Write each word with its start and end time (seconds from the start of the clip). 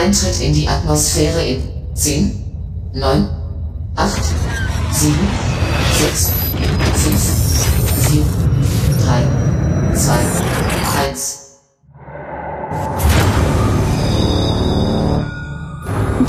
Eintritt 0.00 0.40
in 0.40 0.54
die 0.54 0.66
Atmosphäre 0.66 1.44
in 1.44 1.62
10, 1.92 2.32
9, 2.94 3.28
8, 3.96 4.22
7, 4.92 5.14
6, 5.98 6.32
5, 6.94 7.66
4, 8.08 8.22
3, 9.04 9.94
2, 9.94 11.10
1. 11.10 11.60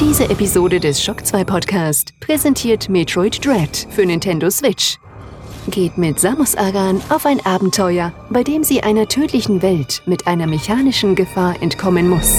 Diese 0.02 0.30
Episode 0.30 0.82
des 0.82 1.02
Shock 1.02 1.26
2 1.26 1.46
Podcast 1.46 2.14
präsentiert 2.20 2.90
Metroid 2.90 3.46
Dread 3.46 3.88
für 3.90 4.06
Nintendo 4.06 4.50
Switch. 4.50 4.98
Geht 5.70 5.98
mit 5.98 6.20
Samus 6.20 6.56
Aran 6.58 7.02
auf 7.08 7.26
ein 7.26 7.40
Abenteuer, 7.46 8.12
bei 8.30 8.44
dem 8.44 8.66
sie 8.66 8.84
einer 8.84 9.08
tödlichen 9.08 9.62
Welt 9.62 10.02
mit 10.06 10.28
einer 10.28 10.48
mechanischen 10.48 11.16
Gefahr 11.16 11.56
entkommen 11.62 12.10
muss. 12.10 12.34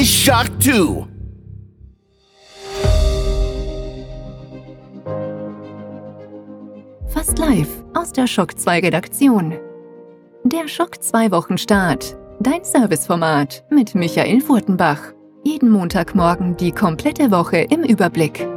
Is 0.00 0.08
Shock 0.08 0.46
2. 0.58 1.06
Fast 7.06 7.38
live 7.38 7.68
aus 7.94 8.12
der 8.12 8.26
Shock 8.26 8.58
2 8.58 8.80
Redaktion. 8.80 9.54
Der 10.42 10.66
Schock 10.66 11.00
2 11.00 11.30
Wochenstart. 11.30 12.16
Dein 12.40 12.64
Serviceformat 12.64 13.64
mit 13.70 13.94
Michael 13.94 14.40
Furtenbach. 14.40 15.12
Jeden 15.44 15.70
Montagmorgen 15.70 16.56
die 16.56 16.72
komplette 16.72 17.30
Woche 17.30 17.58
im 17.58 17.84
Überblick. 17.84 18.48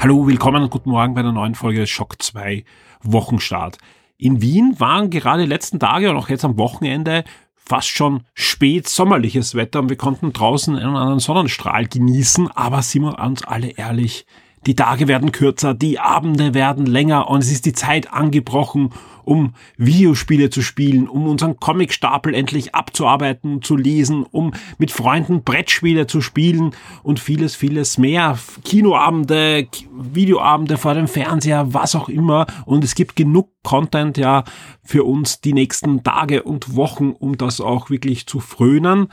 Hallo, 0.00 0.28
willkommen 0.28 0.62
und 0.62 0.70
guten 0.70 0.90
Morgen 0.90 1.14
bei 1.14 1.20
einer 1.22 1.32
neuen 1.32 1.56
Folge 1.56 1.84
Schock 1.88 2.22
2 2.22 2.64
Wochenstart. 3.02 3.78
In 4.16 4.40
Wien 4.40 4.76
waren 4.78 5.10
gerade 5.10 5.42
die 5.42 5.48
letzten 5.48 5.80
Tage 5.80 6.08
und 6.08 6.16
auch 6.16 6.28
jetzt 6.28 6.44
am 6.44 6.56
Wochenende 6.56 7.24
fast 7.56 7.88
schon 7.88 8.22
spät 8.32 8.88
sommerliches 8.88 9.56
Wetter 9.56 9.80
und 9.80 9.88
wir 9.88 9.96
konnten 9.96 10.32
draußen 10.32 10.76
einen 10.76 10.94
anderen 10.94 11.18
Sonnenstrahl 11.18 11.88
genießen, 11.88 12.48
aber 12.52 12.82
sind 12.82 13.02
wir 13.02 13.18
uns 13.18 13.42
alle 13.42 13.70
ehrlich, 13.70 14.24
die 14.68 14.76
Tage 14.76 15.08
werden 15.08 15.32
kürzer, 15.32 15.72
die 15.72 15.98
Abende 15.98 16.52
werden 16.52 16.84
länger 16.84 17.30
und 17.30 17.42
es 17.42 17.50
ist 17.50 17.64
die 17.64 17.72
Zeit 17.72 18.12
angebrochen, 18.12 18.90
um 19.24 19.54
Videospiele 19.78 20.50
zu 20.50 20.60
spielen, 20.60 21.08
um 21.08 21.26
unseren 21.26 21.58
Comicstapel 21.58 22.34
endlich 22.34 22.74
abzuarbeiten, 22.74 23.62
zu 23.62 23.76
lesen, 23.76 24.26
um 24.30 24.52
mit 24.76 24.90
Freunden 24.90 25.42
Brettspiele 25.42 26.06
zu 26.06 26.20
spielen 26.20 26.72
und 27.02 27.18
vieles, 27.18 27.56
vieles 27.56 27.96
mehr. 27.96 28.38
Kinoabende, 28.62 29.68
Videoabende 29.90 30.76
vor 30.76 30.92
dem 30.92 31.08
Fernseher, 31.08 31.72
was 31.72 31.94
auch 31.94 32.10
immer. 32.10 32.46
Und 32.66 32.84
es 32.84 32.94
gibt 32.94 33.16
genug 33.16 33.48
Content 33.62 34.18
ja 34.18 34.44
für 34.84 35.04
uns 35.04 35.40
die 35.40 35.54
nächsten 35.54 36.02
Tage 36.02 36.42
und 36.42 36.76
Wochen, 36.76 37.12
um 37.12 37.38
das 37.38 37.62
auch 37.62 37.88
wirklich 37.88 38.26
zu 38.26 38.38
frönen. 38.38 39.08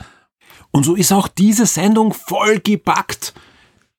Und 0.70 0.84
so 0.84 0.94
ist 0.94 1.14
auch 1.14 1.28
diese 1.28 1.64
Sendung 1.64 2.12
voll 2.12 2.60
gepackt 2.60 3.32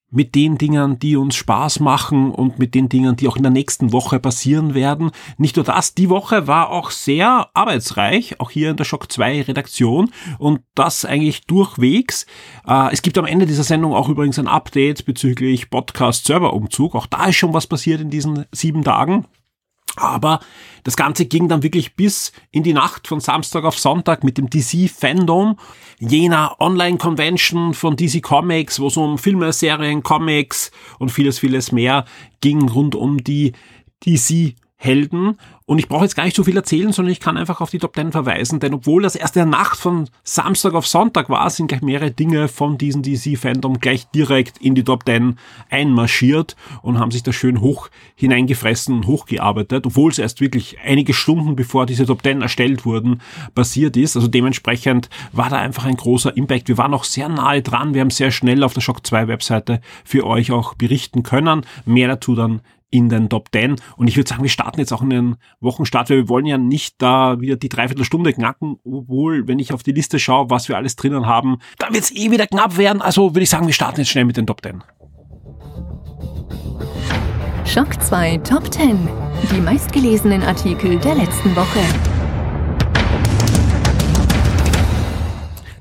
mit 0.10 0.36
den 0.36 0.58
Dingen, 0.58 1.00
die 1.00 1.18
uns 1.18 1.36
Spaß 1.36 1.80
machen 1.82 2.32
und 2.32 2.60
mit 2.60 2.76
den 2.76 2.88
Dingen, 2.88 3.16
die 3.16 3.28
auch 3.28 3.36
in 3.36 3.44
der 3.44 3.52
nächsten 3.52 3.92
Woche 3.92 4.20
passieren 4.20 4.74
werden. 4.74 5.12
Nicht 5.38 5.58
nur 5.58 5.66
das, 5.66 5.94
die 5.94 6.10
Woche 6.10 6.48
war 6.48 6.70
auch 6.70 6.92
sehr 6.92 7.50
arbeitsreich, 7.54 8.40
auch 8.40 8.50
hier 8.50 8.72
in 8.72 8.78
der 8.78 8.86
Shock 8.86 9.12
2 9.12 9.44
Redaktion 9.44 10.12
und 10.40 10.62
das 10.76 11.04
eigentlich 11.04 11.46
durchwegs. 11.46 12.26
Äh, 12.66 12.94
es 12.94 13.02
gibt 13.02 13.18
am 13.18 13.26
Ende 13.26 13.46
dieser 13.46 13.64
Sendung 13.64 13.94
auch 13.94 14.08
übrigens 14.08 14.40
ein 14.40 14.48
Update 14.48 15.06
bezüglich 15.06 15.70
Podcast-Serverumzug. 15.70 16.96
Auch 16.96 17.08
da 17.08 17.26
ist 17.26 17.36
schon 17.36 17.54
was 17.54 17.68
passiert 17.68 18.00
in 18.00 18.10
diesen 18.10 18.46
sieben 18.52 18.84
Tagen. 18.84 19.26
Aber 19.98 20.40
das 20.84 20.96
Ganze 20.96 21.26
ging 21.26 21.50
dann 21.50 21.64
wirklich 21.64 21.96
bis 21.96 22.32
in 22.52 22.64
die 22.64 22.74
Nacht 22.74 23.08
von 23.08 23.20
Samstag 23.20 23.66
auf 23.66 23.78
Sonntag 23.78 24.24
mit 24.24 24.38
dem 24.38 24.50
DC 24.50 24.90
Fandom, 24.90 25.58
jener 26.00 26.56
Online-Convention 26.60 27.74
von 27.74 27.96
DC 27.96 28.22
Comics, 28.22 28.80
wo 28.80 28.88
es 28.88 28.98
um 28.98 29.18
Filme, 29.18 29.52
Serien, 29.52 30.04
Comics 30.04 30.72
und 31.00 31.10
vieles, 31.10 31.40
vieles 31.40 31.72
mehr 31.72 32.06
ging 32.42 32.70
rund 32.70 32.96
um 32.96 33.24
die 33.24 33.54
DC 34.06 34.56
Helden. 34.80 35.40
Und 35.66 35.80
ich 35.80 35.90
brauche 35.90 36.04
jetzt 36.04 36.16
gar 36.16 36.24
nicht 36.24 36.36
so 36.36 36.44
viel 36.44 36.56
erzählen, 36.56 36.94
sondern 36.94 37.12
ich 37.12 37.20
kann 37.20 37.36
einfach 37.36 37.62
auf 37.62 37.72
die 37.72 37.80
Top 37.80 37.96
10 37.96 38.12
verweisen, 38.12 38.60
denn 38.60 38.76
obwohl 38.76 39.02
das 39.02 39.16
erst 39.16 39.36
der 39.36 39.46
Nacht 39.46 39.78
von 39.78 40.08
Samstag 40.24 40.76
auf 40.76 40.88
Sonntag 40.88 41.30
war, 41.30 41.50
sind 41.50 41.68
gleich 41.68 41.82
mehrere 41.82 42.12
Dinge 42.12 42.48
von 42.48 42.78
diesem 42.78 43.02
DC-Fandom 43.02 43.80
gleich 43.80 44.08
direkt 44.12 44.60
in 44.60 44.76
die 44.76 44.84
Top 44.84 45.04
10 45.06 45.38
einmarschiert 45.70 46.56
und 46.84 47.00
haben 47.00 47.12
sich 47.12 47.24
da 47.24 47.34
schön 47.34 47.60
hoch 47.60 47.90
hineingefressen 48.16 48.96
und 48.96 49.08
hochgearbeitet, 49.08 49.88
obwohl 49.88 50.12
es 50.12 50.20
erst 50.20 50.42
wirklich 50.42 50.78
einige 50.86 51.14
Stunden 51.14 51.56
bevor 51.56 51.88
diese 51.88 52.06
Top 52.06 52.22
10 52.22 52.44
erstellt 52.44 52.86
wurden, 52.86 53.22
passiert 53.56 53.98
ist. 53.98 54.16
Also 54.16 54.28
dementsprechend 54.28 55.10
war 55.32 55.50
da 55.50 55.58
einfach 55.58 55.86
ein 55.86 55.98
großer 55.98 56.38
Impact. 56.38 56.68
Wir 56.68 56.78
waren 56.78 56.94
auch 56.94 57.04
sehr 57.04 57.30
nahe 57.30 57.64
dran. 57.64 57.96
Wir 57.96 58.02
haben 58.02 58.12
sehr 58.12 58.32
schnell 58.32 58.64
auf 58.64 58.74
der 58.74 58.82
Shock 58.82 59.06
2 59.06 59.28
Webseite 59.28 59.82
für 60.06 60.26
euch 60.26 60.52
auch 60.52 60.76
berichten 60.76 61.24
können. 61.24 61.66
Mehr 61.86 62.08
dazu 62.08 62.36
dann 62.36 62.62
in 62.90 63.10
den 63.10 63.30
Top 63.30 63.50
10. 63.52 63.76
Und 63.98 64.08
ich 64.08 64.16
würde 64.16 64.30
sagen, 64.30 64.44
wir 64.44 64.50
starten 64.50 64.80
jetzt 64.80 64.92
auch 64.92 65.02
in 65.02 65.10
den 65.10 65.36
Wochenstart, 65.60 66.10
weil 66.10 66.18
wir 66.18 66.30
wollen 66.30 66.46
ja 66.46 66.58
nicht 66.58 67.02
da 67.02 67.40
wieder 67.40 67.56
die 67.56 67.70
Dreiviertelstunde 67.70 68.34
knacken, 68.34 68.78
obwohl, 68.84 69.48
wenn 69.48 69.60
ich 69.60 69.74
auf 69.74 69.84
die 69.84 69.92
Liste 69.92 70.20
schaue, 70.20 70.50
was 70.50 70.70
wir 70.70 70.78
alles 70.78 70.96
drinnen 70.96 71.26
haben, 71.26 71.58
dann 71.80 71.94
wird 71.94 72.04
es 72.04 72.12
eh 72.12 72.32
wieder 72.32 72.48
knapp 72.48 72.78
werden. 72.78 73.02
Also 73.02 73.34
würde 73.36 73.44
ich 73.44 73.50
sagen, 73.50 73.68
wir 73.68 73.74
starten 73.74 74.00
jetzt 74.00 74.10
schnell 74.10 74.26
mit 74.26 74.38
den 74.38 74.48
Top 74.48 74.62
10. 74.62 74.84
Schock 77.66 78.02
2 78.02 78.38
Top 78.38 78.72
10. 78.74 79.10
Die 79.52 79.62
meistgelesenen 79.62 80.42
Artikel 80.44 80.98
der 81.00 81.16
letzten 81.16 81.56
Woche. 81.56 82.17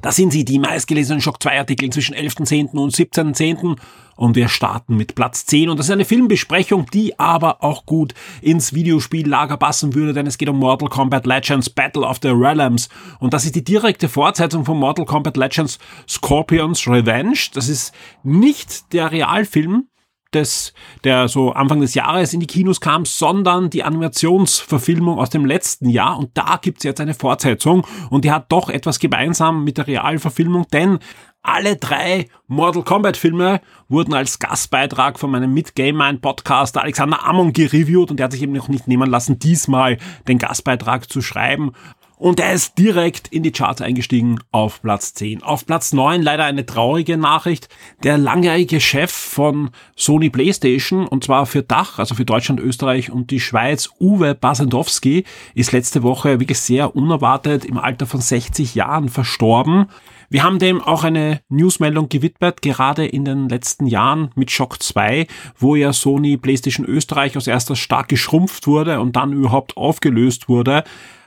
Da 0.07 0.13
sind 0.13 0.33
sie, 0.33 0.45
die 0.45 0.61
meistgelesenen 0.61 1.21
Schock 1.21 1.43
2 1.43 1.59
Artikel 1.59 1.91
zwischen 1.91 2.15
11.10. 2.15 2.79
und 2.79 2.95
17.10. 2.95 3.77
Und 4.15 4.37
wir 4.37 4.47
starten 4.47 4.97
mit 4.97 5.17
Platz 5.17 5.47
10. 5.47 5.69
Und 5.69 5.79
das 5.79 5.87
ist 5.87 5.93
eine 5.93 6.05
Filmbesprechung, 6.05 6.87
die 6.93 7.19
aber 7.19 7.65
auch 7.65 7.87
gut 7.87 8.15
ins 8.41 8.73
Videospiellager 8.73 9.57
passen 9.57 9.97
würde, 9.97 10.13
denn 10.13 10.29
es 10.29 10.39
geht 10.39 10.49
um 10.49 10.61
Mortal 10.61 10.89
Kombat 10.89 11.27
Legends 11.27 11.69
Battle 11.69 12.03
of 12.03 12.19
the 12.23 12.29
Realms. 12.29 12.89
Und 13.19 13.35
das 13.35 13.47
ist 13.47 13.57
die 13.57 13.65
direkte 13.65 14.09
Fortsetzung 14.09 14.65
von 14.65 14.79
Mortal 14.79 15.07
Kombat 15.07 15.37
Legends 15.37 15.81
Scorpions 16.09 16.87
Revenge. 16.87 17.39
Das 17.53 17.69
ist 17.69 17.93
nicht 18.23 18.93
der 18.93 19.11
Realfilm, 19.11 19.89
des, 20.35 20.73
der 21.05 21.29
so 21.29 21.53
Anfang 21.53 21.81
des 21.81 21.95
Jahres 21.95 22.33
in 22.33 22.41
die 22.41 22.47
Kinos 22.47 22.81
kam, 22.81 23.05
sondern 23.05 23.71
die 23.71 23.83
Animationsverfilmung 23.83 25.19
aus 25.19 25.31
dem 25.31 25.45
letzten 25.45 25.89
Jahr. 25.89 26.19
Und 26.19 26.31
da 26.35 26.59
gibt's 26.61 26.85
jetzt 26.85 27.01
eine 27.01 27.15
Fortsetzung 27.15 27.87
und 28.11 28.25
die 28.25 28.33
hat 28.33 28.51
doch 28.51 28.69
etwas 28.69 28.99
gemeinsam 28.99 29.65
mit 29.65 29.79
der 29.79 29.87
Realverfilmung, 29.87 30.67
denn 30.73 30.99
alle 31.47 31.77
drei 31.77 32.29
Mortal 32.49 32.83
Kombat 32.83 33.17
Filme 33.17 33.61
wurden 33.89 34.15
als 34.15 34.41
Gastbeitrag 34.41 35.17
von 35.17 35.31
meinem 35.31 35.55
Mitgame 35.55 36.19
Podcaster 36.19 36.83
Alexander 36.83 37.25
Amon 37.25 37.53
gereviewt 37.53 38.11
und 38.11 38.17
der 38.17 38.25
hat 38.25 38.33
sich 38.33 38.43
eben 38.43 38.53
noch 38.53 38.67
nicht 38.67 38.89
nehmen 38.89 39.09
lassen, 39.09 39.39
diesmal 39.39 39.99
den 40.27 40.39
Gastbeitrag 40.39 41.09
zu 41.09 41.23
schreiben. 41.23 41.71
Und 42.19 42.41
er 42.41 42.55
ist 42.55 42.79
direkt 42.79 43.29
in 43.29 43.43
die 43.43 43.53
Charts 43.53 43.83
eingestiegen 43.83 44.39
auf 44.51 44.81
Platz 44.81 45.13
10. 45.13 45.43
Auf 45.43 45.67
Platz 45.67 45.93
9 45.93 46.23
leider 46.23 46.45
eine 46.45 46.65
traurige 46.65 47.19
Nachricht. 47.19 47.69
Der 48.05 48.17
langjährige 48.17 48.81
Chef 48.81 49.13
von 49.13 49.69
Sony 49.97 50.31
PlayStation, 50.31 51.07
und 51.07 51.25
zwar 51.25 51.45
für 51.45 51.63
Dach, 51.63 51.99
also 51.99 52.15
für 52.15 52.25
Deutschland, 52.25 52.59
Österreich 52.59 53.11
und 53.11 53.31
die 53.31 53.41
Schweiz, 53.41 53.91
Uwe 54.01 54.35
Basendowski, 54.35 55.25
ist 55.55 55.73
letzte 55.73 56.03
Woche 56.03 56.41
wirklich 56.41 56.59
sehr 56.59 56.97
unerwartet 56.97 57.67
im 57.67 57.77
Alter 57.77 58.07
von 58.07 58.23
60 58.23 58.75
Jahren 58.75 59.11
verstorben. 59.11 59.87
Wir 60.31 60.43
haben 60.43 60.59
dem 60.59 60.81
auch 60.81 61.05
eine 61.05 61.43
Newsmeldung 61.51 62.09
gewidmet, 62.09 62.63
gerade 62.63 63.07
in 63.07 63.27
den 63.27 63.51
letzten 63.51 63.87
Jahren 63.87 64.31
mit 64.35 64.51
Shock 64.51 64.83
2, 64.83 65.27
wo 65.59 65.77
ja 65.77 65.93
Sony 65.93 66.39
PlayStation 66.39 66.87
Österreich 66.87 67.37
aus 67.37 67.47
erstes 67.47 67.79
stark 67.79 68.09
geschrumpft 68.09 68.67
wurde 68.67 69.01
und 69.01 69.17
dann 69.17 69.35
überhaupt 69.35 69.77
aufgelöst 69.77 70.49
wurde 70.49 70.83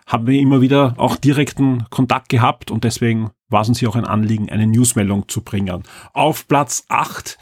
haben 0.09 0.27
wir 0.27 0.39
immer 0.39 0.59
wieder 0.59 0.95
auch 0.97 1.15
direkten 1.15 1.85
Kontakt 1.89 2.29
gehabt 2.29 2.71
und 2.71 2.83
deswegen 2.83 3.29
war 3.47 3.61
es 3.61 3.69
uns 3.69 3.79
hier 3.79 3.89
auch 3.89 3.95
ein 3.95 4.05
Anliegen, 4.05 4.49
eine 4.49 4.67
Newsmeldung 4.67 5.29
zu 5.29 5.41
bringen. 5.41 5.83
Auf 6.13 6.47
Platz 6.47 6.83
8 6.89 7.37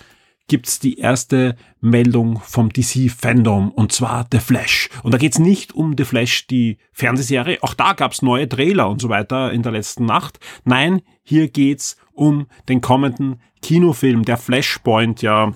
gibt's 0.48 0.80
die 0.80 1.00
erste 1.00 1.56
Meldung 1.80 2.40
vom 2.42 2.72
DC 2.72 3.10
Fandom 3.10 3.72
und 3.72 3.94
zwar 3.94 4.28
The 4.32 4.40
Flash. 4.40 4.90
Und 5.04 5.14
da 5.14 5.18
geht's 5.18 5.40
nicht 5.40 5.74
um 5.74 5.96
The 5.98 6.04
Flash, 6.04 6.48
die 6.48 6.78
Fernsehserie. 6.92 7.60
Auch 7.62 7.74
da 7.74 7.94
gab's 7.94 8.22
neue 8.22 8.48
Trailer 8.48 8.90
und 8.90 9.02
so 9.02 9.10
weiter 9.10 9.52
in 9.52 9.64
der 9.64 9.72
letzten 9.72 10.06
Nacht. 10.06 10.40
Nein, 10.66 11.02
hier 11.24 11.50
geht's 11.50 11.98
um 12.14 12.48
den 12.68 12.82
kommenden 12.82 13.42
Kinofilm, 13.62 14.24
der 14.24 14.38
Flashpoint 14.38 15.22
ja 15.22 15.54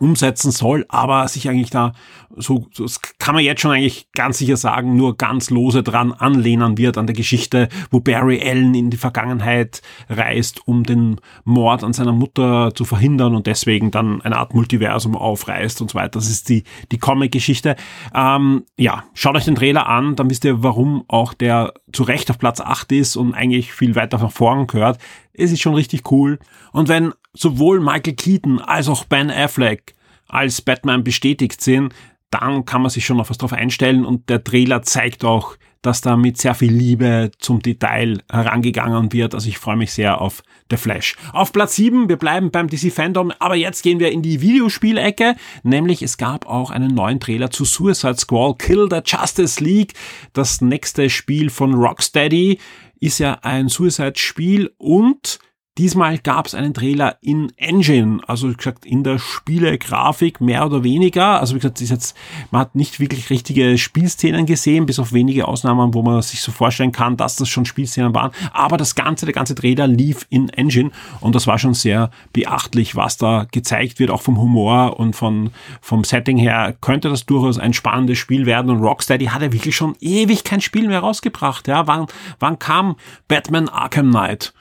umsetzen 0.00 0.50
soll, 0.50 0.84
aber 0.88 1.26
sich 1.28 1.48
eigentlich 1.48 1.70
da 1.70 1.92
so, 2.36 2.66
so 2.72 2.84
das 2.84 3.00
kann 3.18 3.34
man 3.34 3.44
jetzt 3.44 3.60
schon 3.60 3.70
eigentlich 3.70 4.10
ganz 4.12 4.38
sicher 4.38 4.56
sagen, 4.56 4.96
nur 4.96 5.16
ganz 5.16 5.50
lose 5.50 5.82
dran 5.82 6.12
anlehnen 6.12 6.78
wird 6.78 6.98
an 6.98 7.06
der 7.06 7.14
Geschichte, 7.14 7.68
wo 7.90 8.00
Barry 8.00 8.40
Allen 8.40 8.74
in 8.74 8.90
die 8.90 8.96
Vergangenheit 8.96 9.82
reist, 10.08 10.66
um 10.66 10.84
den 10.84 11.20
Mord 11.44 11.84
an 11.84 11.92
seiner 11.92 12.12
Mutter 12.12 12.72
zu 12.74 12.84
verhindern 12.84 13.34
und 13.34 13.46
deswegen 13.46 13.90
dann 13.90 14.20
eine 14.22 14.36
Art 14.36 14.54
Multiversum 14.54 15.16
aufreißt 15.16 15.80
und 15.80 15.92
so 15.92 15.98
weiter. 15.98 16.10
Das 16.10 16.28
ist 16.28 16.48
die, 16.48 16.64
die 16.92 16.98
Comic-Geschichte. 16.98 17.76
Ähm, 18.14 18.64
ja, 18.76 19.04
schaut 19.14 19.36
euch 19.36 19.44
den 19.44 19.54
Trailer 19.54 19.86
an, 19.86 20.16
dann 20.16 20.30
wisst 20.30 20.44
ihr, 20.44 20.62
warum 20.62 21.04
auch 21.08 21.34
der 21.34 21.74
zu 21.92 22.02
Recht 22.02 22.30
auf 22.30 22.38
Platz 22.38 22.60
8 22.60 22.92
ist 22.92 23.16
und 23.16 23.34
eigentlich 23.34 23.72
viel 23.72 23.94
weiter 23.94 24.18
nach 24.18 24.32
vorn 24.32 24.66
gehört. 24.66 24.98
Es 25.32 25.52
ist 25.52 25.60
schon 25.60 25.74
richtig 25.74 26.10
cool. 26.10 26.38
Und 26.72 26.88
wenn 26.88 27.12
sowohl 27.34 27.80
Michael 27.80 28.14
Keaton 28.14 28.60
als 28.60 28.88
auch 28.88 29.04
Ben 29.04 29.30
Affleck 29.30 29.94
als 30.26 30.62
Batman 30.62 31.04
bestätigt 31.04 31.60
sind, 31.60 31.94
dann 32.30 32.64
kann 32.64 32.82
man 32.82 32.90
sich 32.90 33.04
schon 33.04 33.20
auf 33.20 33.30
was 33.30 33.38
drauf 33.38 33.52
einstellen 33.52 34.04
und 34.04 34.28
der 34.28 34.42
Trailer 34.42 34.82
zeigt 34.82 35.24
auch, 35.24 35.56
dass 35.82 36.00
da 36.00 36.16
mit 36.16 36.38
sehr 36.38 36.54
viel 36.54 36.72
Liebe 36.72 37.30
zum 37.38 37.60
Detail 37.60 38.22
herangegangen 38.32 39.12
wird. 39.12 39.34
Also 39.34 39.48
ich 39.48 39.58
freue 39.58 39.76
mich 39.76 39.92
sehr 39.92 40.20
auf 40.20 40.42
The 40.70 40.78
Flash. 40.78 41.14
Auf 41.32 41.52
Platz 41.52 41.76
7, 41.76 42.08
wir 42.08 42.16
bleiben 42.16 42.50
beim 42.50 42.68
DC 42.68 42.90
Fandom, 42.90 43.32
aber 43.38 43.54
jetzt 43.54 43.82
gehen 43.82 44.00
wir 44.00 44.10
in 44.10 44.22
die 44.22 44.40
Videospielecke, 44.40 45.36
nämlich 45.62 46.02
es 46.02 46.16
gab 46.16 46.46
auch 46.46 46.70
einen 46.70 46.94
neuen 46.94 47.20
Trailer 47.20 47.50
zu 47.50 47.66
Suicide 47.66 48.16
Squad 48.16 48.58
Kill 48.60 48.88
the 48.90 49.00
Justice 49.04 49.62
League. 49.62 49.92
Das 50.32 50.62
nächste 50.62 51.10
Spiel 51.10 51.50
von 51.50 51.74
Rocksteady 51.74 52.58
ist 52.98 53.18
ja 53.18 53.38
ein 53.42 53.68
Suicide-Spiel 53.68 54.72
und 54.78 55.38
Diesmal 55.76 56.18
gab 56.18 56.46
es 56.46 56.54
einen 56.54 56.72
Trailer 56.72 57.16
in 57.20 57.50
Engine, 57.56 58.20
also 58.28 58.48
wie 58.48 58.54
gesagt 58.54 58.86
in 58.86 59.02
der 59.02 59.18
Spielegrafik 59.18 60.40
mehr 60.40 60.64
oder 60.64 60.84
weniger. 60.84 61.40
Also 61.40 61.56
wie 61.56 61.58
gesagt, 61.58 61.80
ist 61.80 61.90
jetzt, 61.90 62.16
man 62.52 62.60
hat 62.60 62.76
nicht 62.76 63.00
wirklich 63.00 63.28
richtige 63.28 63.76
Spielszenen 63.76 64.46
gesehen, 64.46 64.86
bis 64.86 65.00
auf 65.00 65.12
wenige 65.12 65.48
Ausnahmen, 65.48 65.92
wo 65.92 66.02
man 66.02 66.22
sich 66.22 66.42
so 66.42 66.52
vorstellen 66.52 66.92
kann, 66.92 67.16
dass 67.16 67.34
das 67.34 67.48
schon 67.48 67.64
Spielszenen 67.64 68.14
waren. 68.14 68.30
Aber 68.52 68.76
das 68.76 68.94
ganze, 68.94 69.26
der 69.26 69.34
ganze 69.34 69.56
Trailer 69.56 69.88
lief 69.88 70.26
in 70.30 70.48
Engine 70.50 70.92
und 71.20 71.34
das 71.34 71.48
war 71.48 71.58
schon 71.58 71.74
sehr 71.74 72.12
beachtlich, 72.32 72.94
was 72.94 73.16
da 73.16 73.44
gezeigt 73.50 73.98
wird, 73.98 74.12
auch 74.12 74.22
vom 74.22 74.38
Humor 74.38 75.00
und 75.00 75.16
von, 75.16 75.50
vom 75.80 76.04
Setting 76.04 76.38
her 76.38 76.76
könnte 76.82 77.08
das 77.08 77.26
durchaus 77.26 77.58
ein 77.58 77.72
spannendes 77.72 78.18
Spiel 78.18 78.46
werden. 78.46 78.70
Und 78.70 78.80
Rocksteady 78.80 79.26
hat 79.26 79.42
ja 79.42 79.52
wirklich 79.52 79.74
schon 79.74 79.96
ewig 79.98 80.44
kein 80.44 80.60
Spiel 80.60 80.86
mehr 80.86 81.00
rausgebracht. 81.00 81.66
Ja, 81.66 81.88
wann, 81.88 82.06
wann 82.38 82.60
kam 82.60 82.94
Batman 83.26 83.68
Arkham 83.68 84.10
Knight? 84.10 84.52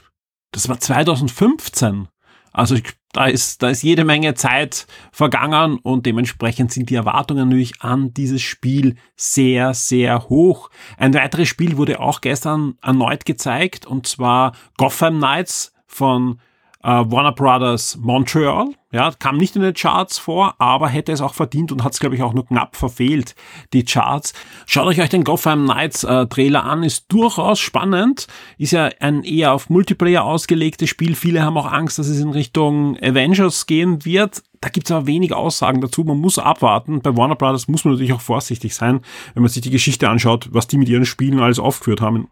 Das 0.53 0.69
war 0.69 0.79
2015. 0.79 2.07
Also 2.53 2.77
da 3.11 3.25
ist, 3.25 3.63
da 3.63 3.69
ist 3.69 3.81
jede 3.81 4.05
Menge 4.05 4.35
Zeit 4.35 4.85
vergangen 5.11 5.79
und 5.81 6.05
dementsprechend 6.05 6.71
sind 6.71 6.89
die 6.91 6.95
Erwartungen 6.95 7.49
natürlich 7.49 7.81
an 7.81 8.13
dieses 8.13 8.43
Spiel 8.43 8.95
sehr, 9.15 9.73
sehr 9.73 10.29
hoch. 10.29 10.69
Ein 10.97 11.13
weiteres 11.15 11.47
Spiel 11.47 11.77
wurde 11.77 11.99
auch 11.99 12.21
gestern 12.21 12.75
erneut 12.81 13.25
gezeigt 13.25 13.87
und 13.87 14.05
zwar 14.07 14.53
Gotham 14.77 15.17
Knights 15.17 15.73
von 15.87 16.39
äh, 16.83 16.87
Warner 16.87 17.31
Brothers 17.31 17.97
Montreal. 18.01 18.69
Ja, 18.91 19.11
kam 19.17 19.37
nicht 19.37 19.55
in 19.55 19.63
den 19.63 19.73
Charts 19.73 20.19
vor, 20.19 20.53
aber 20.59 20.87
hätte 20.87 21.11
es 21.11 21.21
auch 21.21 21.33
verdient 21.33 21.71
und 21.71 21.83
hat 21.83 21.93
es, 21.93 21.99
glaube 21.99 22.15
ich, 22.15 22.21
auch 22.21 22.33
nur 22.33 22.45
knapp 22.45 22.75
verfehlt, 22.75 23.33
die 23.73 23.83
Charts. 23.85 24.33
Schaut 24.67 24.85
euch 24.85 25.01
euch 25.01 25.09
den 25.09 25.23
Gotham 25.23 25.63
Knights 25.63 26.03
äh, 26.03 26.27
Trailer 26.27 26.63
an, 26.63 26.83
ist 26.83 27.11
durchaus 27.11 27.59
spannend. 27.59 28.27
Ist 28.59 28.71
ja 28.71 28.91
ein 28.99 29.23
eher 29.23 29.53
auf 29.53 29.71
Multiplayer 29.71 30.23
ausgelegtes 30.23 30.89
Spiel. 30.89 31.15
Viele 31.15 31.41
haben 31.41 31.57
auch 31.57 31.71
Angst, 31.71 31.97
dass 31.97 32.07
es 32.07 32.19
in 32.19 32.29
Richtung 32.29 32.95
Avengers 33.01 33.65
gehen 33.65 34.05
wird. 34.05 34.43
Da 34.61 34.69
gibt's 34.69 34.91
aber 34.91 35.07
wenig 35.07 35.33
Aussagen 35.33 35.81
dazu. 35.81 36.03
Man 36.03 36.19
muss 36.19 36.37
abwarten. 36.37 37.01
Bei 37.01 37.17
Warner 37.17 37.35
Brothers 37.35 37.67
muss 37.67 37.85
man 37.85 37.95
natürlich 37.95 38.13
auch 38.13 38.21
vorsichtig 38.21 38.75
sein, 38.75 39.01
wenn 39.33 39.41
man 39.41 39.49
sich 39.49 39.63
die 39.63 39.71
Geschichte 39.71 40.07
anschaut, 40.07 40.49
was 40.51 40.67
die 40.67 40.77
mit 40.77 40.87
ihren 40.87 41.05
Spielen 41.05 41.39
alles 41.39 41.57
aufgeführt 41.57 42.01
haben 42.01 42.27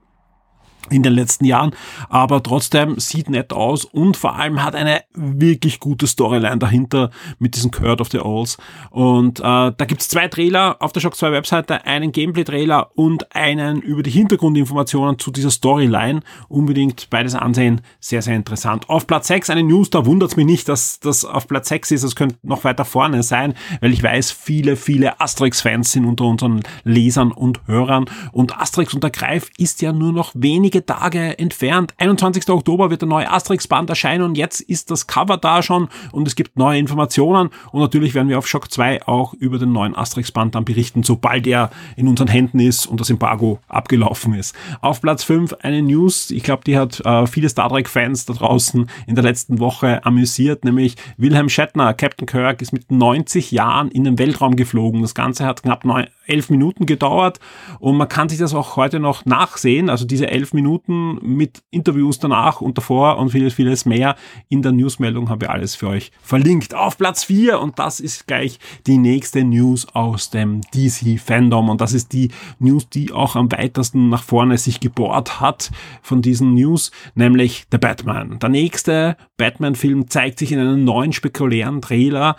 in 0.90 1.04
den 1.04 1.14
letzten 1.14 1.46
Jahren, 1.46 1.72
aber 2.10 2.44
trotzdem 2.44 3.00
sieht 3.00 3.30
nett 3.30 3.54
aus 3.54 3.86
und 3.86 4.18
vor 4.18 4.36
allem 4.36 4.64
hat 4.64 4.76
eine 4.76 5.02
wirklich 5.14 5.80
gute 5.80 6.08
Storyline 6.08 6.58
dahinter 6.58 7.12
mit 7.40 7.56
diesem 7.56 7.72
Curd 7.72 8.02
of 8.02 8.10
the 8.10 8.20
Owls. 8.20 8.58
Und 8.90 9.40
äh, 9.40 9.44
da 9.44 9.86
gibt's 9.88 10.10
zwei 10.10 10.28
Trailer 10.28 10.78
auf 10.80 10.92
der 10.92 11.00
Shock 11.00 11.16
2 11.16 11.32
Webseite, 11.32 11.86
einen 11.86 12.12
Gameplay-Trailer 12.12 12.92
und 12.96 13.36
einen 13.36 13.82
über 13.82 14.04
die 14.04 14.12
Hintergrundinformationen 14.12 15.20
zu 15.20 15.32
dieser 15.32 15.52
Storyline. 15.52 16.22
Unbedingt 16.50 17.10
beides 17.10 17.36
ansehen, 17.36 17.82
sehr, 18.00 18.22
sehr 18.22 18.36
interessant. 18.36 18.90
Auf 18.90 19.08
Platz 19.08 19.28
6 19.28 19.50
eine 19.50 19.64
News, 19.64 19.90
da 19.90 20.06
wundert's 20.06 20.36
mich 20.36 20.46
nicht, 20.46 20.68
dass 20.68 21.00
das 21.00 21.26
auf 21.26 21.48
Platz 21.48 21.70
6 21.70 21.92
ist, 21.92 22.04
das 22.04 22.16
könnte 22.16 22.36
noch 22.44 22.64
weiter 22.64 22.86
vorne 22.86 23.24
sein, 23.24 23.54
weil 23.80 23.94
ich 23.94 24.04
weiß, 24.04 24.32
viele, 24.32 24.76
viele 24.76 25.20
Asterix-Fans 25.20 25.92
sind 25.92 26.06
unter 26.06 26.26
unseren 26.26 26.64
Lesern 26.84 27.32
und 27.32 27.62
Hörern 27.68 28.06
und 28.32 28.58
Asterix 28.58 28.94
und 28.94 29.04
der 29.04 29.12
Greif 29.12 29.50
ist 29.58 29.82
ja 29.82 29.94
nur 29.94 30.12
noch 30.12 30.32
wenige 30.72 30.86
Tage 30.86 31.38
entfernt. 31.38 31.94
21. 31.98 32.48
Oktober 32.50 32.90
wird 32.90 33.02
der 33.02 33.10
neue 33.10 33.30
Asterix-Band 33.30 33.90
erscheinen 33.90 34.24
und 34.24 34.38
jetzt 34.38 34.62
ist 34.62 34.90
das 34.90 35.06
Cover 35.06 35.36
da 35.36 35.62
schon 35.62 35.90
und 36.14 36.26
es 36.30 36.36
gibt 36.36 36.58
neue 36.58 36.80
Informationen 36.80 37.50
und 37.74 37.82
natürlich 37.82 38.14
werden 38.14 38.30
wir 38.30 38.38
auf 38.38 38.48
Shock 38.48 38.72
2 38.72 39.06
auch 39.06 39.34
über 39.34 39.60
den 39.60 39.74
neuen 39.74 39.94
Asterix-Band 39.98 40.56
dann 40.56 40.64
berichten, 40.64 41.04
sobald 41.04 41.46
er 41.46 41.72
in 41.98 42.08
unseren 42.08 42.30
Händen 42.30 42.62
ist 42.62 42.86
und 42.86 43.02
das 43.02 43.10
Embargo 43.10 43.60
abgelaufen 43.68 44.34
ist. 44.34 44.56
Auf 44.80 45.02
Platz 45.02 45.26
5 45.26 45.56
eine 45.62 45.82
News, 45.82 46.32
ich 46.32 46.44
glaube, 46.44 46.64
die 46.66 46.78
hat 46.78 47.02
äh, 47.02 47.28
viele 47.28 47.50
Star 47.50 47.68
Trek-Fans 47.68 48.26
da 48.26 48.34
draußen 48.34 48.90
in 49.08 49.16
der 49.16 49.26
letzten 49.26 49.60
Woche 49.60 50.06
amüsiert, 50.06 50.64
nämlich 50.64 50.96
Wilhelm 51.18 51.50
Shatner, 51.50 51.94
Captain 51.94 52.28
Kirk, 52.28 52.62
ist 52.62 52.72
mit 52.72 52.90
90 52.92 53.52
Jahren 53.52 53.92
in 53.92 54.06
den 54.06 54.18
Weltraum 54.18 54.56
geflogen. 54.56 55.02
Das 55.02 55.16
Ganze 55.16 55.46
hat 55.46 55.64
knapp 55.64 55.84
neun, 55.84 56.08
elf 56.28 56.50
Minuten 56.50 56.86
gedauert 56.86 57.40
und 57.80 57.98
man 57.98 58.08
kann 58.08 58.30
sich 58.30 58.40
das 58.40 58.54
auch 58.54 58.78
heute 58.78 59.02
noch 59.02 59.26
nachsehen, 59.26 59.90
also 59.90 60.06
diese 60.06 60.30
elf 60.30 60.54
Minuten 60.54 60.61
Minuten 60.62 61.18
mit 61.22 61.64
Interviews 61.72 62.20
danach 62.20 62.62
und 62.62 62.78
davor 62.78 63.18
und 63.18 63.32
vieles, 63.32 63.56
vieles 63.56 63.86
mehr. 63.86 64.16
In 64.48 64.62
der 64.62 64.72
Newsmeldung 64.72 65.30
haben 65.30 65.42
wir 65.42 65.50
alles 65.50 65.76
für 65.76 65.88
euch 65.88 66.12
verlinkt. 66.22 66.76
Auf 66.76 66.98
Platz 66.98 67.24
4 67.24 67.60
und 67.60 67.80
das 67.80 68.00
ist 68.00 68.28
gleich 68.28 68.60
die 68.86 68.98
nächste 68.98 69.44
News 69.44 69.88
aus 69.94 70.30
dem 70.30 70.62
DC-Fandom 70.74 71.70
und 71.70 71.82
das 71.82 71.94
ist 71.94 72.14
die 72.14 72.30
News, 72.60 72.90
die 72.90 73.12
auch 73.12 73.36
am 73.36 73.52
weitesten 73.52 74.10
nach 74.10 74.24
vorne 74.24 74.58
sich 74.58 74.80
gebohrt 74.80 75.42
hat 75.42 75.72
von 76.04 76.22
diesen 76.22 76.54
News, 76.54 76.92
nämlich 77.16 77.66
The 77.72 77.80
Batman. 77.80 78.38
Der 78.40 78.50
nächste 78.50 79.18
Batman-Film 79.38 80.10
zeigt 80.10 80.38
sich 80.38 80.52
in 80.52 80.60
einem 80.60 80.84
neuen 80.84 81.14
spektakulären 81.14 81.82
Trailer 81.82 82.36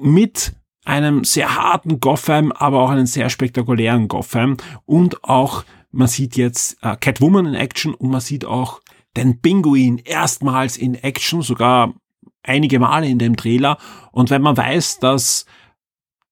mit 0.00 0.54
einem 0.84 1.24
sehr 1.24 1.54
harten 1.54 2.00
Gotham, 2.00 2.50
aber 2.50 2.80
auch 2.80 2.90
einen 2.90 3.06
sehr 3.06 3.28
spektakulären 3.28 4.08
Gotham 4.08 4.56
und 4.86 5.22
auch 5.22 5.64
man 5.90 6.08
sieht 6.08 6.36
jetzt 6.36 6.78
äh, 6.82 6.96
Catwoman 6.96 7.46
in 7.46 7.54
Action 7.54 7.94
und 7.94 8.10
man 8.10 8.20
sieht 8.20 8.44
auch 8.44 8.80
den 9.16 9.40
Pinguin 9.40 9.98
erstmals 9.98 10.76
in 10.76 10.94
Action, 10.94 11.42
sogar 11.42 11.94
einige 12.42 12.78
Male 12.78 13.08
in 13.08 13.18
dem 13.18 13.36
Trailer. 13.36 13.78
Und 14.12 14.30
wenn 14.30 14.42
man 14.42 14.56
weiß, 14.56 15.00
dass 15.00 15.46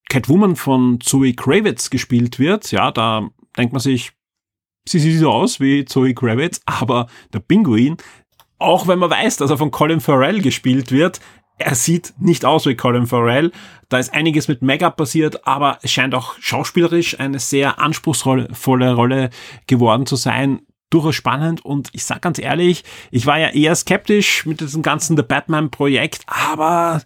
Catwoman 0.09 0.57
von 0.57 1.01
Zoe 1.01 1.35
Kravitz 1.35 1.91
gespielt 1.91 2.39
wird, 2.39 2.71
ja, 2.71 2.91
da 2.91 3.29
denkt 3.57 3.73
man 3.73 3.81
sich, 3.81 4.13
sie 4.87 4.99
sieht 4.99 5.19
so 5.19 5.31
aus 5.31 5.59
wie 5.59 5.85
Zoe 5.85 6.15
Kravitz, 6.15 6.61
aber 6.65 7.09
der 7.33 7.41
Pinguin, 7.41 7.97
auch 8.59 8.87
wenn 8.87 8.99
man 8.99 9.11
weiß, 9.11 9.39
dass 9.39 9.51
er 9.51 9.59
von 9.59 9.71
Colin 9.71 10.01
Farrell 10.01 10.41
gespielt 10.41 10.93
wird, 10.93 11.21
er 11.59 11.75
sieht 11.75 12.15
nicht 12.19 12.45
aus 12.45 12.67
wie 12.67 12.75
Colin 12.75 13.07
Farrell. 13.07 13.53
Da 13.89 13.99
ist 13.99 14.13
einiges 14.13 14.49
mit 14.49 14.63
Make-up 14.63 14.97
passiert, 14.97 15.47
aber 15.47 15.79
es 15.83 15.91
scheint 15.91 16.15
auch 16.15 16.35
schauspielerisch 16.41 17.19
eine 17.19 17.39
sehr 17.39 17.79
anspruchsvolle 17.79 18.95
Rolle 18.95 19.31
geworden 19.67 20.07
zu 20.07 20.17
sein. 20.17 20.61
Durchaus 20.91 21.17
spannend 21.17 21.65
und 21.65 21.89
ich 21.93 22.05
sag 22.05 22.23
ganz 22.23 22.39
ehrlich, 22.39 22.85
ich 23.11 23.27
war 23.27 23.39
ja 23.39 23.49
eher 23.49 23.75
skeptisch 23.75 24.47
mit 24.47 24.61
diesem 24.61 24.83
ganzen 24.83 25.17
The 25.17 25.25
Batman 25.25 25.71
Projekt, 25.71 26.23
aber 26.27 27.03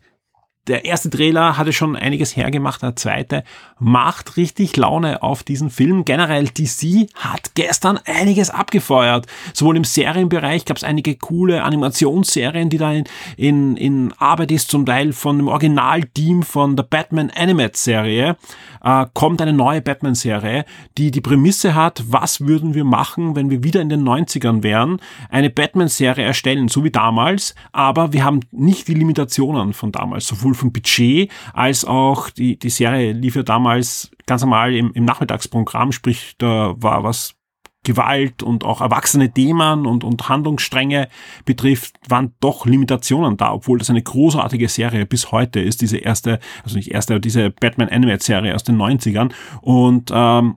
der 0.70 0.84
erste 0.84 1.10
Trailer 1.10 1.58
hatte 1.58 1.72
schon 1.72 1.96
einiges 1.96 2.36
hergemacht, 2.36 2.82
der 2.82 2.94
zweite 2.94 3.42
macht 3.80 4.36
richtig 4.36 4.76
Laune 4.76 5.22
auf 5.22 5.42
diesen 5.42 5.68
Film. 5.68 6.04
Generell 6.04 6.46
DC 6.46 7.08
hat 7.16 7.54
gestern 7.54 7.98
einiges 8.06 8.50
abgefeuert. 8.50 9.26
Sowohl 9.52 9.76
im 9.76 9.84
Serienbereich 9.84 10.64
gab 10.64 10.76
es 10.76 10.84
einige 10.84 11.16
coole 11.16 11.64
Animationsserien, 11.64 12.70
die 12.70 12.78
da 12.78 12.92
in, 12.92 13.04
in, 13.36 13.76
in 13.76 14.14
Arbeit 14.18 14.52
ist, 14.52 14.70
zum 14.70 14.86
Teil 14.86 15.12
von 15.12 15.38
dem 15.38 15.48
Originalteam 15.48 16.44
von 16.44 16.76
der 16.76 16.84
Batman 16.84 17.32
Animate 17.34 17.76
Serie. 17.76 18.36
Äh, 18.82 19.06
kommt 19.12 19.42
eine 19.42 19.52
neue 19.52 19.82
Batman-Serie, 19.82 20.64
die 20.96 21.10
die 21.10 21.20
Prämisse 21.20 21.74
hat, 21.74 22.02
was 22.08 22.46
würden 22.46 22.74
wir 22.74 22.84
machen, 22.84 23.36
wenn 23.36 23.50
wir 23.50 23.62
wieder 23.62 23.80
in 23.80 23.90
den 23.90 24.02
90ern 24.02 24.62
wären, 24.62 25.00
eine 25.28 25.50
Batman-Serie 25.50 26.24
erstellen, 26.24 26.68
so 26.68 26.82
wie 26.82 26.90
damals, 26.90 27.54
aber 27.72 28.12
wir 28.12 28.24
haben 28.24 28.40
nicht 28.52 28.88
die 28.88 28.94
Limitationen 28.94 29.74
von 29.74 29.92
damals, 29.92 30.26
sowohl 30.26 30.54
vom 30.60 30.72
Budget 30.72 31.30
als 31.52 31.84
auch 31.84 32.30
die, 32.30 32.58
die 32.58 32.70
Serie 32.70 33.12
lief 33.12 33.34
ja 33.36 33.42
damals 33.42 34.10
ganz 34.26 34.42
normal 34.42 34.74
im, 34.74 34.92
im 34.92 35.04
Nachmittagsprogramm, 35.04 35.92
sprich, 35.92 36.34
da 36.38 36.74
war 36.76 37.02
was 37.02 37.34
Gewalt 37.82 38.42
und 38.42 38.62
auch 38.64 38.82
erwachsene 38.82 39.32
Themen 39.32 39.86
und, 39.86 40.04
und 40.04 40.28
Handlungsstränge 40.28 41.08
betrifft, 41.46 41.94
waren 42.08 42.34
doch 42.40 42.66
Limitationen 42.66 43.38
da, 43.38 43.54
obwohl 43.54 43.78
das 43.78 43.88
eine 43.88 44.02
großartige 44.02 44.68
Serie 44.68 45.06
bis 45.06 45.32
heute 45.32 45.60
ist, 45.60 45.80
diese 45.80 45.96
erste, 45.96 46.40
also 46.62 46.76
nicht 46.76 46.90
erste, 46.90 47.14
aber 47.14 47.20
diese 47.20 47.50
Batman 47.50 47.88
Animated 47.88 48.22
Serie 48.22 48.54
aus 48.54 48.64
den 48.64 48.76
90ern. 48.76 49.32
Und 49.62 50.10
ähm, 50.12 50.56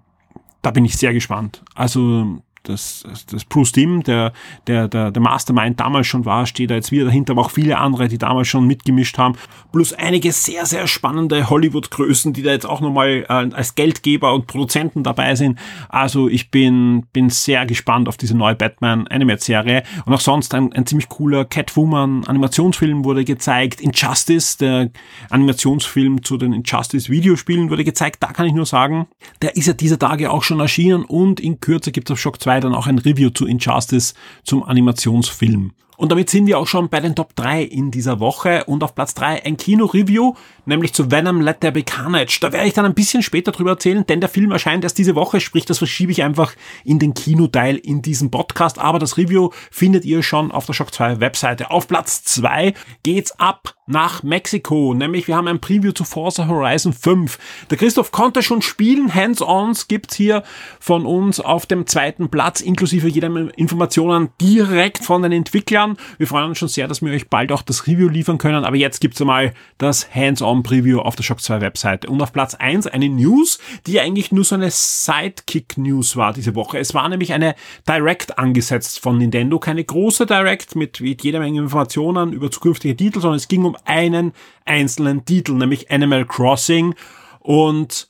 da 0.62 0.72
bin 0.72 0.84
ich 0.84 0.98
sehr 0.98 1.14
gespannt. 1.14 1.64
Also 1.76 2.42
das, 2.64 3.04
das 3.30 3.44
Bruce 3.44 3.74
Timm, 3.74 4.04
der, 4.04 4.32
der, 4.68 4.88
der, 4.88 5.12
der 5.12 5.22
Mastermind 5.22 5.80
damals 5.80 6.08
schon 6.08 6.26
war, 6.26 6.46
steht 6.46 6.72
da 6.72 6.76
jetzt 6.76 6.92
wieder 6.92 7.06
dahinter, 7.06 7.34
aber 7.34 7.42
auch 7.42 7.52
viele 7.52 7.78
andere, 7.78 8.08
die 8.08 8.18
damals 8.18 8.48
schon 8.48 8.66
mitgemischt 8.66 9.18
haben, 9.18 9.36
plus 9.74 9.92
einige 9.92 10.32
sehr, 10.32 10.66
sehr 10.66 10.88
spannende 10.88 11.50
Hollywood-Größen, 11.50 12.32
die 12.32 12.42
da 12.42 12.52
jetzt 12.52 12.66
auch 12.66 12.80
nochmal 12.80 13.26
äh, 13.28 13.54
als 13.54 13.76
Geldgeber 13.76 14.34
und 14.34 14.48
Produzenten 14.48 15.04
dabei 15.04 15.36
sind. 15.36 15.60
Also 15.90 16.30
ich 16.30 16.52
bin, 16.52 17.06
bin 17.12 17.30
sehr 17.30 17.66
gespannt 17.66 18.08
auf 18.08 18.16
diese 18.16 18.36
neue 18.36 18.56
Batman 18.56 19.08
Animated-Serie. 19.08 19.84
Und 20.06 20.14
auch 20.14 20.22
sonst 20.22 20.54
ein, 20.54 20.72
ein 20.72 20.86
ziemlich 20.86 21.10
cooler 21.10 21.44
Catwoman-Animationsfilm 21.44 23.04
wurde 23.04 23.26
gezeigt, 23.26 23.82
Injustice, 23.82 24.58
der 24.58 24.90
Animationsfilm 25.30 26.24
zu 26.24 26.38
den 26.38 26.54
Injustice-Videospielen 26.54 27.70
wurde 27.70 27.84
gezeigt, 27.84 28.24
da 28.24 28.28
kann 28.32 28.46
ich 28.46 28.54
nur 28.54 28.66
sagen, 28.66 29.08
der 29.42 29.58
ist 29.58 29.68
ja 29.68 29.74
dieser 29.74 30.00
Tage 30.00 30.32
auch 30.32 30.44
schon 30.44 30.62
erschienen 30.62 31.04
und 31.04 31.42
in 31.42 31.60
Kürze 31.60 31.92
gibt 31.92 32.10
es 32.10 32.14
auf 32.14 32.20
Shock 32.20 32.42
2 32.42 32.53
2 32.54 32.60
dann 32.60 32.76
auch 32.76 32.88
ein 32.88 33.00
Review 33.00 33.30
zu 33.30 33.46
Injustice 33.46 34.14
zum 34.44 34.64
Animationsfilm. 34.64 35.72
Und 35.96 36.12
damit 36.12 36.30
sind 36.30 36.48
wir 36.48 36.58
auch 36.58 36.68
schon 36.68 36.90
bei 36.90 37.00
den 37.00 37.16
Top 37.16 37.36
3 37.36 37.64
in 37.64 37.92
dieser 37.92 38.20
Woche 38.20 38.64
und 38.66 38.84
auf 38.84 38.96
Platz 38.96 39.14
3 39.14 39.46
ein 39.46 39.58
Kino-Review, 39.58 40.34
nämlich 40.66 40.92
zu 40.94 41.12
Venom 41.12 41.40
Let 41.40 41.62
There 41.62 41.72
Be 41.72 41.84
Carnage. 41.84 42.40
Da 42.42 42.52
werde 42.52 42.68
ich 42.68 42.74
dann 42.74 42.86
ein 42.86 42.96
bisschen 42.96 43.22
später 43.22 43.52
drüber 43.52 43.72
erzählen, 43.72 44.06
denn 44.06 44.20
der 44.20 44.30
Film 44.30 44.52
erscheint 44.52 44.84
erst 44.84 44.98
diese 44.98 45.16
Woche, 45.16 45.40
sprich 45.40 45.66
das 45.66 45.78
verschiebe 45.78 46.12
ich 46.12 46.24
einfach 46.24 46.56
in 46.84 46.98
den 46.98 47.14
Kinoteil 47.14 47.78
in 47.78 48.02
diesem 48.02 48.32
Podcast, 48.32 48.80
aber 48.80 48.98
das 48.98 49.18
Review 49.18 49.52
findet 49.72 50.04
ihr 50.04 50.24
schon 50.24 50.52
auf 50.52 50.66
der 50.66 50.74
Shock 50.74 50.94
2 50.94 51.20
Webseite. 51.20 51.70
Auf 51.70 51.88
Platz 51.88 52.24
2 52.24 52.74
geht's 53.04 53.40
ab 53.40 53.76
nach 53.86 54.24
Mexiko, 54.24 54.94
nämlich 54.94 55.28
wir 55.28 55.36
haben 55.36 55.48
ein 55.48 55.60
Preview 55.60 55.92
zu 55.92 56.06
Forza 56.06 56.48
Horizon 56.48 56.94
5. 56.94 57.38
Der 57.70 57.78
Christoph 57.78 58.12
konnte 58.12 58.42
schon 58.42 58.62
spielen, 58.62 59.14
Hands-ons 59.14 59.88
gibt's 59.88 60.16
hier 60.16 60.44
von 60.80 61.06
uns 61.06 61.40
auf 61.40 61.66
dem 61.66 61.86
zweiten 61.86 62.30
Platz, 62.30 62.62
inklusive 62.62 63.10
jeder 63.10 63.28
Informationen 63.58 64.30
direkt 64.40 65.00
von 65.00 65.22
den 65.22 65.34
Entwicklern. 65.34 65.98
Wir 66.18 66.28
freuen 66.28 66.50
uns 66.50 66.60
schon 66.60 66.70
sehr, 66.70 66.88
dass 66.88 67.02
wir 67.02 67.12
euch 67.12 67.30
bald 67.30 67.52
auch 67.52 67.62
das 67.62 67.86
Review 67.86 68.08
liefern 68.08 68.38
können, 68.38 68.64
aber 68.64 68.78
jetzt 68.78 69.02
gibt's 69.02 69.20
einmal 69.20 69.54
das 69.78 70.14
Hands-on-Preview 70.16 71.00
auf 71.00 71.16
der 71.16 71.24
Shock 71.24 71.42
2 71.42 71.60
Webseite. 71.60 72.10
Und 72.10 72.22
auf 72.22 72.32
Platz 72.32 72.56
1 72.56 72.88
eine 72.88 73.10
News, 73.10 73.60
die 73.86 74.00
eigentlich 74.00 74.32
nur 74.32 74.46
so 74.46 74.56
eine 74.56 74.72
Sidekick-News 74.72 76.16
war 76.16 76.32
diese 76.32 76.56
Woche. 76.56 76.80
Es 76.80 76.94
war 76.94 77.10
nämlich 77.10 77.34
eine 77.34 77.56
Direct 77.88 78.38
angesetzt 78.40 79.00
von 79.00 79.18
Nintendo, 79.18 79.60
keine 79.60 79.84
große 79.84 80.26
Direct 80.26 80.76
mit, 80.78 81.02
mit 81.02 81.24
jeder 81.24 81.40
Menge 81.40 81.60
Informationen 81.60 82.32
über 82.32 82.50
zukünftige 82.50 82.96
Titel, 82.96 83.20
sondern 83.20 83.38
es 83.38 83.48
ging 83.50 83.66
um 83.66 83.73
einen 83.86 84.34
einzelnen 84.66 85.26
Titel, 85.26 85.54
nämlich 85.54 85.92
Animal 85.92 86.26
Crossing. 86.26 86.96
Und 87.40 88.08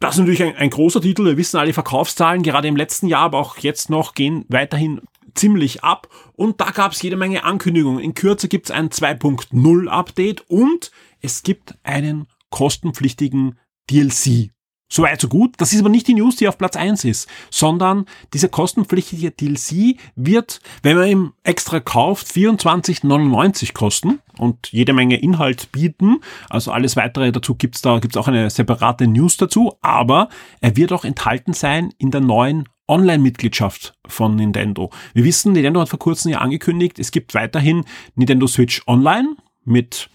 das 0.00 0.14
ist 0.14 0.18
natürlich 0.18 0.42
ein, 0.42 0.56
ein, 0.56 0.70
großer 0.70 1.00
Titel. 1.00 1.24
Wir 1.24 1.36
wissen 1.36 1.58
alle 1.58 1.72
Verkaufszahlen, 1.72 2.42
gerade 2.42 2.68
im 2.68 2.76
letzten 2.76 3.06
Jahr, 3.06 3.22
aber 3.22 3.38
auch 3.38 3.58
jetzt 3.58 3.88
noch, 3.90 4.14
gehen 4.14 4.44
weiterhin 4.48 5.00
ziemlich 5.34 5.84
ab. 5.84 6.08
Und 6.34 6.60
da 6.60 6.70
gab 6.70 6.92
es 6.92 7.02
jede 7.02 7.16
Menge 7.16 7.44
Ankündigungen. 7.44 8.02
In 8.02 8.14
Kürze 8.14 8.48
gibt 8.48 8.66
es 8.66 8.70
ein 8.70 8.90
2.0 8.90 9.88
Update 9.88 10.42
und 10.48 10.90
es 11.20 11.42
gibt 11.42 11.74
einen 11.82 12.26
kostenpflichtigen 12.50 13.58
DLC. 13.90 14.50
Soweit 14.92 15.22
so 15.22 15.28
gut. 15.28 15.54
Das 15.56 15.72
ist 15.72 15.80
aber 15.80 15.88
nicht 15.88 16.06
die 16.06 16.12
News, 16.12 16.36
die 16.36 16.46
auf 16.46 16.58
Platz 16.58 16.76
eins 16.76 17.06
ist, 17.06 17.26
sondern 17.50 18.04
dieser 18.34 18.48
kostenpflichtige 18.48 19.30
DLC 19.30 19.96
wird, 20.16 20.60
wenn 20.82 20.98
man 20.98 21.08
ihn 21.08 21.32
extra 21.44 21.80
kauft, 21.80 22.26
24,99 22.26 23.72
kosten 23.72 24.20
und 24.36 24.70
jede 24.70 24.92
Menge 24.92 25.18
Inhalt 25.18 25.72
bieten. 25.72 26.20
Also 26.50 26.72
alles 26.72 26.94
weitere 26.94 27.32
dazu 27.32 27.54
gibt's 27.54 27.80
da, 27.80 28.00
gibt's 28.00 28.18
auch 28.18 28.28
eine 28.28 28.50
separate 28.50 29.06
News 29.06 29.38
dazu, 29.38 29.78
aber 29.80 30.28
er 30.60 30.76
wird 30.76 30.92
auch 30.92 31.06
enthalten 31.06 31.54
sein 31.54 31.94
in 31.96 32.10
der 32.10 32.20
neuen 32.20 32.68
Online-Mitgliedschaft 32.86 33.94
von 34.06 34.36
Nintendo. 34.36 34.90
Wir 35.14 35.24
wissen, 35.24 35.54
Nintendo 35.54 35.80
hat 35.80 35.88
vor 35.88 36.00
kurzem 36.00 36.32
ja 36.32 36.38
angekündigt, 36.40 36.98
es 36.98 37.12
gibt 37.12 37.32
weiterhin 37.32 37.86
Nintendo 38.14 38.46
Switch 38.46 38.82
Online 38.86 39.36
mit 39.64 40.10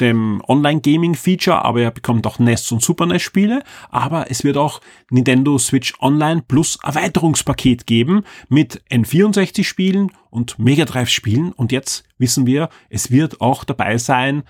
dem 0.00 0.42
Online-Gaming-Feature, 0.46 1.64
aber 1.64 1.82
er 1.82 1.90
bekommt 1.90 2.26
auch 2.26 2.38
NES 2.38 2.70
und 2.72 2.82
Super 2.82 3.06
NES-Spiele. 3.06 3.62
Aber 3.90 4.30
es 4.30 4.44
wird 4.44 4.56
auch 4.56 4.80
Nintendo 5.10 5.58
Switch 5.58 5.94
Online 6.00 6.42
plus 6.46 6.78
Erweiterungspaket 6.82 7.86
geben 7.86 8.24
mit 8.48 8.82
N64-Spielen 8.90 10.12
und 10.30 10.58
Mega 10.58 10.84
Drive-Spielen. 10.84 11.52
Und 11.52 11.72
jetzt 11.72 12.04
wissen 12.18 12.46
wir, 12.46 12.68
es 12.90 13.10
wird 13.10 13.40
auch 13.40 13.64
dabei 13.64 13.98
sein, 13.98 14.42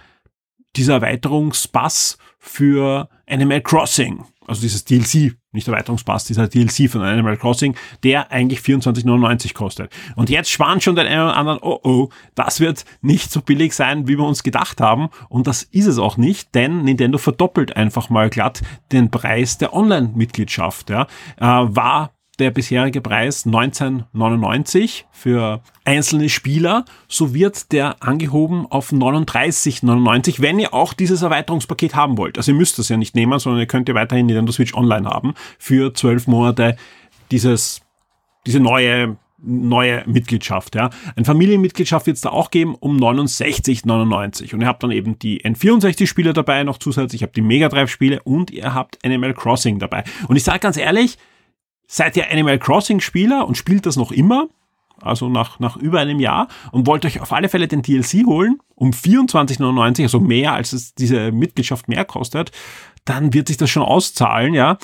dieser 0.76 0.94
Erweiterungspass 0.94 2.18
für 2.38 3.08
Animal 3.26 3.62
Crossing 3.62 4.24
also 4.46 4.60
dieses 4.62 4.84
DLC, 4.84 5.36
nicht 5.56 5.68
Erweiterungspass, 5.68 6.24
dieser 6.24 6.48
DLC 6.48 6.88
von 6.90 7.02
Animal 7.02 7.36
Crossing, 7.36 7.74
der 8.04 8.30
eigentlich 8.30 8.60
24,99 8.60 9.54
kostet. 9.54 9.92
Und 10.14 10.30
jetzt 10.30 10.50
sparen 10.50 10.80
schon 10.80 10.96
den 10.96 11.06
einen 11.06 11.22
oder 11.22 11.36
anderen, 11.36 11.58
oh 11.62 11.80
oh, 11.82 12.08
das 12.34 12.60
wird 12.60 12.84
nicht 13.00 13.30
so 13.30 13.40
billig 13.40 13.74
sein, 13.74 14.08
wie 14.08 14.16
wir 14.16 14.24
uns 14.24 14.42
gedacht 14.42 14.80
haben. 14.80 15.08
Und 15.28 15.46
das 15.46 15.62
ist 15.62 15.86
es 15.86 15.98
auch 15.98 16.16
nicht, 16.16 16.54
denn 16.54 16.82
Nintendo 16.84 17.18
verdoppelt 17.18 17.76
einfach 17.76 18.10
mal 18.10 18.30
glatt 18.30 18.62
den 18.92 19.10
Preis 19.10 19.58
der 19.58 19.74
Online-Mitgliedschaft. 19.74 20.90
Ja. 20.90 21.06
Äh, 21.38 21.44
war 21.46 22.15
der 22.38 22.50
bisherige 22.50 23.00
Preis 23.00 23.46
19,99 23.46 25.04
für 25.10 25.62
einzelne 25.84 26.28
Spieler, 26.28 26.84
so 27.08 27.34
wird 27.34 27.72
der 27.72 28.02
angehoben 28.02 28.66
auf 28.66 28.92
39,99, 28.92 30.40
wenn 30.42 30.58
ihr 30.58 30.74
auch 30.74 30.92
dieses 30.92 31.22
Erweiterungspaket 31.22 31.94
haben 31.94 32.18
wollt. 32.18 32.36
Also 32.36 32.52
ihr 32.52 32.58
müsst 32.58 32.78
das 32.78 32.88
ja 32.88 32.96
nicht 32.96 33.14
nehmen, 33.14 33.38
sondern 33.38 33.60
ihr 33.60 33.66
könnt 33.66 33.88
ja 33.88 33.94
weiterhin 33.94 34.26
Nintendo 34.26 34.52
Switch 34.52 34.74
Online 34.74 35.08
haben 35.08 35.34
für 35.58 35.94
zwölf 35.94 36.26
Monate 36.26 36.76
dieses, 37.30 37.80
diese 38.46 38.60
neue 38.60 39.16
neue 39.38 40.02
Mitgliedschaft. 40.06 40.74
Ja. 40.74 40.90
Eine 41.14 41.24
Familienmitgliedschaft 41.24 42.06
wird 42.06 42.16
es 42.16 42.22
da 42.22 42.30
auch 42.30 42.50
geben 42.50 42.74
um 42.74 42.96
69,99. 42.96 44.54
Und 44.54 44.62
ihr 44.62 44.66
habt 44.66 44.82
dann 44.82 44.90
eben 44.90 45.18
die 45.18 45.42
N64-Spiele 45.42 46.32
dabei 46.32 46.64
noch 46.64 46.78
zusätzlich, 46.78 47.22
ihr 47.22 47.26
habt 47.26 47.36
die 47.36 47.42
Mega 47.42 47.68
Drive-Spiele 47.68 48.22
und 48.22 48.50
ihr 48.50 48.74
habt 48.74 48.98
Animal 49.04 49.34
Crossing 49.34 49.78
dabei. 49.78 50.04
Und 50.26 50.36
ich 50.36 50.42
sage 50.42 50.60
ganz 50.60 50.76
ehrlich, 50.76 51.18
seid 51.86 52.16
ihr 52.16 52.30
Animal 52.30 52.58
Crossing 52.58 53.00
Spieler 53.00 53.46
und 53.46 53.56
spielt 53.56 53.86
das 53.86 53.96
noch 53.96 54.12
immer, 54.12 54.48
also 55.00 55.28
nach, 55.28 55.58
nach 55.60 55.76
über 55.76 56.00
einem 56.00 56.20
Jahr 56.20 56.48
und 56.72 56.86
wollt 56.86 57.04
euch 57.04 57.20
auf 57.20 57.32
alle 57.32 57.48
Fälle 57.48 57.68
den 57.68 57.82
DLC 57.82 58.26
holen, 58.26 58.58
um 58.74 58.90
24,99, 58.90 60.02
also 60.02 60.20
mehr 60.20 60.52
als 60.52 60.72
es 60.72 60.94
diese 60.94 61.32
Mitgliedschaft 61.32 61.88
mehr 61.88 62.04
kostet, 62.04 62.50
dann 63.04 63.32
wird 63.32 63.48
sich 63.48 63.56
das 63.56 63.70
schon 63.70 63.82
auszahlen, 63.82 64.54
ja. 64.54 64.78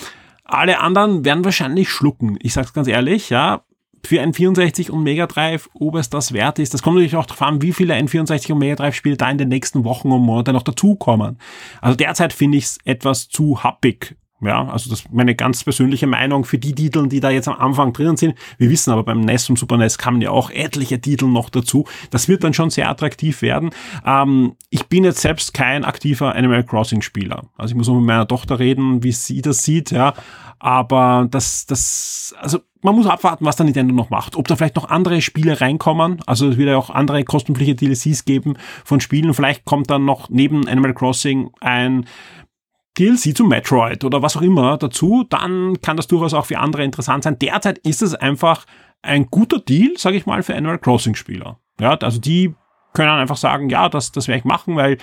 Alle 0.45 0.81
anderen 0.81 1.25
werden 1.25 1.45
wahrscheinlich 1.45 1.89
schlucken. 1.89 2.37
Ich 2.43 2.53
sag's 2.53 2.73
ganz 2.73 2.89
ehrlich, 2.89 3.31
ja. 3.31 3.63
Für 4.05 4.21
N64 4.21 4.91
und 4.91 5.05
Mega 5.05 5.29
Drive, 5.29 5.71
ob 5.75 5.95
es 5.95 6.11
das 6.11 6.33
wert 6.33 6.59
ist. 6.59 6.75
Das 6.75 6.83
kommt 6.83 6.97
natürlich 6.97 7.15
auch 7.15 7.25
darauf 7.25 7.43
an, 7.43 7.63
wie 7.63 7.73
viele 7.73 7.95
N64 7.95 8.53
und 8.53 8.59
Mega 8.59 8.75
Drive 8.75 8.97
Spiele 8.97 9.17
da 9.17 9.31
in 9.31 9.39
den 9.39 9.49
nächsten 9.49 9.85
Wochen 9.85 10.11
und 10.11 10.23
Monaten 10.23 10.55
noch 10.55 10.65
dazukommen. 10.65 11.39
Also 11.81 11.97
derzeit 11.97 12.33
finde 12.33 12.59
ich 12.59 12.65
es 12.65 12.79
etwas 12.85 13.29
zu 13.29 13.63
happig 13.63 14.17
ja, 14.43 14.69
also 14.69 14.91
das 14.91 15.01
ist 15.01 15.13
meine 15.13 15.35
ganz 15.35 15.63
persönliche 15.63 16.07
Meinung 16.07 16.45
für 16.45 16.59
die 16.59 16.75
Titel, 16.75 17.09
die 17.09 17.21
da 17.21 17.31
jetzt 17.31 17.49
am 17.49 17.55
Anfang 17.55 17.93
drinnen 17.93 18.17
sind. 18.17 18.35
Wir 18.59 18.71
wissen 18.71 18.91
aber 18.91 19.05
beim 19.05 19.21
NES 19.21 19.49
und 19.51 19.59
Super 19.59 19.77
NES 19.77 19.99
kamen 19.99 20.21
ja 20.21 20.31
auch 20.31 20.51
etliche 20.51 21.01
Titel 21.01 21.27
noch 21.27 21.49
dazu. 21.49 21.87
Das 22.11 22.29
wird 22.29 22.43
dann 22.43 22.53
schon 22.53 22.71
sehr 22.71 22.89
attraktiv 22.89 23.41
werden. 23.43 23.71
Ähm, 24.05 24.57
ich 24.71 24.87
bin 24.87 25.05
jetzt 25.05 25.21
selbst 25.21 25.55
kein 25.55 25.85
aktiver 25.85 26.35
Animal 26.35 26.65
Crossing 26.65 27.03
Spieler. 27.03 27.45
Also 27.57 27.73
ich 27.73 27.77
muss 27.77 27.87
noch 27.87 27.95
mit 27.95 28.05
meiner 28.05 28.27
Tochter 28.27 28.59
reden, 28.59 29.03
wie 29.03 29.13
sie 29.13 29.43
das 29.43 29.63
sieht, 29.65 29.93
ja. 29.93 30.15
Aber 30.59 31.27
das, 31.29 31.67
das, 31.67 32.35
also 32.41 32.61
man 32.83 32.95
muss 32.95 33.07
abwarten, 33.07 33.45
was 33.45 33.57
der 33.57 33.65
Nintendo 33.65 33.95
noch 33.95 34.11
macht. 34.11 34.37
Ob 34.37 34.47
da 34.47 34.55
vielleicht 34.55 34.77
noch 34.77 34.89
andere 34.89 35.21
Spiele 35.21 35.61
reinkommen. 35.61 36.21
Also 36.27 36.49
es 36.51 36.57
wird 36.57 36.69
ja 36.69 36.77
auch 36.77 36.91
andere 36.91 37.25
kostenpflichtige 37.25 37.95
DLCs 37.95 38.25
geben 38.25 38.55
von 38.85 39.01
Spielen. 39.01 39.35
Vielleicht 39.35 39.65
kommt 39.65 39.91
dann 39.91 40.05
noch 40.05 40.31
neben 40.31 40.69
Animal 40.69 40.95
Crossing 40.95 41.51
ein 41.61 42.07
DLC 42.99 43.37
zu 43.37 43.45
Metroid 43.45 44.05
oder 44.05 44.23
was 44.23 44.37
auch 44.37 44.43
immer 44.43 44.77
dazu, 44.77 45.25
dann 45.29 45.81
kann 45.81 45.97
das 45.97 46.09
durchaus 46.09 46.35
auch 46.35 46.47
für 46.47 46.59
andere 46.59 46.85
interessant 46.85 47.25
sein. 47.25 47.39
Derzeit 47.39 47.79
ist 47.79 48.03
es 48.03 48.15
einfach 48.15 48.67
ein 49.01 49.27
guter 49.31 49.59
Deal, 49.59 49.93
sage 49.97 50.17
ich 50.17 50.27
mal, 50.27 50.43
für 50.43 50.55
Animal 50.55 50.79
Crossing 50.79 51.15
Spieler. 51.15 51.59
Ja, 51.81 51.97
also 51.97 52.21
die 52.21 52.55
können 52.93 53.09
einfach 53.09 53.37
sagen, 53.37 53.71
ja, 53.71 53.89
das, 53.89 54.13
das 54.13 54.29
werde 54.29 54.41
ich 54.41 54.45
machen, 54.45 54.77
weil 54.77 54.99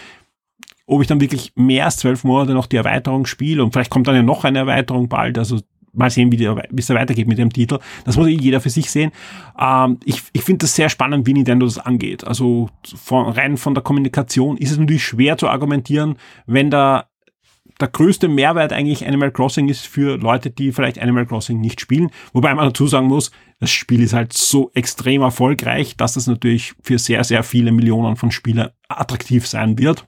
ob 0.85 1.01
ich 1.01 1.07
dann 1.07 1.21
wirklich 1.21 1.53
mehr 1.55 1.85
als 1.85 1.97
zwölf 1.97 2.23
Monate 2.23 2.53
noch 2.53 2.65
die 2.65 2.77
Erweiterung 2.77 3.25
spiele 3.25 3.63
und 3.63 3.73
vielleicht 3.73 3.91
kommt 3.91 4.07
dann 4.07 4.15
ja 4.15 4.23
noch 4.23 4.43
eine 4.43 4.59
Erweiterung 4.59 5.07
bald, 5.07 5.37
also 5.37 5.59
mal 5.93 6.09
sehen, 6.09 6.31
wie, 6.31 6.43
es 6.77 6.89
weitergeht 6.89 7.27
mit 7.27 7.37
dem 7.37 7.51
Titel. 7.51 7.79
Das 8.05 8.15
muss 8.15 8.27
jeder 8.27 8.61
für 8.61 8.69
sich 8.69 8.91
sehen. 8.91 9.11
Ähm, 9.59 9.99
ich 10.05 10.21
ich 10.33 10.43
finde 10.43 10.59
das 10.59 10.75
sehr 10.75 10.89
spannend, 10.89 11.25
wie 11.25 11.33
Nintendo 11.33 11.65
das 11.65 11.79
angeht. 11.79 12.25
Also 12.25 12.69
von, 12.95 13.27
rein 13.27 13.57
von 13.57 13.73
der 13.73 13.83
Kommunikation 13.83 14.57
ist 14.57 14.71
es 14.71 14.77
natürlich 14.77 15.03
schwer 15.03 15.37
zu 15.37 15.47
argumentieren, 15.47 16.17
wenn 16.45 16.69
da 16.69 17.05
der 17.79 17.87
größte 17.87 18.27
Mehrwert 18.27 18.73
eigentlich 18.73 19.07
Animal 19.07 19.31
Crossing 19.31 19.69
ist 19.69 19.87
für 19.87 20.17
Leute, 20.17 20.49
die 20.51 20.71
vielleicht 20.71 20.99
Animal 20.99 21.25
Crossing 21.25 21.59
nicht 21.59 21.79
spielen. 21.79 22.11
Wobei 22.33 22.53
man 22.53 22.65
dazu 22.65 22.87
sagen 22.87 23.07
muss, 23.07 23.31
das 23.59 23.71
Spiel 23.71 24.01
ist 24.01 24.13
halt 24.13 24.33
so 24.33 24.71
extrem 24.73 25.21
erfolgreich, 25.21 25.95
dass 25.95 26.13
das 26.13 26.27
natürlich 26.27 26.73
für 26.83 26.99
sehr, 26.99 27.23
sehr 27.23 27.43
viele 27.43 27.71
Millionen 27.71 28.15
von 28.15 28.31
Spielern 28.31 28.69
attraktiv 28.89 29.47
sein 29.47 29.77
wird. 29.77 30.07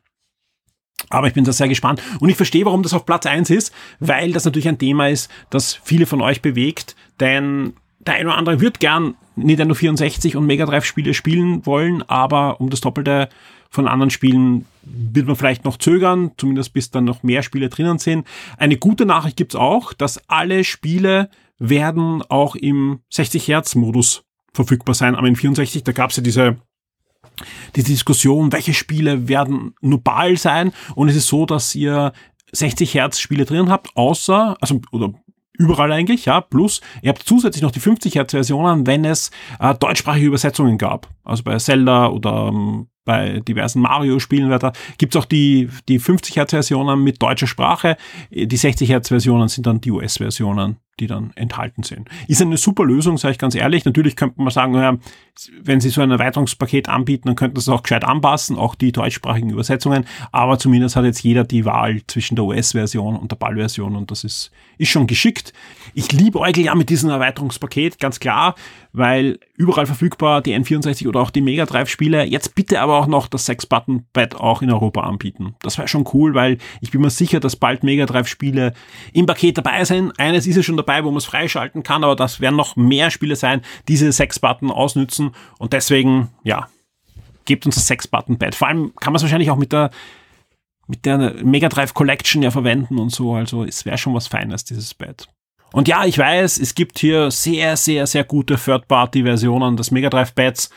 Aber 1.09 1.27
ich 1.27 1.33
bin 1.33 1.45
da 1.45 1.51
sehr 1.51 1.67
gespannt. 1.67 2.01
Und 2.19 2.29
ich 2.29 2.35
verstehe, 2.35 2.65
warum 2.65 2.83
das 2.83 2.93
auf 2.93 3.05
Platz 3.05 3.25
eins 3.25 3.49
ist, 3.49 3.73
weil 3.99 4.33
das 4.33 4.45
natürlich 4.45 4.67
ein 4.67 4.77
Thema 4.77 5.07
ist, 5.07 5.31
das 5.49 5.73
viele 5.73 6.05
von 6.05 6.21
euch 6.21 6.41
bewegt. 6.41 6.95
Denn 7.19 7.73
der 7.99 8.15
eine 8.15 8.29
oder 8.29 8.37
andere 8.37 8.61
wird 8.61 8.79
gern 8.79 9.15
Nintendo 9.35 9.73
64 9.73 10.35
und 10.35 10.45
Mega 10.45 10.65
Drive 10.65 10.85
Spiele 10.85 11.13
spielen 11.13 11.65
wollen, 11.65 12.03
aber 12.03 12.59
um 12.59 12.69
das 12.69 12.81
Doppelte 12.81 13.29
von 13.71 13.87
anderen 13.87 14.09
Spielen 14.09 14.65
wird 14.83 15.27
man 15.27 15.35
vielleicht 15.35 15.63
noch 15.63 15.77
zögern, 15.77 16.31
zumindest 16.37 16.73
bis 16.73 16.91
dann 16.91 17.05
noch 17.05 17.23
mehr 17.23 17.41
Spiele 17.41 17.69
drinnen 17.69 17.97
sind. 17.97 18.27
Eine 18.57 18.77
gute 18.77 19.05
Nachricht 19.05 19.37
gibt's 19.37 19.55
auch, 19.55 19.93
dass 19.93 20.29
alle 20.29 20.63
Spiele 20.63 21.29
werden 21.57 22.21
auch 22.27 22.55
im 22.55 22.99
60 23.09 23.47
Hertz 23.47 23.75
Modus 23.75 24.23
verfügbar 24.53 24.93
sein. 24.93 25.15
Aber 25.15 25.27
in 25.27 25.37
64, 25.37 25.83
da 25.83 25.93
gab's 25.93 26.17
ja 26.17 26.23
diese 26.23 26.57
die 27.75 27.83
Diskussion, 27.83 28.51
welche 28.51 28.73
Spiele 28.73 29.27
werden 29.27 29.73
nubal 29.81 30.37
sein. 30.37 30.73
Und 30.95 31.09
es 31.09 31.15
ist 31.15 31.27
so, 31.27 31.45
dass 31.45 31.73
ihr 31.73 32.11
60 32.51 32.93
Hertz 32.93 33.19
Spiele 33.19 33.45
drin 33.45 33.69
habt, 33.69 33.95
außer, 33.95 34.57
also, 34.59 34.81
oder 34.91 35.13
überall 35.57 35.91
eigentlich, 35.91 36.25
ja, 36.25 36.41
plus 36.41 36.81
ihr 37.01 37.09
habt 37.09 37.23
zusätzlich 37.23 37.61
noch 37.61 37.71
die 37.71 37.79
50 37.79 38.15
Hertz 38.15 38.31
Versionen, 38.31 38.85
wenn 38.87 39.05
es 39.05 39.31
äh, 39.59 39.73
deutschsprachige 39.75 40.27
Übersetzungen 40.27 40.77
gab. 40.77 41.07
Also 41.23 41.43
bei 41.43 41.57
Zelda 41.57 42.07
oder 42.09 42.49
ähm, 42.49 42.87
bei 43.11 43.41
diversen 43.41 43.81
Mario-Spielen 43.81 44.49
weiter, 44.49 44.71
gibt's 44.97 45.17
auch 45.17 45.25
die, 45.25 45.67
die 45.89 45.99
50 45.99 46.37
Hertz-Versionen 46.37 47.03
mit 47.03 47.21
deutscher 47.21 47.45
Sprache. 47.45 47.97
Die 48.29 48.55
60 48.55 48.89
Hertz-Versionen 48.89 49.49
sind 49.49 49.67
dann 49.67 49.81
die 49.81 49.91
US-Versionen, 49.91 50.77
die 51.01 51.07
dann 51.07 51.31
enthalten 51.35 51.83
sind. 51.83 52.07
Ist 52.29 52.41
eine 52.41 52.55
super 52.55 52.85
Lösung, 52.85 53.17
sage 53.17 53.33
ich 53.33 53.37
ganz 53.37 53.53
ehrlich. 53.53 53.83
Natürlich 53.83 54.15
könnte 54.15 54.41
man 54.41 54.49
sagen, 54.49 54.71
naja, 54.71 54.97
wenn 55.61 55.81
Sie 55.81 55.89
so 55.89 55.99
ein 55.99 56.11
Erweiterungspaket 56.11 56.87
anbieten, 56.87 57.27
dann 57.27 57.35
könnten 57.35 57.57
Sie 57.57 57.63
es 57.63 57.69
auch 57.69 57.83
gescheit 57.83 58.05
anpassen, 58.05 58.57
auch 58.57 58.75
die 58.75 58.93
deutschsprachigen 58.93 59.49
Übersetzungen. 59.49 60.05
Aber 60.31 60.57
zumindest 60.57 60.95
hat 60.95 61.03
jetzt 61.03 61.21
jeder 61.21 61.43
die 61.43 61.65
Wahl 61.65 62.01
zwischen 62.07 62.35
der 62.35 62.45
US-Version 62.45 63.17
und 63.17 63.31
der 63.31 63.35
Ball-Version 63.35 63.97
und 63.97 64.11
das 64.11 64.23
ist, 64.23 64.51
ist 64.77 64.89
schon 64.89 65.07
geschickt. 65.07 65.51
Ich 65.93 66.13
liebe 66.13 66.39
Eugel 66.39 66.63
ja 66.63 66.75
mit 66.75 66.89
diesem 66.89 67.09
Erweiterungspaket, 67.09 67.99
ganz 67.99 68.21
klar, 68.21 68.55
weil 68.93 69.39
überall 69.55 69.85
verfügbar 69.85 70.41
die 70.41 70.55
N64 70.55 71.07
oder 71.07 71.21
auch 71.21 71.31
die 71.31 71.41
Mega 71.41 71.65
Drive 71.65 71.89
Spiele. 71.89 72.23
Jetzt 72.23 72.55
bitte 72.55 72.81
aber 72.81 72.97
auch 73.01 73.08
noch 73.08 73.27
das 73.27 73.50
6-Button-Pad 73.50 74.36
auch 74.36 74.62
in 74.62 74.72
Europa 74.72 75.01
anbieten. 75.01 75.55
Das 75.62 75.77
wäre 75.77 75.88
schon 75.88 76.08
cool, 76.13 76.34
weil 76.34 76.58
ich 76.79 76.91
bin 76.91 77.01
mir 77.01 77.10
sicher, 77.10 77.39
dass 77.39 77.55
bald 77.55 77.84
Mega 77.84 78.05
Drive 78.05 78.27
Spiele 78.27 78.74
im 79.13 79.25
Paket 79.25 79.58
dabei 79.58 79.84
sind. 79.84 80.17
Eines 80.20 80.48
ist 80.48 80.55
ja 80.55 80.63
schon 80.63 80.77
dabei, 80.77 81.03
wo 81.03 81.10
man 81.10 81.17
es 81.17 81.25
freischalten 81.25 81.84
kann, 81.84 82.03
aber 82.03 82.15
das 82.15 82.39
werden 82.39 82.55
noch 82.55 82.75
mehr 82.75 83.12
Spiele 83.12 83.36
sein, 83.36 83.62
diese 83.88 84.10
6-Button 84.10 84.72
ausnützen 84.72 85.31
und 85.58 85.74
deswegen, 85.74 86.29
ja, 86.43 86.67
gebt 87.46 87.65
uns 87.65 87.75
das 87.75 87.89
6-Button-Pad. 87.89 88.55
Vor 88.55 88.67
allem 88.67 88.93
kann 89.00 89.13
man 89.13 89.17
es 89.17 89.24
wahrscheinlich 89.24 89.51
auch 89.51 89.58
mit 89.58 89.72
der 89.72 89.89
mit 90.88 91.05
der 91.05 91.36
Mega 91.43 91.70
Drive 91.70 91.93
Collection 91.93 92.43
ja 92.43 92.51
verwenden 92.51 93.00
und 93.00 93.12
so. 93.12 93.34
Also 93.34 93.63
es 93.63 93.86
wäre 93.86 93.98
schon 93.98 94.13
was 94.13 94.27
Feines, 94.27 94.65
dieses 94.65 94.93
Pad. 94.93 95.29
Und 95.72 95.88
ja, 95.88 96.05
ich 96.05 96.17
weiß, 96.17 96.60
es 96.60 96.75
gibt 96.75 97.00
hier 97.00 97.31
sehr, 97.31 97.77
sehr, 97.77 98.05
sehr 98.05 98.25
gute 98.25 98.58
Third-Party-Versionen 98.58 99.77
des 99.77 99.91
Mega 99.91 100.10
Drive 100.10 100.36
Pads. 100.36 100.70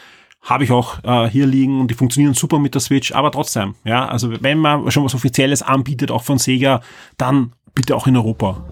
Habe 0.44 0.64
ich 0.64 0.72
auch 0.72 1.02
äh, 1.04 1.26
hier 1.30 1.46
liegen 1.46 1.80
und 1.80 1.90
die 1.90 1.94
funktionieren 1.94 2.34
super 2.34 2.58
mit 2.58 2.74
der 2.74 2.82
Switch, 2.82 3.12
aber 3.12 3.32
trotzdem, 3.32 3.76
ja, 3.82 4.06
also 4.06 4.30
wenn 4.42 4.58
man 4.58 4.90
schon 4.90 5.02
was 5.02 5.14
Offizielles 5.14 5.62
anbietet, 5.62 6.10
auch 6.10 6.22
von 6.22 6.36
Sega, 6.36 6.82
dann 7.16 7.52
bitte 7.74 7.96
auch 7.96 8.06
in 8.06 8.14
Europa. 8.14 8.62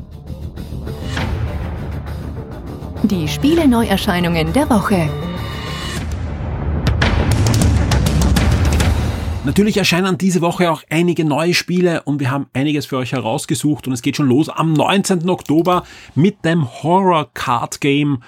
Die 3.05 3.27
Spiele-Neuerscheinungen 3.27 4.53
der 4.53 4.69
Woche. 4.69 5.09
Natürlich 9.45 9.79
erscheinen 9.79 10.19
diese 10.19 10.43
Woche 10.43 10.71
auch 10.71 10.83
einige 10.91 11.25
neue 11.25 11.55
Spiele 11.55 12.03
und 12.03 12.21
wir 12.21 12.31
haben 12.31 12.47
einiges 12.53 12.85
für 12.85 12.99
euch 12.99 13.13
herausgesucht 13.13 13.87
und 13.87 13.95
es 13.95 14.03
geht 14.03 14.17
schon 14.17 14.29
los 14.29 14.51
am 14.51 14.75
19. 14.75 15.29
Oktober 15.29 15.85
mit 16.15 16.45
dem 16.45 16.69
Horror 16.83 17.33
Card 17.33 17.81
Game 17.81 18.19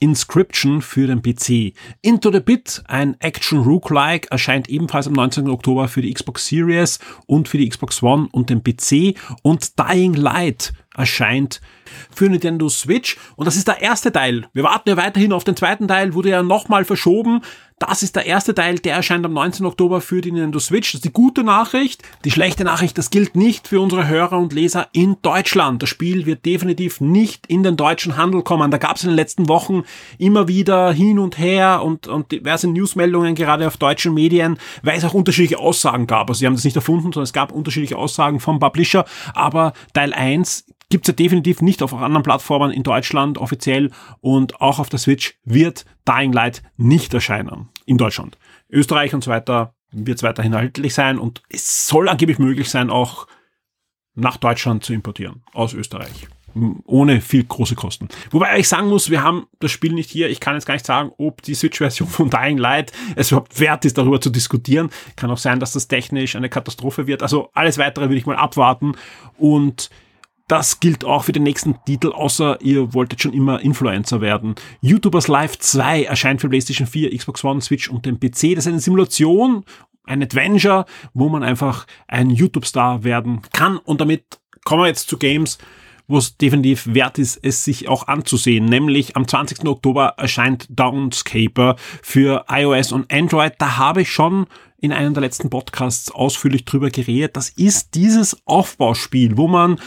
Inscription 0.00 0.82
für 0.82 1.06
den 1.06 1.22
PC. 1.22 1.74
Into 2.02 2.32
the 2.32 2.40
Bit, 2.40 2.82
ein 2.86 3.16
Action 3.20 3.60
Rook-like, 3.60 4.26
erscheint 4.30 4.68
ebenfalls 4.68 5.06
am 5.06 5.12
19. 5.14 5.48
Oktober 5.48 5.88
für 5.88 6.02
die 6.02 6.12
Xbox 6.12 6.46
Series 6.46 6.98
und 7.26 7.48
für 7.48 7.58
die 7.58 7.68
Xbox 7.68 8.02
One 8.02 8.28
und 8.32 8.50
den 8.50 8.62
PC 8.62 9.16
und 9.42 9.78
Dying 9.78 10.14
Light 10.14 10.72
erscheint 10.94 11.60
für 12.14 12.28
Nintendo 12.28 12.68
Switch 12.68 13.16
und 13.36 13.46
das 13.46 13.56
ist 13.56 13.68
der 13.68 13.82
erste 13.82 14.12
Teil. 14.12 14.46
Wir 14.52 14.64
warten 14.64 14.88
ja 14.88 14.96
weiterhin 14.96 15.32
auf 15.32 15.44
den 15.44 15.56
zweiten 15.56 15.88
Teil, 15.88 16.14
wurde 16.14 16.30
ja 16.30 16.42
nochmal 16.42 16.84
verschoben. 16.84 17.42
Das 17.80 18.04
ist 18.04 18.14
der 18.14 18.24
erste 18.24 18.54
Teil, 18.54 18.78
der 18.78 18.94
erscheint 18.94 19.26
am 19.26 19.32
19. 19.32 19.66
Oktober 19.66 20.00
für 20.00 20.20
die 20.20 20.30
Nintendo 20.30 20.60
Switch. 20.60 20.92
Das 20.92 21.00
ist 21.00 21.04
die 21.04 21.12
gute 21.12 21.42
Nachricht. 21.42 22.02
Die 22.24 22.30
schlechte 22.30 22.62
Nachricht, 22.62 22.96
das 22.96 23.10
gilt 23.10 23.34
nicht 23.34 23.66
für 23.66 23.80
unsere 23.80 24.06
Hörer 24.06 24.38
und 24.38 24.52
Leser 24.52 24.88
in 24.92 25.16
Deutschland. 25.22 25.82
Das 25.82 25.88
Spiel 25.88 26.24
wird 26.24 26.46
definitiv 26.46 27.00
nicht 27.00 27.48
in 27.48 27.64
den 27.64 27.76
deutschen 27.76 28.16
Handel 28.16 28.42
kommen. 28.42 28.70
Da 28.70 28.78
gab 28.78 28.96
es 28.96 29.02
in 29.02 29.10
den 29.10 29.16
letzten 29.16 29.48
Wochen 29.48 29.82
immer 30.18 30.46
wieder 30.46 30.92
hin 30.92 31.18
und 31.18 31.36
her 31.36 31.82
und, 31.82 32.06
und 32.06 32.30
diverse 32.30 32.68
Newsmeldungen, 32.68 33.34
gerade 33.34 33.66
auf 33.66 33.76
deutschen 33.76 34.14
Medien, 34.14 34.58
weil 34.82 34.96
es 34.96 35.04
auch 35.04 35.14
unterschiedliche 35.14 35.58
Aussagen 35.58 36.06
gab. 36.06 36.30
Also 36.30 36.38
sie 36.38 36.46
haben 36.46 36.54
das 36.54 36.64
nicht 36.64 36.76
erfunden, 36.76 37.12
sondern 37.12 37.24
es 37.24 37.32
gab 37.32 37.50
unterschiedliche 37.50 37.98
Aussagen 37.98 38.38
vom 38.38 38.60
Publisher. 38.60 39.04
Aber 39.34 39.72
Teil 39.92 40.14
1 40.14 40.64
gibt's 40.90 41.08
ja 41.08 41.14
definitiv 41.14 41.60
nicht 41.60 41.73
auf 41.82 41.94
anderen 41.94 42.22
Plattformen 42.22 42.70
in 42.70 42.82
Deutschland 42.82 43.38
offiziell 43.38 43.90
und 44.20 44.60
auch 44.60 44.78
auf 44.78 44.88
der 44.88 44.98
Switch 44.98 45.38
wird 45.44 45.84
Dying 46.06 46.32
Light 46.32 46.62
nicht 46.76 47.14
erscheinen 47.14 47.68
in 47.86 47.98
Deutschland. 47.98 48.38
Österreich 48.70 49.14
und 49.14 49.24
so 49.24 49.30
weiter 49.30 49.74
wird 49.90 50.18
es 50.18 50.22
weiterhin 50.22 50.52
erhältlich 50.52 50.94
sein 50.94 51.18
und 51.18 51.42
es 51.48 51.86
soll 51.86 52.08
angeblich 52.08 52.38
möglich 52.38 52.70
sein, 52.70 52.90
auch 52.90 53.26
nach 54.14 54.36
Deutschland 54.36 54.84
zu 54.84 54.92
importieren 54.92 55.42
aus 55.52 55.74
Österreich. 55.74 56.28
Ohne 56.84 57.20
viel 57.20 57.42
große 57.42 57.74
Kosten. 57.74 58.06
Wobei 58.30 58.60
ich 58.60 58.68
sagen 58.68 58.88
muss, 58.88 59.10
wir 59.10 59.24
haben 59.24 59.48
das 59.58 59.72
Spiel 59.72 59.92
nicht 59.92 60.08
hier. 60.08 60.30
Ich 60.30 60.38
kann 60.38 60.54
jetzt 60.54 60.66
gar 60.66 60.74
nicht 60.74 60.86
sagen, 60.86 61.10
ob 61.18 61.42
die 61.42 61.54
Switch-Version 61.54 62.08
von 62.08 62.30
Dying 62.30 62.58
Light 62.58 62.92
es 63.16 63.32
überhaupt 63.32 63.58
wert 63.58 63.84
ist, 63.84 63.98
darüber 63.98 64.20
zu 64.20 64.30
diskutieren. 64.30 64.90
Kann 65.16 65.32
auch 65.32 65.38
sein, 65.38 65.58
dass 65.58 65.72
das 65.72 65.88
technisch 65.88 66.36
eine 66.36 66.48
Katastrophe 66.48 67.08
wird. 67.08 67.24
Also 67.24 67.50
alles 67.54 67.76
weitere 67.78 68.04
würde 68.04 68.18
ich 68.18 68.26
mal 68.26 68.36
abwarten. 68.36 68.94
Und 69.36 69.90
das 70.48 70.80
gilt 70.80 71.04
auch 71.04 71.24
für 71.24 71.32
den 71.32 71.42
nächsten 71.42 71.76
Titel, 71.86 72.08
außer 72.08 72.60
ihr 72.60 72.92
wolltet 72.92 73.22
schon 73.22 73.32
immer 73.32 73.60
Influencer 73.60 74.20
werden. 74.20 74.54
YouTubers 74.82 75.28
Live 75.28 75.58
2 75.58 76.04
erscheint 76.04 76.40
für 76.40 76.48
PlayStation 76.48 76.86
4, 76.86 77.16
Xbox 77.16 77.44
One, 77.44 77.62
Switch 77.62 77.88
und 77.88 78.04
den 78.04 78.20
PC. 78.20 78.54
Das 78.54 78.66
ist 78.66 78.68
eine 78.68 78.80
Simulation, 78.80 79.64
ein 80.04 80.22
Adventure, 80.22 80.84
wo 81.14 81.28
man 81.28 81.42
einfach 81.42 81.86
ein 82.08 82.30
YouTube-Star 82.30 83.04
werden 83.04 83.40
kann. 83.52 83.78
Und 83.78 84.00
damit 84.00 84.40
kommen 84.64 84.82
wir 84.82 84.88
jetzt 84.88 85.08
zu 85.08 85.16
Games, 85.16 85.58
wo 86.06 86.18
es 86.18 86.36
definitiv 86.36 86.92
wert 86.92 87.18
ist, 87.18 87.38
es 87.42 87.64
sich 87.64 87.88
auch 87.88 88.06
anzusehen. 88.08 88.66
Nämlich 88.66 89.16
am 89.16 89.26
20. 89.26 89.66
Oktober 89.66 90.14
erscheint 90.18 90.66
Downscaper 90.68 91.76
für 92.02 92.44
iOS 92.50 92.92
und 92.92 93.10
Android. 93.10 93.54
Da 93.58 93.78
habe 93.78 94.02
ich 94.02 94.12
schon 94.12 94.46
in 94.78 94.92
einem 94.92 95.14
der 95.14 95.22
letzten 95.22 95.48
Podcasts 95.48 96.10
ausführlich 96.10 96.66
drüber 96.66 96.90
geredet. 96.90 97.36
Das 97.36 97.48
ist 97.48 97.94
dieses 97.94 98.36
Aufbauspiel, 98.46 99.38
wo 99.38 99.48
man 99.48 99.80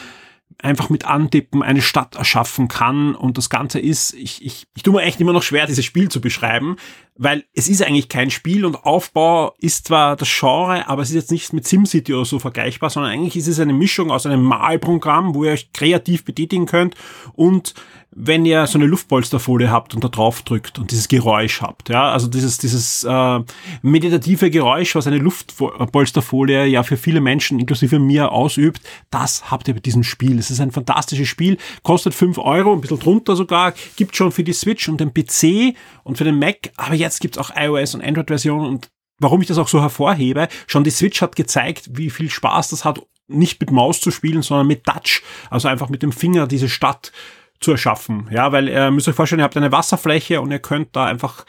einfach 0.59 0.89
mit 0.89 1.05
Antippen 1.05 1.61
eine 1.61 1.81
Stadt 1.81 2.15
erschaffen 2.15 2.67
kann. 2.67 3.15
Und 3.15 3.37
das 3.37 3.49
Ganze 3.49 3.79
ist, 3.79 4.13
ich, 4.13 4.43
ich, 4.43 4.63
ich 4.75 4.83
tue 4.83 4.93
mir 4.93 5.03
echt 5.03 5.21
immer 5.21 5.33
noch 5.33 5.43
schwer, 5.43 5.67
dieses 5.67 5.85
Spiel 5.85 6.09
zu 6.09 6.19
beschreiben, 6.19 6.77
weil 7.15 7.45
es 7.53 7.69
ist 7.69 7.83
eigentlich 7.83 8.09
kein 8.09 8.31
Spiel 8.31 8.65
und 8.65 8.83
Aufbau 8.83 9.53
ist 9.59 9.87
zwar 9.87 10.15
das 10.15 10.29
Genre, 10.29 10.87
aber 10.87 11.01
es 11.03 11.09
ist 11.09 11.15
jetzt 11.15 11.31
nicht 11.31 11.53
mit 11.53 11.67
SimCity 11.67 12.13
oder 12.13 12.25
so 12.25 12.39
vergleichbar, 12.39 12.89
sondern 12.89 13.11
eigentlich 13.11 13.35
ist 13.35 13.47
es 13.47 13.59
eine 13.59 13.73
Mischung 13.73 14.11
aus 14.11 14.25
einem 14.25 14.43
Malprogramm, 14.43 15.35
wo 15.35 15.43
ihr 15.43 15.51
euch 15.51 15.71
kreativ 15.73 16.25
betätigen 16.25 16.65
könnt 16.65 16.95
und 17.33 17.73
wenn 18.11 18.45
ihr 18.45 18.65
so 18.67 18.77
eine 18.77 18.87
Luftpolsterfolie 18.87 19.69
habt 19.69 19.93
und 19.93 20.03
da 20.03 20.07
drauf 20.07 20.41
drückt 20.41 20.79
und 20.79 20.91
dieses 20.91 21.07
Geräusch 21.07 21.61
habt, 21.61 21.89
ja, 21.89 22.11
also 22.11 22.27
dieses, 22.27 22.57
dieses 22.57 23.03
äh, 23.03 23.39
meditative 23.81 24.49
Geräusch, 24.49 24.95
was 24.95 25.07
eine 25.07 25.17
Luftpolsterfolie 25.17 26.65
ja 26.65 26.83
für 26.83 26.97
viele 26.97 27.21
Menschen, 27.21 27.59
inklusive 27.59 27.99
mir, 27.99 28.31
ausübt, 28.31 28.81
das 29.11 29.51
habt 29.51 29.67
ihr 29.67 29.73
bei 29.73 29.81
diesem 29.81 30.03
Spiel. 30.03 30.39
Es 30.39 30.49
ist 30.49 30.61
ein 30.61 30.71
fantastisches 30.71 31.27
Spiel, 31.27 31.57
kostet 31.83 32.13
fünf 32.13 32.37
Euro, 32.37 32.73
ein 32.73 32.81
bisschen 32.81 32.99
drunter 32.99 33.35
sogar, 33.35 33.73
gibt 33.97 34.15
schon 34.15 34.31
für 34.31 34.43
die 34.43 34.53
Switch 34.53 34.87
und 34.87 34.99
den 34.99 35.13
PC 35.13 35.75
und 36.03 36.17
für 36.17 36.23
den 36.23 36.39
Mac, 36.39 36.71
aber 36.77 36.95
jetzt 36.95 37.19
gibt's 37.19 37.37
auch 37.37 37.51
iOS 37.55 37.93
und 37.95 38.03
Android-Versionen 38.03 38.65
und 38.65 38.89
warum 39.19 39.41
ich 39.41 39.47
das 39.47 39.57
auch 39.57 39.67
so 39.67 39.81
hervorhebe, 39.81 40.47
schon 40.67 40.83
die 40.83 40.91
Switch 40.91 41.21
hat 41.21 41.35
gezeigt, 41.35 41.89
wie 41.93 42.09
viel 42.09 42.29
Spaß 42.29 42.69
das 42.69 42.85
hat, 42.85 43.01
nicht 43.27 43.59
mit 43.59 43.71
Maus 43.71 43.99
zu 43.99 44.11
spielen, 44.11 44.41
sondern 44.41 44.67
mit 44.67 44.85
Touch, 44.85 45.21
also 45.49 45.67
einfach 45.67 45.89
mit 45.89 46.03
dem 46.03 46.11
Finger 46.11 46.47
diese 46.47 46.69
Stadt 46.69 47.11
zu 47.59 47.71
erschaffen. 47.71 48.27
Ja, 48.31 48.51
weil 48.51 48.69
ihr 48.69 48.91
müsst 48.91 49.07
euch 49.07 49.15
vorstellen, 49.15 49.39
ihr 49.39 49.45
habt 49.45 49.57
eine 49.57 49.71
Wasserfläche 49.71 50.41
und 50.41 50.51
ihr 50.51 50.59
könnt 50.59 50.95
da 50.95 51.05
einfach 51.05 51.45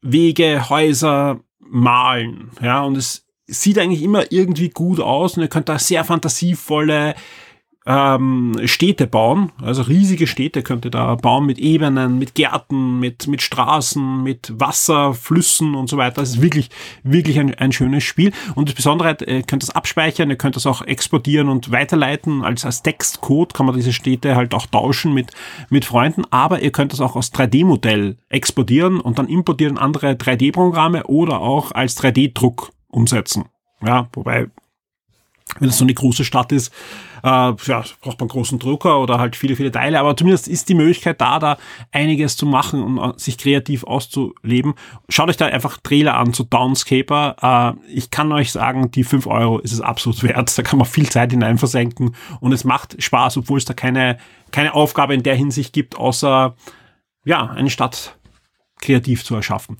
Wege, 0.00 0.68
Häuser 0.68 1.40
malen. 1.58 2.50
Ja, 2.60 2.82
und 2.82 2.96
es 2.96 3.26
sieht 3.46 3.78
eigentlich 3.78 4.02
immer 4.02 4.30
irgendwie 4.32 4.70
gut 4.70 5.00
aus 5.00 5.36
und 5.36 5.42
ihr 5.42 5.48
könnt 5.48 5.68
da 5.68 5.78
sehr 5.78 6.04
fantasievolle 6.04 7.14
ähm, 7.86 8.56
Städte 8.64 9.06
bauen, 9.06 9.52
also 9.62 9.82
riesige 9.82 10.26
Städte 10.26 10.62
könnt 10.62 10.84
ihr 10.84 10.90
da 10.90 11.14
bauen 11.14 11.46
mit 11.46 11.58
Ebenen, 11.58 12.18
mit 12.18 12.34
Gärten, 12.34 12.98
mit, 12.98 13.28
mit 13.28 13.42
Straßen, 13.42 14.24
mit 14.24 14.52
Wasser, 14.58 15.14
Flüssen 15.14 15.76
und 15.76 15.88
so 15.88 15.96
weiter. 15.96 16.20
Das 16.22 16.30
ist 16.30 16.42
wirklich, 16.42 16.70
wirklich 17.04 17.38
ein, 17.38 17.54
ein 17.54 17.70
schönes 17.70 18.02
Spiel. 18.02 18.32
Und 18.56 18.68
das 18.68 18.74
Besondere, 18.74 19.16
ihr 19.24 19.44
könnt 19.44 19.62
das 19.62 19.70
abspeichern, 19.70 20.30
ihr 20.30 20.36
könnt 20.36 20.56
das 20.56 20.66
auch 20.66 20.82
exportieren 20.82 21.48
und 21.48 21.70
weiterleiten. 21.70 22.42
Als, 22.42 22.64
als 22.64 22.82
Textcode 22.82 23.54
kann 23.54 23.66
man 23.66 23.76
diese 23.76 23.92
Städte 23.92 24.34
halt 24.34 24.52
auch 24.52 24.66
tauschen 24.66 25.14
mit, 25.14 25.30
mit 25.70 25.84
Freunden, 25.84 26.24
aber 26.30 26.62
ihr 26.62 26.72
könnt 26.72 26.92
das 26.92 27.00
auch 27.00 27.14
als 27.14 27.32
3D-Modell 27.32 28.16
exportieren 28.28 29.00
und 29.00 29.18
dann 29.20 29.28
importieren 29.28 29.78
andere 29.78 30.12
3D-Programme 30.12 31.04
oder 31.04 31.40
auch 31.40 31.70
als 31.70 31.96
3D-Druck 32.02 32.72
umsetzen. 32.88 33.44
Ja, 33.84 34.08
wobei 34.12 34.48
wenn 35.60 35.68
es 35.68 35.78
so 35.78 35.84
eine 35.84 35.94
große 35.94 36.24
Stadt 36.24 36.52
ist, 36.52 36.72
äh, 37.22 37.28
ja, 37.28 37.84
braucht 38.00 38.20
man 38.20 38.28
großen 38.28 38.58
Drucker 38.58 39.00
oder 39.00 39.18
halt 39.18 39.36
viele, 39.36 39.56
viele 39.56 39.70
Teile, 39.70 39.98
aber 39.98 40.16
zumindest 40.16 40.48
ist 40.48 40.68
die 40.68 40.74
Möglichkeit 40.74 41.20
da, 41.20 41.38
da 41.38 41.58
einiges 41.92 42.36
zu 42.36 42.46
machen 42.46 42.82
und 42.82 42.98
uh, 42.98 43.12
sich 43.16 43.38
kreativ 43.38 43.84
auszuleben. 43.84 44.74
Schaut 45.08 45.28
euch 45.28 45.36
da 45.36 45.46
einfach 45.46 45.78
Trailer 45.78 46.16
an 46.16 46.32
zu 46.32 46.44
Downscaper. 46.44 47.76
Äh, 47.86 47.92
ich 47.92 48.10
kann 48.10 48.32
euch 48.32 48.52
sagen, 48.52 48.90
die 48.90 49.04
fünf 49.04 49.26
Euro 49.26 49.58
ist 49.58 49.72
es 49.72 49.80
absolut 49.80 50.22
wert. 50.22 50.56
Da 50.56 50.62
kann 50.62 50.78
man 50.78 50.86
viel 50.86 51.08
Zeit 51.08 51.30
hinein 51.30 51.58
versenken 51.58 52.14
und 52.40 52.52
es 52.52 52.64
macht 52.64 53.02
Spaß, 53.02 53.38
obwohl 53.38 53.58
es 53.58 53.64
da 53.64 53.74
keine, 53.74 54.18
keine 54.52 54.74
Aufgabe 54.74 55.14
in 55.14 55.22
der 55.22 55.36
Hinsicht 55.36 55.72
gibt, 55.72 55.96
außer 55.96 56.54
ja, 57.24 57.50
eine 57.50 57.70
Stadt 57.70 58.16
kreativ 58.80 59.24
zu 59.24 59.34
erschaffen. 59.34 59.76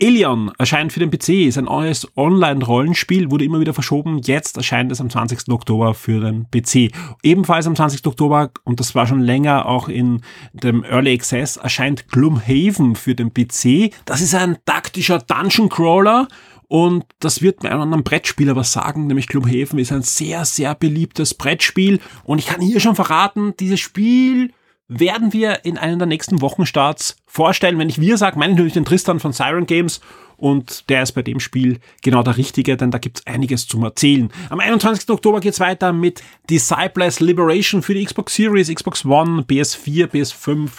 Elion 0.00 0.52
erscheint 0.58 0.92
für 0.92 1.00
den 1.00 1.10
PC, 1.10 1.48
ist 1.48 1.58
ein 1.58 1.64
neues 1.64 2.06
Online-Rollenspiel, 2.16 3.32
wurde 3.32 3.44
immer 3.44 3.58
wieder 3.58 3.74
verschoben. 3.74 4.18
Jetzt 4.18 4.56
erscheint 4.56 4.92
es 4.92 5.00
am 5.00 5.10
20. 5.10 5.48
Oktober 5.48 5.92
für 5.92 6.20
den 6.20 6.46
PC. 6.50 6.92
Ebenfalls 7.24 7.66
am 7.66 7.74
20. 7.74 8.06
Oktober, 8.06 8.52
und 8.62 8.78
das 8.78 8.94
war 8.94 9.08
schon 9.08 9.20
länger 9.20 9.66
auch 9.66 9.88
in 9.88 10.22
dem 10.52 10.84
Early 10.84 11.14
Access, 11.14 11.56
erscheint 11.56 12.06
Gloomhaven 12.08 12.94
für 12.94 13.16
den 13.16 13.34
PC. 13.34 13.92
Das 14.04 14.20
ist 14.20 14.36
ein 14.36 14.58
taktischer 14.64 15.18
Dungeon 15.18 15.68
Crawler. 15.68 16.28
Und 16.68 17.04
das 17.18 17.42
wird 17.42 17.62
mir 17.62 17.70
einem 17.70 17.80
anderen 17.80 18.04
Brettspieler 18.04 18.54
was 18.54 18.72
sagen, 18.72 19.06
nämlich 19.06 19.26
Gloomhaven 19.26 19.78
ist 19.78 19.90
ein 19.90 20.02
sehr, 20.02 20.44
sehr 20.44 20.74
beliebtes 20.74 21.34
Brettspiel. 21.34 21.98
Und 22.24 22.38
ich 22.38 22.46
kann 22.46 22.60
hier 22.60 22.78
schon 22.78 22.94
verraten, 22.94 23.54
dieses 23.58 23.80
Spiel 23.80 24.52
werden 24.88 25.32
wir 25.32 25.64
in 25.64 25.76
einem 25.78 25.98
der 25.98 26.06
nächsten 26.06 26.40
Wochenstarts 26.40 27.16
vorstellen. 27.26 27.78
Wenn 27.78 27.90
ich 27.90 28.00
wir 28.00 28.16
sage, 28.16 28.38
meine 28.38 28.52
ich 28.52 28.56
natürlich 28.56 28.74
den 28.74 28.86
Tristan 28.86 29.20
von 29.20 29.32
Siren 29.32 29.66
Games 29.66 30.00
und 30.38 30.88
der 30.88 31.02
ist 31.02 31.12
bei 31.12 31.22
dem 31.22 31.40
Spiel 31.40 31.78
genau 32.02 32.22
der 32.22 32.36
Richtige, 32.36 32.76
denn 32.76 32.90
da 32.90 32.98
gibt's 32.98 33.26
einiges 33.26 33.66
zum 33.66 33.82
Erzählen. 33.84 34.30
Am 34.48 34.60
21. 34.60 35.10
Oktober 35.10 35.40
geht's 35.40 35.60
weiter 35.60 35.92
mit 35.92 36.22
Disciples 36.48 37.20
Liberation 37.20 37.82
für 37.82 37.94
die 37.94 38.04
Xbox 38.04 38.34
Series, 38.34 38.72
Xbox 38.72 39.04
One, 39.04 39.42
PS4, 39.42 40.06
PS5 40.06 40.70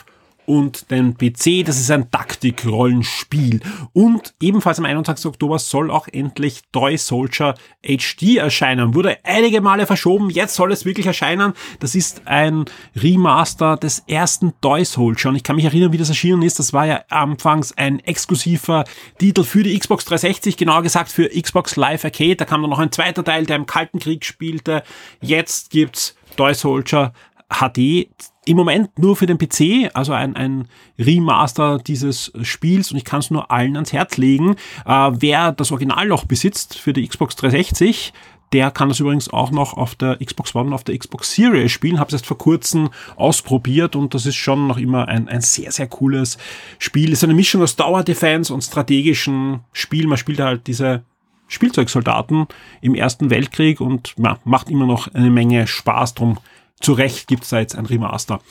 und 0.50 0.90
den 0.90 1.16
PC. 1.16 1.64
Das 1.64 1.80
ist 1.80 1.92
ein 1.92 2.10
Taktik-Rollenspiel. 2.10 3.60
Und 3.94 4.34
ebenfalls 4.42 4.80
am 4.80 4.86
21. 4.86 5.28
Oktober 5.28 5.60
soll 5.60 5.92
auch 5.92 6.08
endlich 6.08 6.64
Toy 6.72 6.98
Soldier 6.98 7.54
HD 7.84 8.38
erscheinen. 8.38 8.96
Wurde 8.96 9.20
einige 9.24 9.62
Male 9.62 9.86
verschoben, 9.86 10.32
jetzt 10.32 10.56
soll 10.56 10.72
es 10.72 10.86
wirklich 10.86 11.06
erscheinen. 11.06 11.54
Das 11.80 11.94
ist 11.94 12.24
ein 12.26 12.66
Remaster 12.96 13.78
des 13.78 14.00
ersten 14.08 14.60
Toy 14.60 14.84
Soldier. 14.86 15.30
Und 15.30 15.36
ich 15.36 15.44
kann 15.44 15.56
mich 15.56 15.66
erinnern, 15.66 15.94
wie 15.94 16.00
das 16.00 16.10
erschienen 16.10 16.42
ist. 16.42 16.58
Das 16.58 16.74
war 16.74 16.88
ja 16.88 17.04
anfangs 17.10 17.78
ein 17.78 18.00
exklusiver 18.00 18.86
Titel 19.20 19.44
für 19.44 19.62
die 19.62 19.78
Xbox 19.78 20.06
360, 20.06 20.58
genauer 20.58 20.82
gesagt 20.82 21.12
für 21.12 21.30
Xbox 21.30 21.76
Live 21.76 22.04
Arcade. 22.04 22.38
Da 22.38 22.46
kam 22.46 22.62
dann 22.62 22.72
noch 22.72 22.80
ein 22.80 22.92
zweiter 22.92 23.24
Teil, 23.24 23.46
der 23.46 23.56
im 23.56 23.68
Kalten 23.68 24.00
Krieg 24.00 24.26
spielte. 24.26 24.82
Jetzt 25.22 25.70
gibt's 25.70 26.16
Toy 26.36 26.56
Soldier 26.56 27.14
HD 27.50 28.08
im 28.46 28.58
Moment 28.58 28.98
nur 28.98 29.16
für 29.16 29.26
den 29.26 29.38
PC, 29.38 29.92
also 29.94 30.14
ein, 30.14 30.36
ein 30.36 30.68
Remaster 30.98 31.78
dieses 31.78 32.32
Spiels 32.42 32.92
und 32.92 32.98
ich 32.98 33.06
kann 33.06 33.20
es 33.20 33.32
nur 33.32 33.52
allen 33.52 33.76
ans 33.76 33.94
Herz 33.94 34.18
legen. 34.18 34.56
Äh, 34.86 35.12
wer 35.14 35.52
das 35.52 35.72
Original 35.72 36.08
noch 36.08 36.26
besitzt 36.26 36.78
für 36.78 36.94
die 36.94 37.08
Xbox 37.08 37.36
360, 37.36 38.14
der 38.52 38.72
kann 38.72 38.90
das 38.90 39.00
übrigens 39.00 39.30
auch 39.30 39.52
noch 39.52 39.74
auf 39.76 39.94
der 39.96 40.18
Xbox 40.18 40.56
One 40.56 40.68
und 40.68 40.74
auf 40.74 40.84
der 40.84 40.98
Xbox 40.98 41.34
Series 41.34 41.72
spielen. 41.72 42.00
Habe 42.00 42.08
es 42.08 42.14
erst 42.14 42.26
vor 42.26 42.38
kurzem 42.38 42.90
ausprobiert 43.16 43.96
und 43.96 44.16
das 44.16 44.26
ist 44.26 44.38
schon 44.38 44.68
noch 44.68 44.78
immer 44.78 45.08
ein, 45.08 45.28
ein 45.28 45.42
sehr, 45.42 45.72
sehr 45.72 45.88
cooles 45.88 46.38
Spiel. 46.80 47.12
Es 47.12 47.20
ist 47.20 47.26
eine 47.26 47.36
Mischung 47.36 47.62
aus 47.62 47.76
Tower 47.76 48.04
Defense 48.04 48.52
und 48.52 48.64
strategischen 48.64 49.60
Spiel. 49.72 50.08
Man 50.08 50.18
spielt 50.18 50.40
halt 50.40 50.66
diese 50.66 51.04
Spielzeugsoldaten 51.48 52.48
im 52.82 52.96
Ersten 52.96 53.30
Weltkrieg 53.30 53.82
und 53.82 54.16
ja, 54.18 54.40
macht 54.46 54.70
immer 54.70 54.88
noch 54.88 55.14
eine 55.14 55.30
Menge 55.30 55.68
Spaß 55.68 56.16
drum 56.16 56.40
zu 56.80 56.94
Recht 56.94 57.28
gibt 57.28 57.44
es 57.44 57.50
da 57.50 57.60
jetzt 57.60 57.76
ein 57.76 57.86
Remaster. 57.86 58.42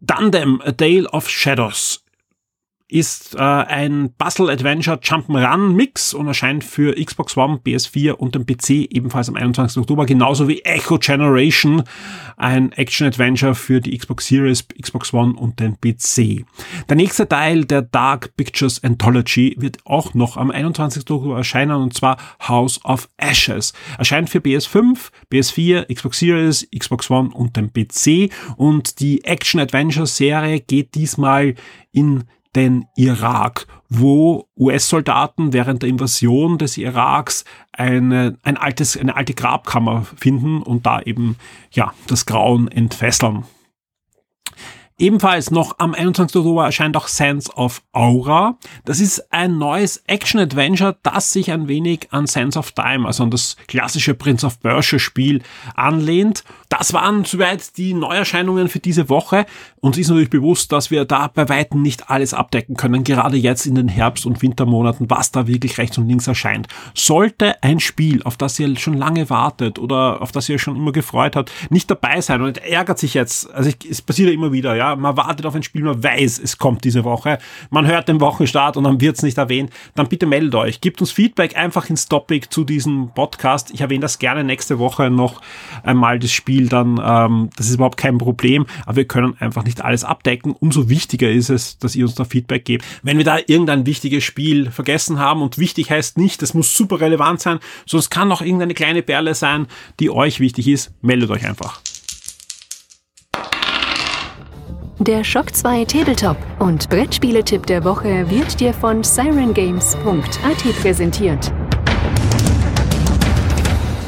Dandem, 0.00 0.60
A 0.62 0.72
Tale 0.72 1.08
of 1.10 1.28
Shadows 1.28 2.04
ist 2.90 3.34
äh, 3.34 3.38
ein 3.38 4.14
Puzzle 4.16 4.48
Adventure 4.48 4.96
Jump'n'Run 4.96 5.74
Mix 5.74 6.14
und 6.14 6.26
erscheint 6.26 6.64
für 6.64 6.94
Xbox 6.94 7.36
One, 7.36 7.60
PS4 7.64 8.12
und 8.12 8.34
den 8.34 8.46
PC 8.46 8.90
ebenfalls 8.90 9.28
am 9.28 9.36
21. 9.36 9.82
Oktober, 9.82 10.06
genauso 10.06 10.48
wie 10.48 10.62
Echo 10.62 10.98
Generation, 10.98 11.82
ein 12.38 12.72
Action 12.72 13.06
Adventure 13.06 13.54
für 13.54 13.82
die 13.82 13.96
Xbox 13.96 14.26
Series, 14.26 14.66
Xbox 14.68 15.12
One 15.12 15.34
und 15.34 15.60
den 15.60 15.76
PC. 15.78 16.46
Der 16.88 16.96
nächste 16.96 17.28
Teil 17.28 17.66
der 17.66 17.82
Dark 17.82 18.34
Pictures 18.36 18.82
Anthology 18.82 19.54
wird 19.58 19.78
auch 19.84 20.14
noch 20.14 20.38
am 20.38 20.50
21. 20.50 21.02
Oktober 21.10 21.36
erscheinen 21.36 21.76
und 21.76 21.92
zwar 21.92 22.16
House 22.48 22.82
of 22.86 23.10
Ashes. 23.18 23.74
Erscheint 23.98 24.30
für 24.30 24.38
PS5, 24.38 25.10
PS4, 25.30 25.92
Xbox 25.94 26.20
Series, 26.20 26.66
Xbox 26.74 27.10
One 27.10 27.30
und 27.34 27.56
den 27.56 27.70
PC 27.70 28.32
und 28.56 29.00
die 29.00 29.24
Action 29.24 29.60
Adventure 29.60 30.06
Serie 30.06 30.60
geht 30.60 30.94
diesmal 30.94 31.54
in 31.92 32.24
den 32.54 32.86
Irak, 32.96 33.66
wo 33.88 34.48
US-Soldaten 34.56 35.52
während 35.52 35.82
der 35.82 35.88
Invasion 35.88 36.58
des 36.58 36.76
Iraks 36.76 37.44
eine, 37.72 38.36
ein 38.42 38.56
altes, 38.56 38.96
eine 38.96 39.16
alte 39.16 39.34
Grabkammer 39.34 40.06
finden 40.16 40.62
und 40.62 40.86
da 40.86 41.00
eben, 41.00 41.36
ja, 41.70 41.92
das 42.06 42.26
Grauen 42.26 42.68
entfesseln. 42.68 43.44
Ebenfalls 45.00 45.52
noch 45.52 45.78
am 45.78 45.94
21. 45.94 46.34
Oktober 46.36 46.64
erscheint 46.64 46.96
auch 46.96 47.06
Sense 47.06 47.52
of 47.54 47.82
Aura. 47.92 48.58
Das 48.84 48.98
ist 48.98 49.32
ein 49.32 49.56
neues 49.56 49.98
Action-Adventure, 50.08 50.96
das 51.04 51.32
sich 51.32 51.52
ein 51.52 51.68
wenig 51.68 52.08
an 52.10 52.26
Sense 52.26 52.58
of 52.58 52.72
Time, 52.72 53.06
also 53.06 53.22
an 53.22 53.30
das 53.30 53.56
klassische 53.68 54.14
Prince 54.14 54.44
of 54.44 54.58
Persia 54.58 54.98
Spiel 54.98 55.40
anlehnt. 55.76 56.42
Das 56.68 56.92
waren 56.92 57.24
soweit 57.24 57.76
die 57.78 57.94
Neuerscheinungen 57.94 58.68
für 58.68 58.78
diese 58.78 59.08
Woche. 59.08 59.46
Uns 59.80 59.96
ist 59.96 60.08
natürlich 60.08 60.30
bewusst, 60.30 60.70
dass 60.72 60.90
wir 60.90 61.04
da 61.04 61.28
bei 61.28 61.48
Weitem 61.48 61.82
nicht 61.82 62.10
alles 62.10 62.34
abdecken 62.34 62.76
können, 62.76 63.04
gerade 63.04 63.36
jetzt 63.36 63.66
in 63.66 63.74
den 63.74 63.88
Herbst- 63.88 64.26
und 64.26 64.42
Wintermonaten, 64.42 65.08
was 65.08 65.32
da 65.32 65.46
wirklich 65.46 65.78
rechts 65.78 65.96
und 65.98 66.08
links 66.08 66.26
erscheint. 66.26 66.68
Sollte 66.94 67.62
ein 67.62 67.80
Spiel, 67.80 68.22
auf 68.24 68.36
das 68.36 68.58
ihr 68.58 68.76
schon 68.76 68.94
lange 68.94 69.30
wartet 69.30 69.78
oder 69.78 70.20
auf 70.20 70.32
das 70.32 70.48
ihr 70.48 70.58
schon 70.58 70.76
immer 70.76 70.92
gefreut 70.92 71.36
habt, 71.36 71.50
nicht 71.70 71.90
dabei 71.90 72.20
sein 72.20 72.42
und 72.42 72.58
ärgert 72.58 72.98
sich 72.98 73.14
jetzt, 73.14 73.50
also 73.54 73.70
es 73.88 74.02
passiert 74.02 74.28
ja 74.28 74.34
immer 74.34 74.52
wieder, 74.52 74.74
ja, 74.76 74.94
man 74.96 75.16
wartet 75.16 75.46
auf 75.46 75.54
ein 75.54 75.62
Spiel, 75.62 75.84
man 75.84 76.02
weiß, 76.02 76.38
es 76.38 76.58
kommt 76.58 76.84
diese 76.84 77.04
Woche, 77.04 77.38
man 77.70 77.86
hört 77.86 78.08
den 78.08 78.20
Wochenstart 78.20 78.76
und 78.76 78.84
dann 78.84 79.00
wird 79.00 79.16
es 79.16 79.22
nicht 79.22 79.38
erwähnt, 79.38 79.70
dann 79.94 80.08
bitte 80.08 80.26
meldet 80.26 80.54
euch, 80.54 80.80
gebt 80.80 81.00
uns 81.00 81.12
Feedback 81.12 81.56
einfach 81.56 81.88
ins 81.88 82.08
Topic 82.08 82.48
zu 82.50 82.64
diesem 82.64 83.10
Podcast. 83.14 83.70
Ich 83.72 83.80
erwähne 83.80 84.00
das 84.00 84.18
gerne 84.18 84.44
nächste 84.44 84.78
Woche 84.78 85.10
noch 85.10 85.40
einmal 85.82 86.18
das 86.18 86.32
Spiel, 86.32 86.57
dann 86.66 87.00
ähm, 87.02 87.50
das 87.56 87.68
ist 87.68 87.74
überhaupt 87.74 87.96
kein 87.96 88.18
Problem, 88.18 88.66
aber 88.86 88.96
wir 88.96 89.04
können 89.06 89.36
einfach 89.38 89.64
nicht 89.64 89.84
alles 89.84 90.04
abdecken. 90.04 90.54
Umso 90.58 90.88
wichtiger 90.88 91.30
ist 91.30 91.50
es, 91.50 91.78
dass 91.78 91.94
ihr 91.94 92.04
uns 92.04 92.14
da 92.14 92.24
Feedback 92.24 92.64
gebt. 92.64 92.84
Wenn 93.02 93.18
wir 93.18 93.24
da 93.24 93.38
irgendein 93.46 93.86
wichtiges 93.86 94.24
Spiel 94.24 94.70
vergessen 94.70 95.18
haben 95.18 95.42
und 95.42 95.58
wichtig 95.58 95.90
heißt 95.90 96.18
nicht, 96.18 96.42
das 96.42 96.54
muss 96.54 96.76
super 96.76 97.00
relevant 97.00 97.40
sein, 97.40 97.58
es 97.92 98.10
kann 98.10 98.32
auch 98.32 98.42
irgendeine 98.42 98.74
kleine 98.74 99.02
Perle 99.02 99.34
sein, 99.34 99.66
die 100.00 100.10
euch 100.10 100.40
wichtig 100.40 100.68
ist, 100.68 100.92
meldet 101.02 101.30
euch 101.30 101.46
einfach. 101.46 101.80
Der 105.00 105.22
Shock 105.22 105.54
2 105.54 105.84
Tabletop 105.84 106.36
und 106.58 106.88
Brettspieletipp 106.88 107.66
der 107.66 107.84
Woche 107.84 108.28
wird 108.30 108.58
dir 108.58 108.74
von 108.74 109.04
sirengames.at 109.04 110.82
präsentiert. 110.82 111.52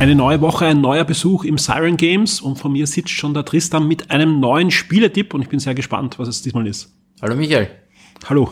Eine 0.01 0.15
neue 0.15 0.41
Woche, 0.41 0.65
ein 0.65 0.81
neuer 0.81 1.05
Besuch 1.05 1.45
im 1.45 1.59
Siren 1.59 1.99
Games 1.99 2.41
und 2.41 2.57
von 2.57 2.73
mir 2.73 2.87
sitzt 2.87 3.11
schon 3.11 3.35
der 3.35 3.45
Tristan 3.45 3.87
mit 3.87 4.11
einem 4.11 4.41
neuen 4.41 4.71
Spieletipp 4.71 5.35
und 5.35 5.43
ich 5.43 5.51
bin 5.51 5.61
sehr 5.61 5.75
gespannt, 5.75 6.19
was 6.19 6.27
es 6.27 6.41
diesmal 6.41 6.67
ist. 6.67 6.91
Hallo 7.21 7.37
Michael. 7.37 7.69
Hallo. 8.27 8.51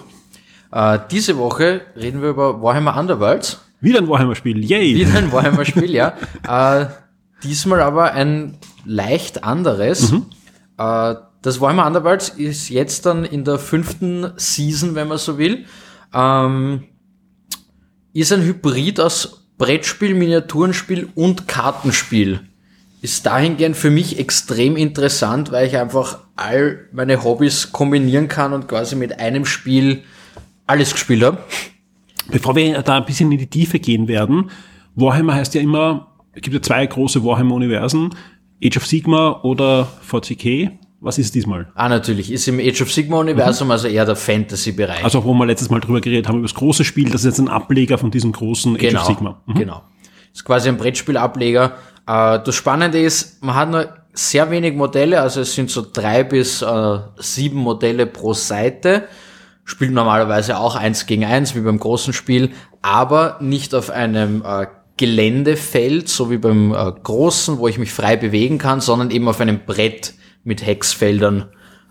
Äh, 0.71 0.99
diese 1.11 1.39
Woche 1.39 1.81
reden 1.97 2.21
wir 2.21 2.29
über 2.29 2.61
Warhammer 2.61 2.99
Underworld. 2.99 3.61
Wieder 3.81 4.01
ein 4.01 4.09
Warhammer-Spiel, 4.11 4.63
yay! 4.63 4.95
Wieder 4.95 5.17
ein 5.17 5.33
Warhammer-Spiel, 5.33 5.91
ja. 5.91 6.13
Äh, 6.47 6.89
diesmal 7.43 7.81
aber 7.81 8.13
ein 8.13 8.59
leicht 8.85 9.43
anderes. 9.43 10.13
Mhm. 10.13 10.27
Äh, 10.77 11.15
das 11.41 11.63
Warhammer 11.63 11.87
Underworld 11.87 12.29
ist 12.37 12.69
jetzt 12.69 13.07
dann 13.07 13.25
in 13.25 13.45
der 13.45 13.59
fünften 13.59 14.33
Season, 14.37 14.95
wenn 14.95 15.09
man 15.09 15.17
so 15.17 15.39
will. 15.39 15.65
Ähm, 16.13 16.85
ist 18.13 18.35
ein 18.35 18.43
Hybrid 18.43 19.01
aus 19.01 19.38
Brettspiel, 19.59 20.15
Miniaturenspiel 20.15 21.09
und 21.15 21.49
Kartenspiel 21.49 22.41
ist 23.01 23.27
dahingehend 23.27 23.77
für 23.77 23.91
mich 23.91 24.19
extrem 24.19 24.77
interessant, 24.77 25.53
weil 25.53 25.67
ich 25.67 25.77
einfach 25.77 26.21
all 26.37 26.87
meine 26.93 27.23
Hobbys 27.23 27.73
kombinieren 27.73 28.29
kann 28.29 28.53
und 28.53 28.69
quasi 28.69 28.97
mit 28.97 29.19
einem 29.19 29.45
Spiel 29.45 30.03
alles 30.67 30.93
gespielt 30.93 31.23
habe. 31.23 31.39
Bevor 32.31 32.57
wir 32.57 32.83
da 32.83 32.97
ein 32.97 33.05
bisschen 33.05 33.31
in 33.33 33.39
die 33.39 33.47
Tiefe 33.47 33.79
gehen 33.79 34.09
werden, 34.09 34.51
Warhammer 34.95 35.35
heißt 35.35 35.55
ja 35.55 35.61
immer, 35.61 36.09
es 36.33 36.43
gibt 36.43 36.55
ja 36.55 36.63
zwei 36.63 36.87
große 36.87 37.25
Warhammer-Universen, 37.25 38.15
Age 38.63 38.77
of 38.77 38.87
Sigma 38.87 39.41
oder 39.43 39.89
40k. 40.09 40.73
Was 41.01 41.17
ist 41.17 41.35
diesmal? 41.35 41.69
Ah, 41.75 41.89
natürlich. 41.89 42.33
Ist 42.33 42.49
im 42.49 42.59
Age 42.59 42.83
of 42.83 42.93
Sigma-Universum, 42.93 43.71
also 43.71 43.87
eher 43.87 44.05
der 44.05 44.17
Fantasy-Bereich. 44.17 45.05
Also, 45.05 45.25
wo 45.25 45.33
wir 45.33 45.47
letztes 45.47 45.71
Mal 45.71 45.81
drüber 45.81 46.01
geredet 46.01 46.27
haben, 46.27 46.39
über 46.39 46.49
das 46.49 46.55
große 46.55 46.85
Spiel, 46.85 47.11
das 47.11 47.21
ist 47.23 47.27
jetzt 47.27 47.39
ein 47.39 47.49
Ableger 47.49 47.99
von 47.99 48.11
diesem 48.11 48.33
großen 48.33 48.75
Age 48.75 48.81
genau, 48.81 49.01
of 49.01 49.07
Sigma. 49.07 49.41
Mhm. 49.47 49.55
Genau. 49.55 49.83
Ist 50.33 50.45
quasi 50.45 50.69
ein 50.69 50.77
Brettspielableger. 50.77 51.77
Äh, 52.07 52.41
das 52.45 52.55
Spannende 52.55 53.01
ist, 53.01 53.43
man 53.45 53.55
hat 53.55 53.71
nur 53.71 53.89
sehr 54.13 54.51
wenig 54.51 54.75
Modelle, 54.75 55.21
also 55.21 55.41
es 55.43 55.55
sind 55.55 55.71
so 55.71 55.87
drei 55.93 56.25
bis 56.25 56.63
äh, 56.63 56.99
sieben 57.19 57.59
Modelle 57.59 58.07
pro 58.07 58.35
Seite. 58.35 59.05
Spielt 59.65 59.93
normalerweise 59.93 60.59
auch 60.59 60.75
eins 60.75 61.07
gegen 61.07 61.25
eins, 61.25 61.55
wie 61.55 61.61
beim 61.61 61.79
großen 61.79 62.13
Spiel, 62.13 62.51
aber 62.83 63.37
nicht 63.41 63.75
auf 63.75 63.91
einem 63.91 64.43
äh, 64.45 64.67
Geländefeld, 64.97 66.09
so 66.09 66.31
wie 66.31 66.39
beim 66.39 66.73
äh, 66.73 66.93
großen, 67.03 67.59
wo 67.59 67.69
ich 67.69 67.79
mich 67.79 67.93
frei 67.93 68.17
bewegen 68.17 68.59
kann, 68.59 68.81
sondern 68.81 69.13
eben 69.13 69.29
auf 69.29 69.41
einem 69.41 69.61
Brett 69.65 70.15
mit 70.45 70.65
Hexfeldern. 70.65 71.47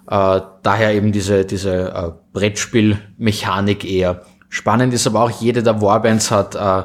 Äh, 0.10 0.42
daher 0.64 0.94
eben 0.94 1.12
diese, 1.12 1.46
diese 1.46 1.94
äh, 1.94 2.12
Brettspielmechanik 2.34 3.84
eher. 3.84 4.24
Spannend 4.50 4.94
ist 4.94 5.08
aber 5.08 5.22
auch, 5.22 5.32
jede 5.42 5.64
der 5.64 5.82
Warbands 5.82 6.32
hat 6.32 6.56
äh, 6.56 6.84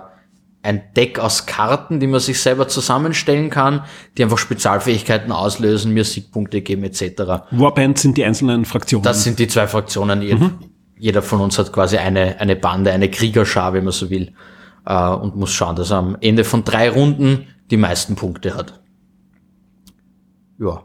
ein 0.63 0.83
Deck 0.97 1.19
aus 1.19 1.47
Karten, 1.47 2.01
die 2.01 2.07
man 2.07 2.21
sich 2.21 2.41
selber 2.41 2.69
zusammenstellen 2.69 3.51
kann, 3.51 3.85
die 4.17 4.23
einfach 4.23 4.39
Spezialfähigkeiten 4.39 5.33
auslösen, 5.33 5.93
mir 5.93 6.05
Siegpunkte 6.05 6.63
geben 6.63 6.85
etc. 6.85 7.45
Warbands 7.51 8.03
sind 8.03 8.17
die 8.17 8.25
einzelnen 8.25 8.65
Fraktionen. 8.65 9.05
Das 9.05 9.25
sind 9.25 9.39
die 9.39 9.49
zwei 9.49 9.67
Fraktionen. 9.67 10.21
Mhm. 10.21 10.59
Jeder 10.99 11.23
von 11.23 11.41
uns 11.41 11.59
hat 11.59 11.73
quasi 11.73 11.97
eine, 11.97 12.41
eine 12.41 12.55
Bande, 12.55 12.93
eine 12.93 13.11
Kriegerschar, 13.11 13.73
wenn 13.73 13.85
man 13.85 13.93
so 13.93 14.09
will. 14.09 14.33
Äh, 14.87 15.09
und 15.09 15.37
muss 15.37 15.53
schauen, 15.53 15.77
dass 15.77 15.91
er 15.91 15.99
am 15.99 16.17
Ende 16.21 16.45
von 16.45 16.65
drei 16.65 16.91
Runden 16.91 17.47
die 17.71 17.77
meisten 17.77 18.15
Punkte 18.15 18.55
hat. 18.55 18.81
Ja. 20.59 20.85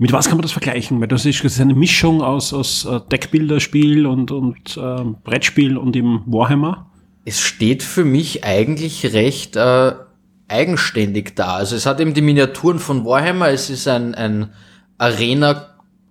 Mit 0.00 0.14
was 0.14 0.28
kann 0.28 0.38
man 0.38 0.42
das 0.42 0.52
vergleichen? 0.52 0.98
Weil 0.98 1.08
das 1.08 1.26
ist, 1.26 1.44
das 1.44 1.52
ist 1.52 1.60
eine 1.60 1.74
Mischung 1.74 2.22
aus, 2.22 2.54
aus 2.54 2.86
äh, 2.86 3.00
Deckbilderspiel 3.12 4.06
und, 4.06 4.30
und 4.30 4.78
äh, 4.78 5.04
Brettspiel 5.24 5.76
und 5.76 5.94
im 5.94 6.22
Warhammer. 6.24 6.90
Es 7.26 7.38
steht 7.40 7.82
für 7.82 8.06
mich 8.06 8.42
eigentlich 8.42 9.12
recht 9.12 9.56
äh, 9.56 9.92
eigenständig 10.48 11.36
da. 11.36 11.56
Also 11.56 11.76
es 11.76 11.84
hat 11.84 12.00
eben 12.00 12.14
die 12.14 12.22
Miniaturen 12.22 12.78
von 12.78 13.04
Warhammer, 13.04 13.50
es 13.50 13.68
ist 13.68 13.86
ein, 13.88 14.14
ein 14.14 14.54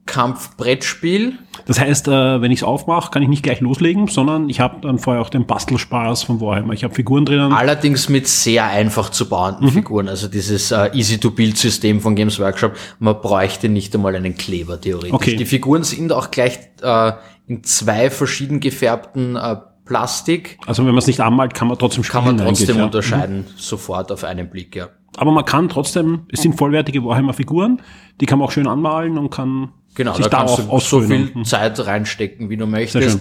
Arena-Kampf-Brettspiel. 0.10 1.38
Das 1.65 1.80
heißt, 1.80 2.08
äh, 2.08 2.41
wenn 2.41 2.52
ich 2.52 2.60
es 2.60 2.63
aufmache, 2.63 3.12
kann 3.12 3.22
ich 3.22 3.30
nicht 3.30 3.43
gleich 3.43 3.60
loslegen, 3.60 4.08
sondern 4.08 4.50
ich 4.50 4.60
habe 4.60 4.82
dann 4.82 4.98
vorher 4.98 5.22
auch 5.22 5.30
den 5.30 5.45
Bastelspaß 5.45 6.24
von 6.24 6.41
Warhammer. 6.41 6.74
Ich 6.74 6.84
habe 6.84 6.93
Figuren 6.93 7.26
drinnen. 7.26 7.54
Allerdings 7.54 8.10
mit 8.10 8.28
sehr 8.28 8.65
einfach 8.65 9.10
zu 9.10 9.28
bauenden 9.30 9.65
mhm. 9.65 9.72
Figuren. 9.72 10.08
Also 10.10 10.28
dieses 10.28 10.72
äh, 10.72 10.89
Easy-to-Build-System 10.93 12.02
von 12.02 12.15
Games 12.15 12.39
Workshop, 12.39 12.74
man 13.00 13.19
bräuchte 13.22 13.69
nicht 13.69 13.93
einmal 13.95 14.15
einen 14.15 14.36
Kleber 14.36 14.80
theoretisch. 14.80 15.13
Okay. 15.13 15.36
Die 15.36 15.45
Figuren 15.45 15.84
sind 15.84 16.12
auch 16.12 16.32
gleich 16.32 16.60
äh, 16.82 17.12
in 17.48 17.63
zwei 17.63 18.10
verschieden 18.10 18.60
gefärbten 18.60 19.38
Plastik. 19.86 20.60
Also 20.67 20.84
wenn 20.84 20.91
man 20.91 21.00
es 21.00 21.08
nicht 21.08 21.19
anmalt, 21.19 21.56
kann 21.56 21.67
man 21.67 21.78
trotzdem 21.78 22.04
spielen. 22.04 22.24
Kann 22.24 22.36
man 22.36 22.45
trotzdem 22.45 22.78
ja. 22.78 22.86
unterscheiden, 22.86 23.38
mhm. 23.39 23.45
sofort 23.58 24.12
auf 24.12 24.24
einen 24.24 24.50
Blick, 24.50 24.76
ja. 24.76 24.89
Aber 25.17 25.32
man 25.32 25.43
kann 25.43 25.67
trotzdem, 25.67 26.22
es 26.32 26.43
sind 26.43 26.54
vollwertige 26.54 27.04
Warhammer-Figuren, 27.04 27.82
die 28.22 28.26
kann 28.28 28.39
man 28.39 28.48
auch 28.48 28.52
schön 28.52 28.67
anmalen 28.67 29.17
und 29.17 29.32
kann 29.32 29.72
genau, 29.99 30.15
sich 30.15 30.27
da, 30.27 30.45
da 30.45 30.45
auch 30.45 30.79
du 30.79 30.79
so 30.79 31.01
viel 31.01 31.31
mhm. 31.33 31.43
Zeit 31.43 31.77
reinstecken, 31.85 32.49
wie 32.49 32.55
du 32.55 32.65
möchtest. 32.65 33.19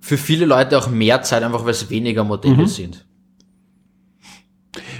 Für 0.00 0.16
viele 0.16 0.46
Leute 0.46 0.78
auch 0.78 0.88
mehr 0.88 1.22
Zeit, 1.22 1.42
einfach 1.42 1.64
weil 1.64 1.72
es 1.72 1.90
weniger 1.90 2.24
Modelle 2.24 2.56
mhm. 2.56 2.66
sind. 2.66 3.06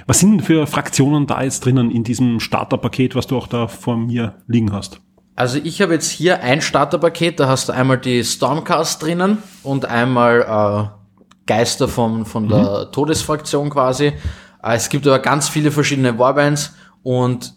Was 0.05 0.19
sind 0.19 0.41
für 0.41 0.67
Fraktionen 0.67 1.25
da 1.27 1.41
jetzt 1.41 1.65
drinnen 1.65 1.91
in 1.91 2.03
diesem 2.03 2.39
Starterpaket, 2.39 3.15
was 3.15 3.27
du 3.27 3.35
auch 3.35 3.47
da 3.47 3.67
vor 3.67 3.97
mir 3.97 4.35
liegen 4.47 4.71
hast? 4.71 5.01
Also 5.35 5.59
ich 5.63 5.81
habe 5.81 5.93
jetzt 5.93 6.11
hier 6.11 6.41
ein 6.41 6.61
Starterpaket, 6.61 7.39
da 7.39 7.47
hast 7.47 7.69
du 7.69 7.73
einmal 7.73 7.97
die 7.97 8.23
Stormcast 8.23 9.01
drinnen 9.01 9.39
und 9.63 9.85
einmal 9.85 10.41
äh, 10.41 11.45
Geister 11.47 11.87
von, 11.87 12.25
von 12.25 12.45
mhm. 12.45 12.49
der 12.49 12.91
Todesfraktion 12.91 13.69
quasi. 13.71 14.05
Äh, 14.05 14.75
es 14.75 14.89
gibt 14.89 15.07
aber 15.07 15.19
ganz 15.19 15.49
viele 15.49 15.71
verschiedene 15.71 16.17
Warbands 16.19 16.75
und 17.01 17.56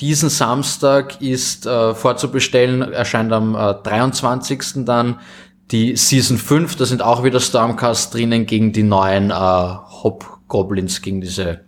diesen 0.00 0.30
Samstag 0.30 1.20
ist 1.20 1.66
äh, 1.66 1.94
vorzubestellen, 1.94 2.82
erscheint 2.92 3.32
am 3.32 3.54
äh, 3.54 3.74
23. 3.74 4.84
dann 4.84 5.20
die 5.70 5.96
Season 5.96 6.38
5, 6.38 6.76
da 6.76 6.86
sind 6.86 7.02
auch 7.02 7.24
wieder 7.24 7.40
Stormcasts 7.40 8.10
drinnen 8.10 8.46
gegen 8.46 8.72
die 8.72 8.82
neuen 8.82 9.30
äh, 9.30 9.34
Hobgoblins, 9.34 11.02
gegen 11.02 11.20
diese 11.20 11.60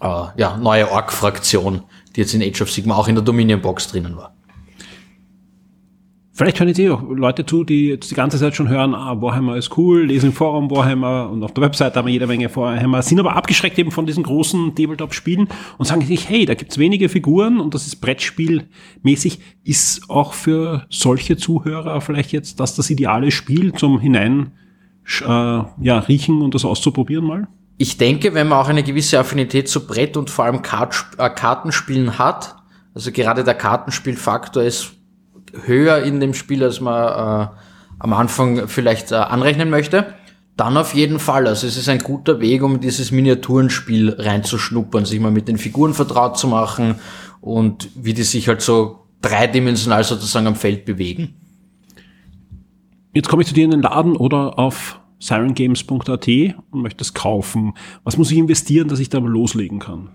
äh, 0.00 0.24
ja, 0.36 0.56
neue 0.56 0.90
Ork-Fraktion, 0.90 1.82
die 2.14 2.20
jetzt 2.20 2.34
in 2.34 2.42
Age 2.42 2.62
of 2.62 2.70
Sigma 2.70 2.94
auch 2.94 3.08
in 3.08 3.16
der 3.16 3.24
Dominion-Box 3.24 3.88
drinnen 3.88 4.16
war. 4.16 4.34
Vielleicht 6.38 6.60
hören 6.60 6.68
jetzt 6.68 6.78
eh 6.78 6.88
auch 6.88 7.02
Leute 7.02 7.44
zu, 7.44 7.64
die 7.64 7.88
jetzt 7.88 8.12
die 8.12 8.14
ganze 8.14 8.38
Zeit 8.38 8.54
schon 8.54 8.68
hören, 8.68 8.94
ah, 8.94 9.20
Warhammer 9.20 9.56
ist 9.56 9.76
cool, 9.76 10.04
lesen 10.04 10.26
im 10.26 10.32
Forum 10.32 10.70
Warhammer 10.70 11.28
und 11.30 11.42
auf 11.42 11.52
der 11.52 11.64
Website 11.64 11.96
haben 11.96 12.06
wir 12.06 12.12
jede 12.12 12.28
Menge 12.28 12.54
Warhammer, 12.54 13.02
sind 13.02 13.18
aber 13.18 13.34
abgeschreckt 13.34 13.76
eben 13.76 13.90
von 13.90 14.06
diesen 14.06 14.22
großen 14.22 14.72
Tabletop-Spielen 14.76 15.48
und 15.78 15.84
sagen 15.84 16.02
sich, 16.02 16.28
hey, 16.28 16.46
da 16.46 16.54
gibt's 16.54 16.78
wenige 16.78 17.08
Figuren 17.08 17.58
und 17.58 17.74
das 17.74 17.88
ist 17.88 17.96
Brettspielmäßig. 17.96 19.40
Ist 19.64 20.08
auch 20.08 20.32
für 20.32 20.86
solche 20.90 21.36
Zuhörer 21.36 22.00
vielleicht 22.00 22.30
jetzt 22.30 22.60
das 22.60 22.76
das 22.76 22.88
ideale 22.88 23.32
Spiel 23.32 23.72
zum 23.72 23.98
hinein 23.98 24.52
äh, 25.20 25.24
ja, 25.26 25.98
riechen 26.06 26.40
und 26.40 26.54
das 26.54 26.64
auszuprobieren 26.64 27.24
mal? 27.24 27.48
Ich 27.78 27.98
denke, 27.98 28.34
wenn 28.34 28.46
man 28.46 28.60
auch 28.60 28.68
eine 28.68 28.84
gewisse 28.84 29.18
Affinität 29.18 29.68
zu 29.68 29.88
Brett 29.88 30.16
und 30.16 30.30
vor 30.30 30.44
allem 30.44 30.62
Kart 30.62 31.04
äh, 31.18 31.30
Kartenspielen 31.30 32.16
hat, 32.16 32.54
also 32.94 33.10
gerade 33.10 33.42
der 33.42 33.54
Kartenspielfaktor 33.54 34.62
ist 34.62 34.97
höher 35.64 36.02
in 36.02 36.20
dem 36.20 36.34
Spiel, 36.34 36.62
als 36.64 36.80
man 36.80 37.48
äh, 37.48 37.48
am 37.98 38.12
Anfang 38.12 38.68
vielleicht 38.68 39.12
äh, 39.12 39.16
anrechnen 39.16 39.70
möchte. 39.70 40.14
Dann 40.56 40.76
auf 40.76 40.94
jeden 40.94 41.20
Fall. 41.20 41.46
Also 41.46 41.66
es 41.66 41.76
ist 41.76 41.88
ein 41.88 42.00
guter 42.00 42.40
Weg, 42.40 42.62
um 42.62 42.80
dieses 42.80 43.12
Miniaturenspiel 43.12 44.16
reinzuschnuppern, 44.18 45.04
sich 45.04 45.20
mal 45.20 45.30
mit 45.30 45.46
den 45.46 45.58
Figuren 45.58 45.94
vertraut 45.94 46.36
zu 46.36 46.48
machen 46.48 46.96
und 47.40 47.88
wie 47.94 48.12
die 48.12 48.24
sich 48.24 48.48
halt 48.48 48.60
so 48.60 49.04
dreidimensional 49.22 50.02
sozusagen 50.02 50.46
am 50.46 50.56
Feld 50.56 50.84
bewegen. 50.84 51.34
Jetzt 53.14 53.28
komme 53.28 53.42
ich 53.42 53.48
zu 53.48 53.54
dir 53.54 53.64
in 53.64 53.70
den 53.70 53.82
Laden 53.82 54.16
oder 54.16 54.58
auf 54.58 55.00
sirengames.at 55.20 56.28
und 56.70 56.82
möchte 56.82 57.02
es 57.02 57.14
kaufen. 57.14 57.74
Was 58.04 58.16
muss 58.16 58.30
ich 58.30 58.38
investieren, 58.38 58.88
dass 58.88 59.00
ich 59.00 59.08
da 59.08 59.20
mal 59.20 59.30
loslegen 59.30 59.78
kann? 59.78 60.10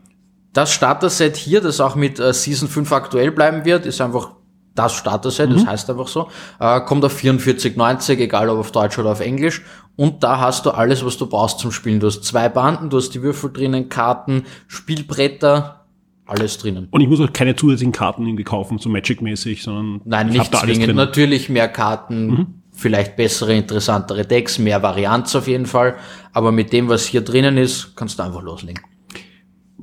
Das 0.53 0.71
Starter-Set 0.71 1.35
hier, 1.35 1.61
das 1.61 1.81
auch 1.81 1.95
mit 1.95 2.19
äh, 2.19 2.33
Season 2.33 2.67
5 2.69 2.91
aktuell 2.91 3.31
bleiben 3.31 3.65
wird, 3.65 3.85
ist 3.85 4.01
einfach 4.01 4.35
das 4.75 4.93
Starter-Set, 4.93 5.49
mhm. 5.49 5.55
das 5.55 5.65
heißt 5.65 5.89
einfach 5.89 6.07
so, 6.07 6.27
äh, 6.59 6.81
kommt 6.81 7.05
auf 7.05 7.15
44,90, 7.15 8.17
egal 8.17 8.49
ob 8.49 8.59
auf 8.59 8.71
Deutsch 8.71 8.97
oder 8.97 9.11
auf 9.11 9.19
Englisch. 9.19 9.61
Und 9.95 10.23
da 10.23 10.39
hast 10.39 10.65
du 10.65 10.71
alles, 10.71 11.05
was 11.05 11.17
du 11.17 11.27
brauchst 11.27 11.59
zum 11.59 11.71
Spielen. 11.71 11.99
Du 11.99 12.07
hast 12.07 12.23
zwei 12.23 12.49
Banden, 12.49 12.89
du 12.89 12.97
hast 12.97 13.11
die 13.11 13.21
Würfel 13.21 13.51
drinnen, 13.51 13.89
Karten, 13.89 14.43
Spielbretter, 14.67 15.85
alles 16.25 16.57
drinnen. 16.57 16.87
Und 16.89 17.01
ich 17.01 17.07
muss 17.07 17.19
auch 17.21 17.31
keine 17.31 17.55
zusätzlichen 17.55 17.91
Karten 17.91 18.25
irgendwie 18.25 18.43
kaufen, 18.43 18.79
so 18.79 18.89
Magic-mäßig, 18.89 19.61
sondern 19.61 20.01
Nein, 20.05 20.29
nicht 20.29 20.55
zwingend. 20.55 20.95
Natürlich 20.95 21.49
mehr 21.49 21.67
Karten, 21.67 22.27
mhm. 22.27 22.47
vielleicht 22.71 23.15
bessere, 23.15 23.53
interessantere 23.53 24.25
Decks, 24.25 24.57
mehr 24.57 24.81
Varianz 24.81 25.35
auf 25.35 25.47
jeden 25.47 25.67
Fall. 25.67 25.95
Aber 26.31 26.51
mit 26.51 26.73
dem, 26.73 26.89
was 26.89 27.05
hier 27.05 27.21
drinnen 27.21 27.57
ist, 27.57 27.95
kannst 27.95 28.17
du 28.17 28.23
einfach 28.23 28.41
loslegen. 28.41 28.81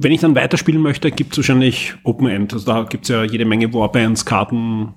Wenn 0.02 0.12
ich 0.12 0.22
dann 0.22 0.34
weiterspielen 0.34 0.80
möchte, 0.80 1.10
gibt 1.10 1.32
es 1.32 1.38
wahrscheinlich 1.38 1.92
Open 2.04 2.26
End. 2.26 2.54
Also 2.54 2.64
da 2.64 2.84
gibt 2.84 3.04
es 3.04 3.10
ja 3.10 3.22
jede 3.22 3.44
Menge 3.44 3.74
Warbands, 3.74 4.24
Karten, 4.24 4.94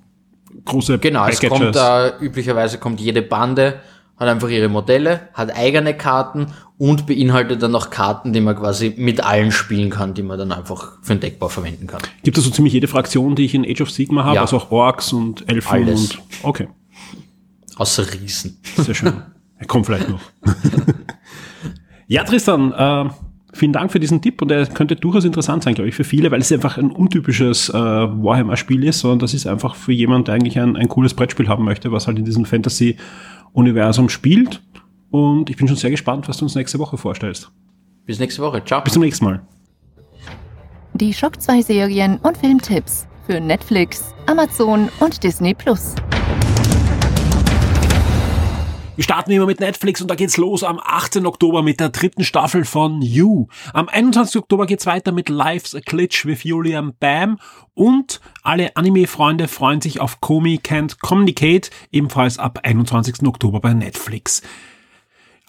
große 0.63 0.97
Genau, 0.99 1.27
es 1.27 1.41
kommt 1.41 1.75
da, 1.75 2.17
üblicherweise 2.21 2.77
kommt 2.77 3.01
jede 3.01 3.21
Bande, 3.21 3.81
hat 4.17 4.29
einfach 4.29 4.47
ihre 4.47 4.69
Modelle, 4.69 5.27
hat 5.33 5.53
eigene 5.57 5.93
Karten 5.97 6.53
und 6.77 7.05
beinhaltet 7.05 7.61
dann 7.61 7.71
noch 7.71 7.89
Karten, 7.89 8.31
die 8.31 8.39
man 8.39 8.55
quasi 8.55 8.93
mit 8.95 9.21
allen 9.21 9.51
spielen 9.51 9.89
kann, 9.89 10.13
die 10.13 10.23
man 10.23 10.39
dann 10.39 10.53
einfach 10.53 10.93
für 11.01 11.15
den 11.15 11.19
Deckbau 11.19 11.49
verwenden 11.49 11.85
kann. 11.85 12.01
Gibt 12.23 12.37
es 12.37 12.45
so 12.45 12.49
ziemlich 12.49 12.73
jede 12.73 12.87
Fraktion, 12.87 13.35
die 13.35 13.43
ich 13.43 13.53
in 13.53 13.65
Age 13.65 13.81
of 13.81 13.91
Sigma 13.91 14.23
habe, 14.23 14.35
ja. 14.35 14.41
also 14.41 14.55
auch 14.55 14.71
Orks 14.71 15.11
und 15.11 15.49
Elfen 15.49 15.83
Alles. 15.83 16.11
und 16.11 16.21
okay. 16.43 16.69
Außer 17.75 18.05
Riesen. 18.13 18.61
Sehr 18.77 18.95
schön. 18.95 19.13
Er 19.59 19.67
kommt 19.67 19.85
vielleicht 19.85 20.09
noch. 20.09 20.19
ja, 22.07 22.25
Tristan, 22.25 22.73
äh, 22.73 23.09
Vielen 23.55 23.71
Dank 23.71 23.91
für 23.91 23.99
diesen 23.99 24.19
Tipp 24.19 24.41
und 24.41 24.51
er 24.51 24.65
könnte 24.65 24.95
durchaus 24.95 25.25
interessant 25.25 25.63
sein, 25.63 25.75
glaube 25.75 25.87
ich, 25.87 25.93
für 25.93 26.03
viele, 26.03 26.31
weil 26.31 26.41
es 26.41 26.51
einfach 26.51 26.79
ein 26.79 26.89
untypisches 26.89 27.69
äh, 27.69 27.73
Warhammer-Spiel 27.73 28.83
ist, 28.83 28.99
sondern 28.99 29.19
das 29.19 29.35
ist 29.35 29.45
einfach 29.45 29.75
für 29.75 29.91
jemand, 29.91 30.27
der 30.27 30.35
eigentlich 30.35 30.59
ein, 30.59 30.75
ein 30.75 30.87
cooles 30.87 31.13
Brettspiel 31.13 31.47
haben 31.47 31.63
möchte, 31.63 31.91
was 31.91 32.07
halt 32.07 32.17
in 32.17 32.25
diesem 32.25 32.45
Fantasy-Universum 32.45 34.09
spielt. 34.09 34.63
Und 35.11 35.51
ich 35.51 35.57
bin 35.57 35.67
schon 35.67 35.77
sehr 35.77 35.91
gespannt, 35.91 36.27
was 36.27 36.37
du 36.37 36.45
uns 36.45 36.55
nächste 36.55 36.79
Woche 36.79 36.97
vorstellst. 36.97 37.51
Bis 38.07 38.17
nächste 38.17 38.41
Woche. 38.41 38.63
Ciao. 38.65 38.81
Bis 38.81 38.93
zum 38.93 39.03
nächsten 39.03 39.23
Mal. 39.23 39.45
Die 40.95 41.13
Schock 41.13 41.39
2 41.39 41.61
Serien 41.61 42.17
und 42.17 42.35
Filmtipps 42.37 43.07
für 43.27 43.39
Netflix, 43.39 44.15
Amazon 44.25 44.89
und 44.99 45.23
Disney 45.23 45.53
Plus. 45.53 45.93
Wir 48.95 49.03
starten 49.03 49.31
immer 49.31 49.47
mit 49.47 49.59
Netflix 49.59 50.01
und 50.01 50.11
da 50.11 50.13
geht's 50.13 50.37
los 50.37 50.63
am 50.63 50.79
18. 50.79 51.25
Oktober 51.25 51.63
mit 51.63 51.79
der 51.79 51.89
dritten 51.89 52.23
Staffel 52.23 52.63
von 52.63 53.01
You. 53.01 53.47
Am 53.73 53.89
21. 53.89 54.39
Oktober 54.39 54.67
geht's 54.67 54.85
weiter 54.85 55.11
mit 55.11 55.29
Life's 55.29 55.73
a 55.73 55.79
Glitch 55.83 56.27
with 56.27 56.43
Julian 56.43 56.93
Bam 56.99 57.39
und 57.73 58.21
alle 58.43 58.75
Anime-Freunde 58.75 59.47
freuen 59.47 59.81
sich 59.81 59.99
auf 59.99 60.21
Komi 60.21 60.59
Can't 60.63 60.99
Communicate, 61.01 61.71
ebenfalls 61.91 62.37
ab 62.37 62.59
21. 62.61 63.25
Oktober 63.25 63.61
bei 63.61 63.73
Netflix. 63.73 64.43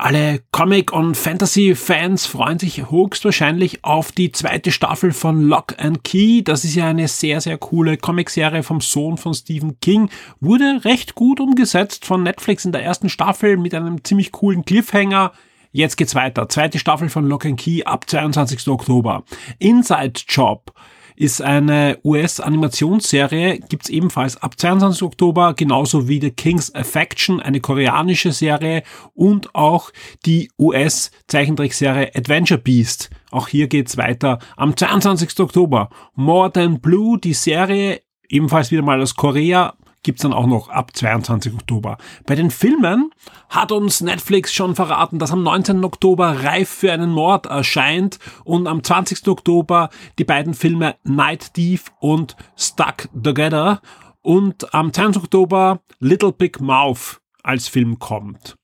Alle 0.04 0.42
Comic- 0.50 0.92
und 0.92 1.16
Fantasy-Fans 1.16 2.26
freuen 2.26 2.58
sich 2.58 2.90
höchstwahrscheinlich 2.90 3.84
auf 3.86 4.12
die 4.12 4.32
zweite 4.32 4.70
Staffel 4.70 5.12
von 5.12 5.40
Lock 5.40 5.76
and 5.78 6.04
Key. 6.04 6.42
Das 6.42 6.62
ist 6.62 6.74
ja 6.74 6.88
eine 6.88 7.08
sehr, 7.08 7.40
sehr 7.40 7.56
coole 7.56 7.96
Comicserie 7.96 8.62
vom 8.62 8.82
Sohn 8.82 9.16
von 9.16 9.32
Stephen 9.32 9.80
King. 9.80 10.10
Wurde 10.40 10.84
recht 10.84 11.14
gut 11.14 11.40
umgesetzt 11.40 12.04
von 12.04 12.22
Netflix 12.22 12.66
in 12.66 12.72
der 12.72 12.82
ersten 12.82 13.08
Staffel 13.08 13.56
mit 13.56 13.72
einem 13.72 14.04
ziemlich 14.04 14.30
coolen 14.30 14.66
Cliffhanger. 14.66 15.32
Jetzt 15.72 15.96
geht's 15.96 16.14
weiter. 16.14 16.50
Zweite 16.50 16.78
Staffel 16.78 17.08
von 17.08 17.26
Lock 17.26 17.46
and 17.46 17.58
Key 17.58 17.82
ab 17.84 18.04
22. 18.06 18.68
Oktober. 18.68 19.24
Inside 19.58 20.20
Job 20.28 20.74
ist 21.16 21.40
eine 21.40 21.98
US-Animationsserie, 22.04 23.60
gibt's 23.68 23.88
ebenfalls 23.88 24.36
ab 24.36 24.58
22. 24.58 25.02
Oktober, 25.02 25.54
genauso 25.54 26.08
wie 26.08 26.20
The 26.20 26.30
King's 26.30 26.74
Affection, 26.74 27.40
eine 27.40 27.60
koreanische 27.60 28.32
Serie 28.32 28.82
und 29.14 29.54
auch 29.54 29.90
die 30.26 30.50
US-Zeichentrickserie 30.58 32.10
Adventure 32.14 32.60
Beast. 32.60 33.10
Auch 33.30 33.48
hier 33.48 33.68
geht's 33.68 33.96
weiter 33.96 34.38
am 34.56 34.76
22. 34.76 35.40
Oktober. 35.40 35.88
More 36.14 36.52
Than 36.52 36.80
Blue, 36.80 37.18
die 37.18 37.34
Serie, 37.34 38.00
ebenfalls 38.28 38.70
wieder 38.70 38.82
mal 38.82 39.00
aus 39.00 39.14
Korea, 39.14 39.74
gibt's 40.04 40.22
dann 40.22 40.32
auch 40.32 40.46
noch 40.46 40.68
ab 40.68 40.94
22. 40.94 41.54
Oktober. 41.54 41.98
Bei 42.26 42.36
den 42.36 42.50
Filmen 42.50 43.10
hat 43.48 43.72
uns 43.72 44.00
Netflix 44.00 44.52
schon 44.52 44.76
verraten, 44.76 45.18
dass 45.18 45.32
am 45.32 45.42
19. 45.42 45.84
Oktober 45.84 46.44
Reif 46.44 46.68
für 46.68 46.92
einen 46.92 47.10
Mord 47.10 47.46
erscheint 47.46 48.20
und 48.44 48.68
am 48.68 48.84
20. 48.84 49.26
Oktober 49.26 49.90
die 50.18 50.24
beiden 50.24 50.54
Filme 50.54 50.94
Night 51.02 51.54
Thief 51.54 51.86
und 51.98 52.36
Stuck 52.56 53.08
Together 53.20 53.80
und 54.22 54.72
am 54.72 54.92
20. 54.92 55.24
Oktober 55.24 55.80
Little 55.98 56.32
Big 56.32 56.60
Mouth 56.60 57.20
als 57.42 57.66
Film 57.68 57.98
kommt. 57.98 58.56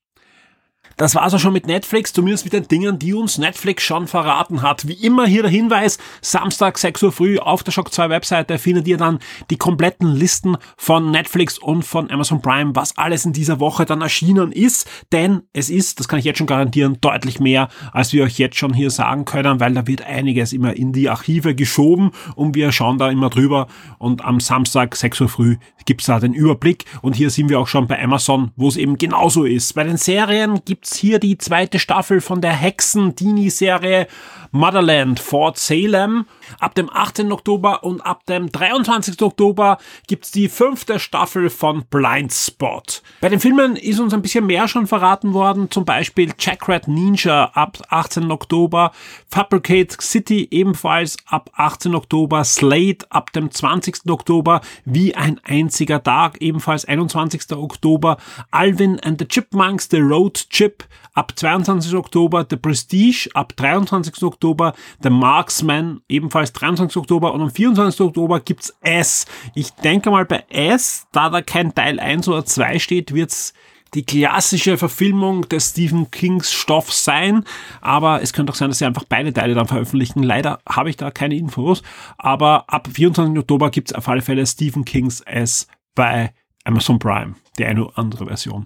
Das 1.01 1.15
war's 1.15 1.33
auch 1.33 1.39
schon 1.39 1.53
mit 1.53 1.65
Netflix, 1.65 2.13
zumindest 2.13 2.43
mit 2.43 2.53
den 2.53 2.67
Dingen, 2.67 2.99
die 2.99 3.15
uns 3.15 3.39
Netflix 3.39 3.81
schon 3.81 4.05
verraten 4.05 4.61
hat. 4.61 4.87
Wie 4.87 4.93
immer 4.93 5.25
hier 5.25 5.41
der 5.41 5.49
Hinweis, 5.49 5.97
Samstag 6.21 6.77
6 6.77 7.01
Uhr 7.01 7.11
früh 7.11 7.39
auf 7.39 7.63
der 7.63 7.71
Shock 7.71 7.91
2 7.91 8.11
Webseite 8.11 8.59
findet 8.59 8.87
ihr 8.87 8.97
dann 8.97 9.17
die 9.49 9.57
kompletten 9.57 10.13
Listen 10.13 10.57
von 10.77 11.09
Netflix 11.09 11.57
und 11.57 11.83
von 11.85 12.11
Amazon 12.11 12.43
Prime, 12.43 12.75
was 12.75 12.99
alles 12.99 13.25
in 13.25 13.33
dieser 13.33 13.59
Woche 13.59 13.85
dann 13.85 14.03
erschienen 14.03 14.51
ist. 14.51 14.87
Denn 15.11 15.41
es 15.53 15.71
ist, 15.71 15.99
das 15.99 16.07
kann 16.07 16.19
ich 16.19 16.25
jetzt 16.25 16.37
schon 16.37 16.45
garantieren, 16.45 16.99
deutlich 17.01 17.39
mehr, 17.39 17.69
als 17.93 18.13
wir 18.13 18.23
euch 18.23 18.37
jetzt 18.37 18.57
schon 18.57 18.75
hier 18.75 18.91
sagen 18.91 19.25
können, 19.25 19.59
weil 19.59 19.73
da 19.73 19.87
wird 19.87 20.03
einiges 20.03 20.53
immer 20.53 20.75
in 20.77 20.93
die 20.93 21.09
Archive 21.09 21.55
geschoben 21.55 22.11
und 22.35 22.53
wir 22.53 22.71
schauen 22.71 22.99
da 22.99 23.09
immer 23.09 23.31
drüber 23.31 23.65
und 23.97 24.23
am 24.23 24.39
Samstag 24.39 24.95
6 24.95 25.21
Uhr 25.21 25.29
früh 25.29 25.57
gibt's 25.85 26.05
da 26.05 26.19
den 26.19 26.35
Überblick 26.35 26.85
und 27.01 27.15
hier 27.15 27.31
sind 27.31 27.49
wir 27.49 27.59
auch 27.59 27.67
schon 27.67 27.87
bei 27.87 27.99
Amazon, 27.99 28.51
wo 28.55 28.67
es 28.67 28.77
eben 28.77 28.99
genauso 28.99 29.45
ist. 29.45 29.73
Bei 29.73 29.83
den 29.83 29.97
Serien 29.97 30.61
gibt's 30.63 30.90
hier 30.95 31.19
die 31.19 31.37
zweite 31.37 31.79
Staffel 31.79 32.21
von 32.21 32.41
der 32.41 32.53
Hexen-Dini-Serie 32.53 34.07
Motherland 34.51 35.19
Fort 35.19 35.57
Salem. 35.57 36.25
Ab 36.59 36.75
dem 36.75 36.89
18. 36.89 37.31
Oktober 37.31 37.83
und 37.83 38.01
ab 38.01 38.25
dem 38.25 38.51
23. 38.51 39.21
Oktober 39.21 39.77
gibt's 40.07 40.31
die 40.31 40.49
fünfte 40.49 40.99
Staffel 40.99 41.49
von 41.49 41.85
Blind 41.89 42.33
Spot. 42.33 42.81
Bei 43.21 43.29
den 43.29 43.39
Filmen 43.39 43.77
ist 43.77 43.99
uns 43.99 44.13
ein 44.13 44.21
bisschen 44.21 44.45
mehr 44.45 44.67
schon 44.67 44.87
verraten 44.87 45.33
worden, 45.33 45.71
zum 45.71 45.85
Beispiel 45.85 46.33
Jackratt 46.37 46.87
Ninja 46.87 47.51
ab 47.53 47.77
18. 47.89 48.29
Oktober, 48.29 48.91
Fabricate 49.29 50.01
City 50.01 50.47
ebenfalls 50.51 51.15
ab 51.25 51.49
18. 51.55 51.95
Oktober, 51.95 52.43
Slade 52.43 53.05
ab 53.09 53.31
dem 53.31 53.49
20. 53.49 54.09
Oktober, 54.09 54.61
wie 54.83 55.15
ein 55.15 55.39
einziger 55.45 56.03
Tag 56.03 56.41
ebenfalls 56.41 56.83
21. 56.83 57.53
Oktober, 57.53 58.17
Alvin 58.51 58.99
and 58.99 59.19
the 59.19 59.25
Chipmunks, 59.25 59.87
The 59.89 59.99
Road 59.99 60.49
Chip 60.49 60.80
ab 61.13 61.33
22. 61.35 61.95
Oktober, 61.95 62.45
The 62.49 62.57
Prestige 62.57 63.29
ab 63.33 63.53
23. 63.55 64.23
Oktober, 64.23 64.73
The 65.01 65.09
Marksman 65.09 66.01
ebenfalls 66.07 66.53
23. 66.53 66.97
Oktober 66.97 67.33
und 67.33 67.41
am 67.41 67.49
24. 67.49 68.01
Oktober 68.01 68.39
gibt's 68.39 68.73
S. 68.81 69.25
Ich 69.55 69.71
denke 69.71 70.11
mal 70.11 70.25
bei 70.25 70.43
S, 70.49 71.07
da 71.11 71.29
da 71.29 71.41
kein 71.41 71.73
Teil 71.73 71.99
1 71.99 72.27
oder 72.27 72.45
2 72.45 72.79
steht, 72.79 73.13
wird's 73.13 73.53
die 73.93 74.05
klassische 74.05 74.77
Verfilmung 74.77 75.47
des 75.49 75.71
Stephen 75.71 76.11
Kings 76.11 76.51
Stoffs 76.51 77.03
sein, 77.03 77.43
aber 77.81 78.21
es 78.21 78.31
könnte 78.33 78.51
auch 78.51 78.55
sein, 78.55 78.69
dass 78.69 78.77
sie 78.77 78.85
einfach 78.85 79.03
beide 79.03 79.33
Teile 79.33 79.53
dann 79.53 79.67
veröffentlichen. 79.67 80.23
Leider 80.23 80.59
habe 80.67 80.89
ich 80.89 80.97
da 80.97 81.11
keine 81.11 81.35
Infos, 81.35 81.81
aber 82.17 82.65
ab 82.67 82.87
24. 82.91 83.37
Oktober 83.37 83.69
gibt's 83.69 83.93
auf 83.93 84.07
alle 84.07 84.21
Fälle 84.21 84.45
Stephen 84.45 84.85
Kings 84.85 85.21
S 85.21 85.67
bei 85.93 86.33
Amazon 86.63 86.99
Prime, 86.99 87.35
die 87.57 87.65
eine 87.65 87.85
oder 87.85 87.97
andere 87.97 88.27
Version. 88.27 88.65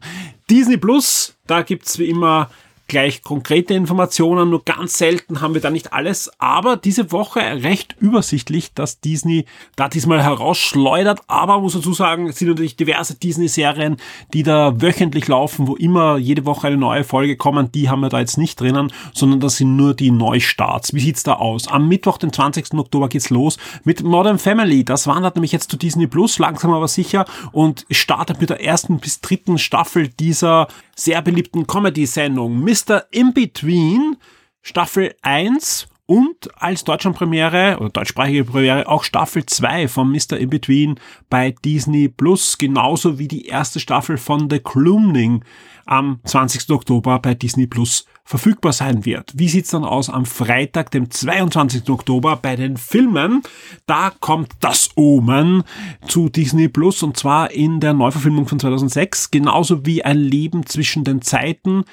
Disney 0.49 0.77
Plus, 0.77 1.35
da 1.47 1.61
gibt's 1.61 1.97
wie 1.97 2.09
immer 2.09 2.49
gleich 2.87 3.23
konkrete 3.23 3.73
Informationen, 3.73 4.49
nur 4.49 4.63
ganz 4.63 4.97
selten 4.97 5.41
haben 5.41 5.53
wir 5.53 5.61
da 5.61 5.69
nicht 5.69 5.93
alles, 5.93 6.31
aber 6.39 6.77
diese 6.77 7.11
Woche 7.11 7.39
recht 7.39 7.95
übersichtlich, 7.99 8.73
dass 8.73 8.99
Disney 8.99 9.45
da 9.75 9.89
diesmal 9.89 10.23
herausschleudert, 10.23 11.21
aber 11.27 11.59
muss 11.61 11.73
dazu 11.73 11.93
sagen, 11.93 12.27
es 12.27 12.37
sind 12.37 12.49
natürlich 12.49 12.75
diverse 12.75 13.15
Disney-Serien, 13.15 13.97
die 14.33 14.43
da 14.43 14.81
wöchentlich 14.81 15.27
laufen, 15.27 15.67
wo 15.67 15.75
immer 15.75 16.17
jede 16.17 16.45
Woche 16.45 16.67
eine 16.67 16.77
neue 16.77 17.03
Folge 17.03 17.37
kommen, 17.37 17.71
die 17.71 17.89
haben 17.89 18.01
wir 18.01 18.09
da 18.09 18.19
jetzt 18.19 18.37
nicht 18.37 18.59
drinnen, 18.59 18.91
sondern 19.13 19.39
das 19.39 19.57
sind 19.57 19.75
nur 19.75 19.93
die 19.93 20.11
Neustarts. 20.11 20.93
Wie 20.93 20.99
sieht's 20.99 21.23
da 21.23 21.33
aus? 21.33 21.67
Am 21.67 21.87
Mittwoch, 21.87 22.17
den 22.17 22.31
20. 22.31 22.73
Oktober 22.73 23.09
geht's 23.09 23.29
los 23.29 23.57
mit 23.83 24.03
Modern 24.03 24.39
Family. 24.39 24.83
Das 24.83 25.07
wandert 25.07 25.35
nämlich 25.35 25.51
jetzt 25.51 25.71
zu 25.71 25.77
Disney 25.77 26.07
Plus, 26.07 26.39
langsam 26.39 26.71
aber 26.71 26.87
sicher 26.87 27.25
und 27.51 27.85
startet 27.89 28.41
mit 28.41 28.49
der 28.49 28.63
ersten 28.63 28.99
bis 28.99 29.21
dritten 29.21 29.57
Staffel 29.57 30.09
dieser 30.09 30.67
sehr 30.95 31.21
beliebten 31.21 31.67
Comedy-Sendung 31.67 32.59
Mr. 32.75 33.05
In-Between, 33.11 34.17
Staffel 34.61 35.15
1 35.21 35.87
und 36.07 36.49
als 36.61 36.83
Deutschlandpremiere 36.83 37.77
oder 37.79 37.89
deutschsprachige 37.89 38.43
Premiere 38.43 38.87
auch 38.87 39.05
Staffel 39.05 39.45
2 39.45 39.87
von 39.87 40.11
Mr. 40.11 40.37
In-Between 40.37 40.99
bei 41.29 41.55
Disney 41.63 42.09
Plus, 42.09 42.57
genauso 42.57 43.17
wie 43.17 43.29
die 43.29 43.45
erste 43.45 43.79
Staffel 43.79 44.17
von 44.17 44.49
The 44.49 44.59
Clooming 44.59 45.45
am 45.85 46.19
20. 46.25 46.69
Oktober 46.71 47.19
bei 47.19 47.33
Disney 47.33 47.65
Plus 47.65 48.05
verfügbar 48.25 48.73
sein 48.73 49.05
wird. 49.05 49.31
Wie 49.35 49.47
sieht's 49.47 49.69
dann 49.69 49.85
aus 49.85 50.09
am 50.09 50.25
Freitag, 50.25 50.91
dem 50.91 51.09
22. 51.09 51.89
Oktober 51.89 52.35
bei 52.35 52.55
den 52.55 52.75
Filmen? 52.75 53.43
Da 53.85 54.11
kommt 54.19 54.51
das 54.59 54.89
Omen 54.95 55.63
zu 56.07 56.27
Disney 56.29 56.67
Plus 56.67 57.03
und 57.03 57.15
zwar 57.15 57.51
in 57.51 57.79
der 57.79 57.93
Neuverfilmung 57.93 58.47
von 58.47 58.59
2006, 58.59 59.31
genauso 59.31 59.85
wie 59.85 60.03
ein 60.03 60.17
Leben 60.17 60.65
zwischen 60.65 61.03
den 61.03 61.21
Zeiten 61.21 61.85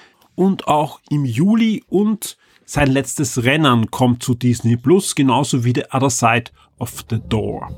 und 0.43 0.67
auch 0.67 1.01
im 1.09 1.25
Juli 1.25 1.85
und 1.89 2.37
sein 2.65 2.91
letztes 2.91 3.45
Rennen 3.45 3.93
kommt 3.93 4.25
zu 4.25 4.35
Disney 4.35 4.77
Plus, 4.77 5.15
genauso 5.15 5.65
wie 5.65 5.73
The 5.73 5.85
Other 5.93 6.11
Side 6.11 6.51
of 6.81 7.05
the 7.09 7.21
Door. 7.29 7.71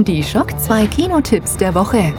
Die 0.00 0.24
Schock 0.24 0.58
2 0.58 0.88
Kinotipps 0.88 1.56
der 1.56 1.74
Woche. 1.76 2.12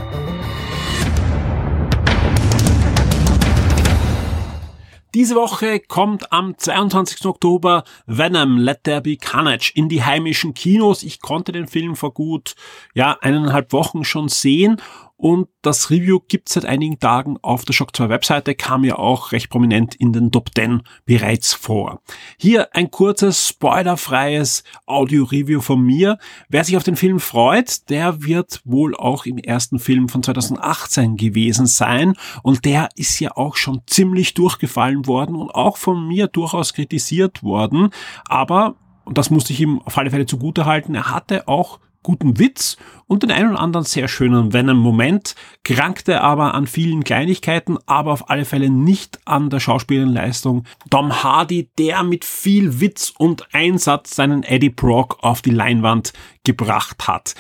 Diese 5.13 5.36
Woche 5.36 5.80
kommt 5.80 6.32
am 6.32 6.58
22. 6.58 7.26
Oktober 7.26 7.84
Venom 8.06 8.58
Let 8.58 8.84
There 8.84 9.02
Be 9.02 9.17
Carnage 9.17 9.74
in 9.76 9.89
die 9.89 10.04
heimischen 10.04 10.54
Kinos. 10.54 11.04
Ich 11.04 11.20
konnte 11.22 11.52
den 11.52 11.67
Film 11.67 11.98
vor 11.98 12.13
gut 12.13 12.56
ja, 12.93 13.17
eineinhalb 13.20 13.74
Wochen 13.74 14.06
schon 14.06 14.30
sehen 14.30 14.80
und 15.17 15.47
das 15.63 15.89
Review 15.89 16.20
gibt 16.28 16.47
seit 16.47 16.65
einigen 16.65 16.99
Tagen 16.99 17.38
auf 17.41 17.65
der 17.65 17.74
Shock 17.74 17.95
2 17.95 18.09
Webseite, 18.09 18.53
kam 18.53 18.84
ja 18.84 18.97
auch 18.97 19.32
recht 19.32 19.49
prominent 19.49 19.95
in 19.95 20.13
den 20.13 20.32
Top 20.32 20.51
10 20.55 20.84
bereits 21.05 21.55
vor. 21.55 22.01
Hier 22.38 22.74
ein 22.76 22.91
kurzes, 22.91 23.47
spoilerfreies 23.47 24.63
Audio-Review 24.86 25.61
von 25.61 25.82
mir. 25.82 26.20
Wer 26.49 26.63
sich 26.63 26.78
auf 26.78 26.84
den 26.84 26.95
Film 26.95 27.20
freut, 27.20 27.89
der 27.89 28.24
wird 28.24 28.61
wohl 28.63 28.95
auch 28.95 29.26
im 29.26 29.39
ersten 29.39 29.80
Film 29.80 30.07
von 30.07 30.22
2018 30.22 31.18
gewesen 31.18 31.65
sein 31.65 32.13
und 32.43 32.63
der 32.63 32.89
ist 32.95 33.20
ja 33.20 33.36
auch 33.36 33.55
schon 33.55 33.82
ziemlich 33.88 34.36
durchgefallen 34.36 35.07
worden 35.07 35.36
und 35.36 35.49
auch 35.49 35.78
von 35.78 36.07
mir 36.07 36.28
durchaus 36.28 36.74
kritisiert 36.74 37.41
worden, 37.41 37.89
aber 38.28 38.76
und 39.07 39.18
das 39.18 39.30
musste 39.30 39.53
ich 39.53 39.61
ihm 39.61 39.82
auf 39.84 39.97
alle 39.97 40.11
Fälle 40.11 40.26
zugute 40.26 40.65
halten, 40.65 40.93
er 40.93 41.09
hatte 41.09 41.47
auch 41.47 41.80
guten 42.08 42.39
Witz 42.39 42.78
und 43.05 43.24
den 43.24 43.32
einen 43.32 43.49
oder 43.49 43.60
anderen 43.60 43.86
sehr 43.86 44.08
schönen 44.08 44.53
Venom-Moment, 44.53 45.36
krankte 45.66 46.22
aber 46.22 46.53
an 46.53 46.66
vielen 46.66 47.03
Kleinigkeiten, 47.03 47.78
aber 47.86 48.14
auf 48.14 48.30
alle 48.30 48.45
Fälle 48.45 48.70
nicht 48.70 49.20
an 49.26 49.49
der 49.49 49.60
Schauspielerleistung. 49.60 50.64
Tom 50.89 51.22
Hardy, 51.22 51.70
der 51.78 52.03
mit 52.03 52.24
viel 52.24 52.80
Witz 52.80 53.14
und 53.18 53.53
Einsatz 53.53 54.16
seinen 54.16 54.43
Eddie 54.43 54.70
Brock 54.70 55.18
auf 55.22 55.41
die 55.41 55.49
Leinwand 55.49 56.14
gebracht 56.45 57.10
hat. 57.10 57.36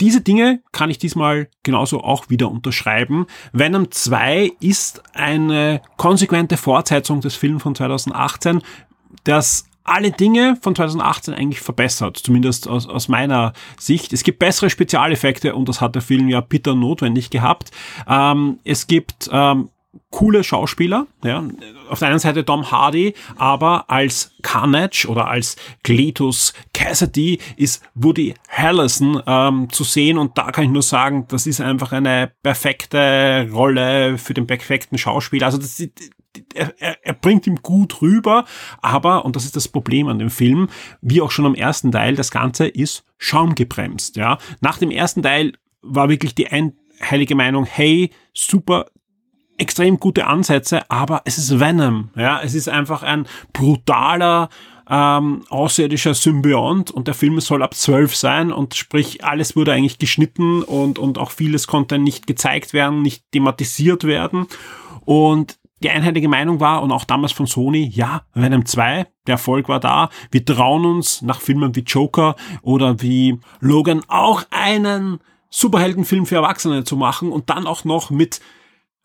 Diese 0.00 0.20
Dinge 0.20 0.62
kann 0.72 0.90
ich 0.90 0.98
diesmal 0.98 1.48
genauso 1.62 2.02
auch 2.02 2.28
wieder 2.28 2.50
unterschreiben. 2.50 3.26
Venom 3.52 3.92
2 3.92 4.50
ist 4.58 5.00
eine 5.14 5.80
konsequente 5.96 6.56
Fortsetzung 6.56 7.20
des 7.20 7.36
Films 7.36 7.62
von 7.62 7.76
2018, 7.76 8.62
das 9.22 9.68
alle 9.88 10.10
Dinge 10.10 10.56
von 10.60 10.74
2018 10.74 11.34
eigentlich 11.34 11.60
verbessert, 11.60 12.16
zumindest 12.16 12.68
aus, 12.68 12.88
aus 12.88 13.08
meiner 13.08 13.52
Sicht. 13.78 14.12
Es 14.12 14.22
gibt 14.22 14.38
bessere 14.38 14.70
Spezialeffekte 14.70 15.54
und 15.54 15.68
das 15.68 15.80
hat 15.80 15.94
der 15.94 16.02
Film 16.02 16.28
ja 16.28 16.40
bitter 16.40 16.74
notwendig 16.74 17.30
gehabt. 17.30 17.70
Ähm, 18.08 18.58
es 18.64 18.86
gibt 18.86 19.28
ähm, 19.32 19.70
coole 20.10 20.44
Schauspieler. 20.44 21.06
Ja. 21.24 21.44
Auf 21.88 21.98
der 22.00 22.08
einen 22.08 22.18
Seite 22.18 22.44
Tom 22.44 22.70
Hardy, 22.70 23.14
aber 23.36 23.90
als 23.90 24.32
Carnage 24.42 25.06
oder 25.08 25.28
als 25.28 25.56
Cletus 25.82 26.52
Cassidy 26.72 27.38
ist 27.56 27.82
Woody 27.94 28.34
Harrelson 28.48 29.22
ähm, 29.26 29.68
zu 29.70 29.84
sehen 29.84 30.18
und 30.18 30.36
da 30.38 30.50
kann 30.50 30.64
ich 30.64 30.70
nur 30.70 30.82
sagen, 30.82 31.26
das 31.28 31.46
ist 31.46 31.60
einfach 31.60 31.92
eine 31.92 32.32
perfekte 32.42 33.48
Rolle 33.52 34.18
für 34.18 34.34
den 34.34 34.46
perfekten 34.46 34.98
Schauspieler. 34.98 35.46
Also 35.46 35.58
das, 35.58 35.82
er, 36.54 36.74
er, 36.78 36.96
er 37.02 37.12
bringt 37.14 37.46
ihm 37.46 37.56
gut 37.56 38.00
rüber, 38.02 38.44
aber, 38.80 39.24
und 39.24 39.36
das 39.36 39.44
ist 39.44 39.56
das 39.56 39.68
Problem 39.68 40.08
an 40.08 40.18
dem 40.18 40.30
Film, 40.30 40.68
wie 41.00 41.20
auch 41.20 41.30
schon 41.30 41.46
am 41.46 41.54
ersten 41.54 41.92
Teil, 41.92 42.16
das 42.16 42.30
Ganze 42.30 42.66
ist 42.66 43.04
schaumgebremst. 43.18 44.16
Ja. 44.16 44.38
Nach 44.60 44.78
dem 44.78 44.90
ersten 44.90 45.22
Teil 45.22 45.52
war 45.82 46.08
wirklich 46.08 46.34
die 46.34 46.48
einhellige 46.48 47.34
Meinung, 47.34 47.64
hey, 47.64 48.10
super, 48.32 48.86
extrem 49.58 49.98
gute 49.98 50.26
Ansätze, 50.26 50.90
aber 50.90 51.22
es 51.24 51.38
ist 51.38 51.58
Venom. 51.58 52.10
Ja, 52.16 52.40
es 52.42 52.54
ist 52.54 52.68
einfach 52.68 53.02
ein 53.02 53.26
brutaler 53.52 54.48
ähm, 54.88 55.42
außerirdischer 55.48 56.14
Symbiont 56.14 56.90
und 56.90 57.08
der 57.08 57.14
Film 57.14 57.40
soll 57.40 57.62
ab 57.62 57.74
zwölf 57.74 58.14
sein 58.14 58.52
und 58.52 58.74
sprich 58.74 59.24
alles 59.24 59.56
wurde 59.56 59.72
eigentlich 59.72 59.98
geschnitten 59.98 60.62
und 60.62 60.98
und 60.98 61.18
auch 61.18 61.30
vieles 61.32 61.66
konnte 61.66 61.98
nicht 61.98 62.26
gezeigt 62.26 62.72
werden, 62.72 63.02
nicht 63.02 63.24
thematisiert 63.32 64.04
werden 64.04 64.46
und 65.04 65.58
die 65.82 65.90
einheitliche 65.90 66.28
Meinung 66.28 66.60
war 66.60 66.82
und 66.82 66.90
auch 66.90 67.04
damals 67.04 67.32
von 67.32 67.46
Sony, 67.46 67.90
ja, 67.92 68.22
Venom 68.32 68.64
2, 68.64 69.06
der 69.26 69.32
Erfolg 69.32 69.68
war 69.68 69.80
da. 69.80 70.08
Wir 70.30 70.44
trauen 70.44 70.86
uns 70.86 71.22
nach 71.22 71.40
Filmen 71.40 71.74
wie 71.76 71.80
Joker 71.80 72.34
oder 72.62 73.02
wie 73.02 73.38
Logan 73.60 74.02
auch 74.08 74.44
einen 74.50 75.20
Superheldenfilm 75.50 76.26
für 76.26 76.36
Erwachsene 76.36 76.84
zu 76.84 76.96
machen 76.96 77.30
und 77.30 77.50
dann 77.50 77.66
auch 77.66 77.84
noch 77.84 78.10
mit 78.10 78.40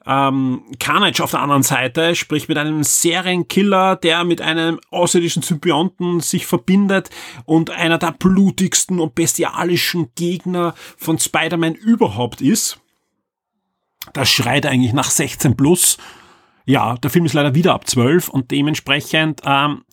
ähm, 0.06 0.64
Carnage 0.80 1.24
auf 1.24 1.32
der 1.32 1.42
anderen 1.42 1.64
Seite, 1.64 2.16
sprich 2.16 2.48
mit 2.48 2.58
einem 2.58 2.84
Serienkiller, 2.84 3.96
der 3.98 4.24
mit 4.24 4.42
einem 4.42 4.80
außerirdischen 4.90 5.44
Symbionten 5.44 6.22
sich 6.22 6.48
verbindet 6.48 7.10
und 7.46 7.70
einer 7.70 7.98
der 7.98 8.12
blutigsten 8.12 9.00
und 9.00 9.14
bestialischen 9.14 10.10
Gegner 10.16 10.74
von 10.98 11.20
Spider-Man 11.20 11.76
überhaupt 11.76 12.42
ist. 12.42 12.80
Das 14.14 14.32
schreit 14.32 14.66
eigentlich 14.66 14.94
nach 14.94 15.12
16 15.12 15.56
plus 15.56 15.98
ja, 16.66 16.96
der 16.96 17.10
Film 17.10 17.26
ist 17.26 17.34
leider 17.34 17.56
wieder 17.56 17.74
ab 17.74 17.88
12 17.88 18.30
und 18.30 18.52
dementsprechend 18.52 19.42
ähm, 19.46 19.84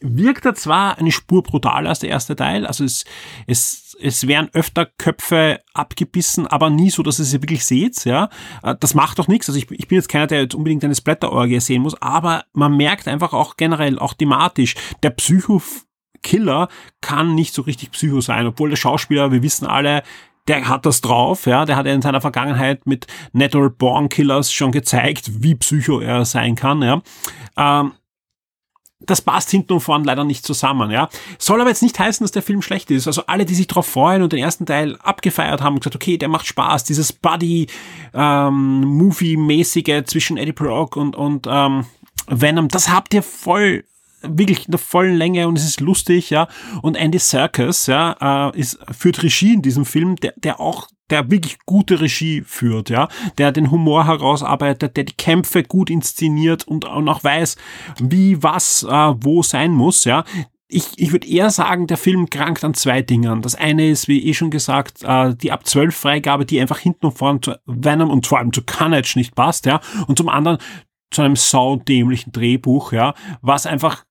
wirkt 0.00 0.44
er 0.44 0.54
zwar 0.54 0.98
eine 0.98 1.12
Spur 1.12 1.42
brutaler 1.42 1.88
als 1.88 2.00
der 2.00 2.10
erste 2.10 2.36
Teil, 2.36 2.66
also 2.66 2.84
es, 2.84 3.04
es, 3.46 3.96
es 4.00 4.26
werden 4.26 4.48
öfter 4.52 4.86
Köpfe 4.86 5.60
abgebissen, 5.74 6.46
aber 6.46 6.70
nie 6.70 6.90
so, 6.90 7.02
dass 7.02 7.18
ihr 7.18 7.24
sie 7.24 7.42
wirklich 7.42 7.64
seht, 7.64 8.04
ja. 8.04 8.28
Äh, 8.62 8.76
das 8.78 8.94
macht 8.94 9.18
doch 9.18 9.28
nichts. 9.28 9.48
Also 9.48 9.58
ich, 9.58 9.70
ich 9.70 9.88
bin 9.88 9.96
jetzt 9.96 10.08
keiner, 10.08 10.26
der 10.26 10.42
jetzt 10.42 10.54
unbedingt 10.54 10.84
eine 10.84 10.94
Splatter-Orgie 10.94 11.60
sehen 11.60 11.82
muss, 11.82 12.00
aber 12.00 12.44
man 12.52 12.76
merkt 12.76 13.08
einfach 13.08 13.32
auch 13.32 13.56
generell, 13.56 13.98
auch 13.98 14.14
thematisch, 14.14 14.74
der 15.02 15.10
Psycho 15.10 15.62
Killer 16.22 16.68
kann 17.00 17.34
nicht 17.34 17.54
so 17.54 17.62
richtig 17.62 17.92
Psycho 17.92 18.20
sein, 18.20 18.46
obwohl 18.46 18.70
der 18.70 18.76
Schauspieler, 18.76 19.32
wir 19.32 19.42
wissen 19.42 19.66
alle, 19.66 20.02
der 20.48 20.68
hat 20.68 20.86
das 20.86 21.00
drauf, 21.00 21.46
ja, 21.46 21.64
der 21.64 21.76
hat 21.76 21.86
ja 21.86 21.92
in 21.92 22.02
seiner 22.02 22.20
Vergangenheit 22.20 22.86
mit 22.86 23.06
Natural 23.32 23.70
Born 23.70 24.08
Killers 24.08 24.52
schon 24.52 24.72
gezeigt, 24.72 25.42
wie 25.42 25.54
psycho 25.54 26.00
er 26.00 26.24
sein 26.24 26.56
kann, 26.56 26.82
ja. 26.82 27.00
Ähm, 27.56 27.92
das 29.00 29.22
passt 29.22 29.50
hinten 29.50 29.74
und 29.74 29.80
vorn 29.80 30.02
leider 30.02 30.24
nicht 30.24 30.44
zusammen, 30.44 30.90
ja. 30.90 31.08
Soll 31.38 31.60
aber 31.60 31.70
jetzt 31.70 31.82
nicht 31.82 31.96
heißen, 31.98 32.24
dass 32.24 32.32
der 32.32 32.42
Film 32.42 32.62
schlecht 32.62 32.90
ist. 32.90 33.06
Also 33.06 33.26
alle, 33.26 33.44
die 33.44 33.54
sich 33.54 33.68
darauf 33.68 33.86
freuen 33.86 34.22
und 34.22 34.32
den 34.32 34.40
ersten 34.40 34.66
Teil 34.66 34.96
abgefeiert 34.96 35.62
haben, 35.62 35.78
gesagt, 35.78 35.94
okay, 35.94 36.18
der 36.18 36.28
macht 36.28 36.46
Spaß, 36.46 36.82
dieses 36.84 37.12
Buddy-Movie-mäßige 37.12 39.88
ähm, 39.88 40.06
zwischen 40.06 40.36
Eddie 40.36 40.52
Brock 40.52 40.96
und, 40.96 41.14
und 41.14 41.46
ähm, 41.48 41.84
Venom, 42.26 42.66
das 42.68 42.88
habt 42.88 43.14
ihr 43.14 43.22
voll 43.22 43.84
wirklich 44.22 44.66
in 44.66 44.72
der 44.72 44.78
vollen 44.78 45.16
Länge 45.16 45.48
und 45.48 45.58
es 45.58 45.64
ist 45.64 45.80
lustig, 45.80 46.30
ja. 46.30 46.48
Und 46.82 46.96
Andy 46.96 47.18
Serkis, 47.18 47.86
ja, 47.86 48.50
äh, 48.50 48.58
ist, 48.58 48.78
führt 48.90 49.22
Regie 49.22 49.54
in 49.54 49.62
diesem 49.62 49.84
Film, 49.84 50.16
der, 50.16 50.34
der 50.36 50.60
auch 50.60 50.88
der 51.10 51.30
wirklich 51.30 51.58
gute 51.64 52.00
Regie 52.00 52.42
führt, 52.42 52.90
ja, 52.90 53.08
der 53.38 53.52
den 53.52 53.70
Humor 53.70 54.06
herausarbeitet, 54.06 54.96
der 54.96 55.04
die 55.04 55.16
Kämpfe 55.16 55.62
gut 55.62 55.90
inszeniert 55.90 56.66
und, 56.68 56.84
und 56.84 57.08
auch 57.08 57.24
weiß, 57.24 57.56
wie 58.00 58.42
was 58.42 58.82
äh, 58.82 59.14
wo 59.20 59.42
sein 59.42 59.72
muss, 59.72 60.04
ja. 60.04 60.24
Ich, 60.70 60.84
ich 60.96 61.12
würde 61.12 61.26
eher 61.26 61.48
sagen, 61.48 61.86
der 61.86 61.96
Film 61.96 62.28
krankt 62.28 62.62
an 62.62 62.74
zwei 62.74 63.00
Dingen. 63.00 63.40
Das 63.40 63.54
eine 63.54 63.88
ist, 63.88 64.06
wie 64.06 64.26
eh 64.26 64.34
schon 64.34 64.50
gesagt, 64.50 65.02
äh, 65.02 65.34
die 65.34 65.50
ab 65.50 65.66
12 65.66 65.96
Freigabe, 65.96 66.44
die 66.44 66.60
einfach 66.60 66.78
hinten 66.78 67.06
und 67.06 67.16
vorne 67.16 67.40
zu 67.40 67.58
Venom 67.64 68.10
und 68.10 68.26
vor 68.26 68.36
allem 68.36 68.52
zu 68.52 68.62
Carnage 68.62 69.14
nicht 69.16 69.34
passt, 69.34 69.64
ja. 69.64 69.80
Und 70.08 70.18
zum 70.18 70.28
anderen 70.28 70.58
zu 71.10 71.22
einem 71.22 71.36
saudämlichen 71.36 72.32
Drehbuch, 72.32 72.92
ja, 72.92 73.14
was 73.40 73.64
einfach 73.64 74.04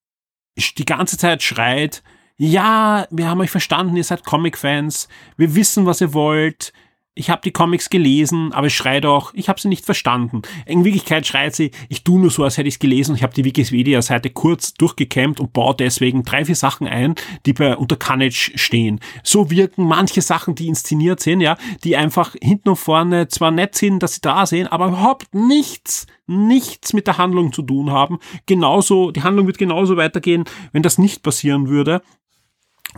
die 0.58 0.84
ganze 0.84 1.16
Zeit 1.16 1.42
schreit, 1.42 2.02
ja, 2.36 3.06
wir 3.10 3.28
haben 3.28 3.40
euch 3.40 3.50
verstanden, 3.50 3.96
ihr 3.96 4.04
seid 4.04 4.24
Comic-Fans, 4.24 5.08
wir 5.36 5.54
wissen, 5.54 5.86
was 5.86 6.00
ihr 6.00 6.14
wollt, 6.14 6.72
ich 7.18 7.30
habe 7.30 7.42
die 7.44 7.50
Comics 7.50 7.90
gelesen, 7.90 8.52
aber 8.52 8.68
ich 8.68 8.76
schreit 8.76 9.04
auch, 9.04 9.32
ich 9.34 9.48
habe 9.48 9.60
sie 9.60 9.68
nicht 9.68 9.84
verstanden. 9.84 10.42
In 10.66 10.84
Wirklichkeit 10.84 11.26
schreit 11.26 11.54
sie, 11.54 11.72
ich 11.88 12.04
tu 12.04 12.18
nur 12.18 12.30
so, 12.30 12.44
als 12.44 12.56
hätte 12.56 12.68
ich 12.68 12.74
es 12.74 12.78
gelesen 12.78 13.16
ich 13.18 13.22
habe 13.22 13.34
die 13.34 13.44
Wikipedia-Seite 13.44 14.30
kurz 14.30 14.74
durchgekämmt 14.74 15.40
und 15.40 15.52
baue 15.52 15.74
deswegen 15.74 16.22
drei, 16.22 16.44
vier 16.44 16.54
Sachen 16.54 16.86
ein, 16.86 17.16
die 17.46 17.52
bei 17.52 17.76
unter 17.76 17.96
Carnage 17.96 18.52
stehen. 18.54 19.00
So 19.24 19.50
wirken 19.50 19.84
manche 19.84 20.22
Sachen, 20.22 20.54
die 20.54 20.68
inszeniert 20.68 21.20
sind, 21.20 21.40
ja, 21.40 21.56
die 21.84 21.96
einfach 21.96 22.34
hinten 22.40 22.70
und 22.70 22.76
vorne 22.76 23.28
zwar 23.28 23.50
nett 23.50 23.74
sind, 23.74 24.02
dass 24.02 24.14
sie 24.14 24.20
da 24.20 24.46
sind, 24.46 24.68
aber 24.68 24.88
überhaupt 24.88 25.34
nichts, 25.34 26.06
nichts 26.26 26.92
mit 26.92 27.06
der 27.06 27.18
Handlung 27.18 27.52
zu 27.52 27.62
tun 27.62 27.90
haben. 27.90 28.18
Genauso, 28.46 29.10
die 29.10 29.22
Handlung 29.22 29.46
wird 29.46 29.58
genauso 29.58 29.96
weitergehen, 29.96 30.44
wenn 30.72 30.82
das 30.82 30.98
nicht 30.98 31.22
passieren 31.22 31.68
würde. 31.68 32.02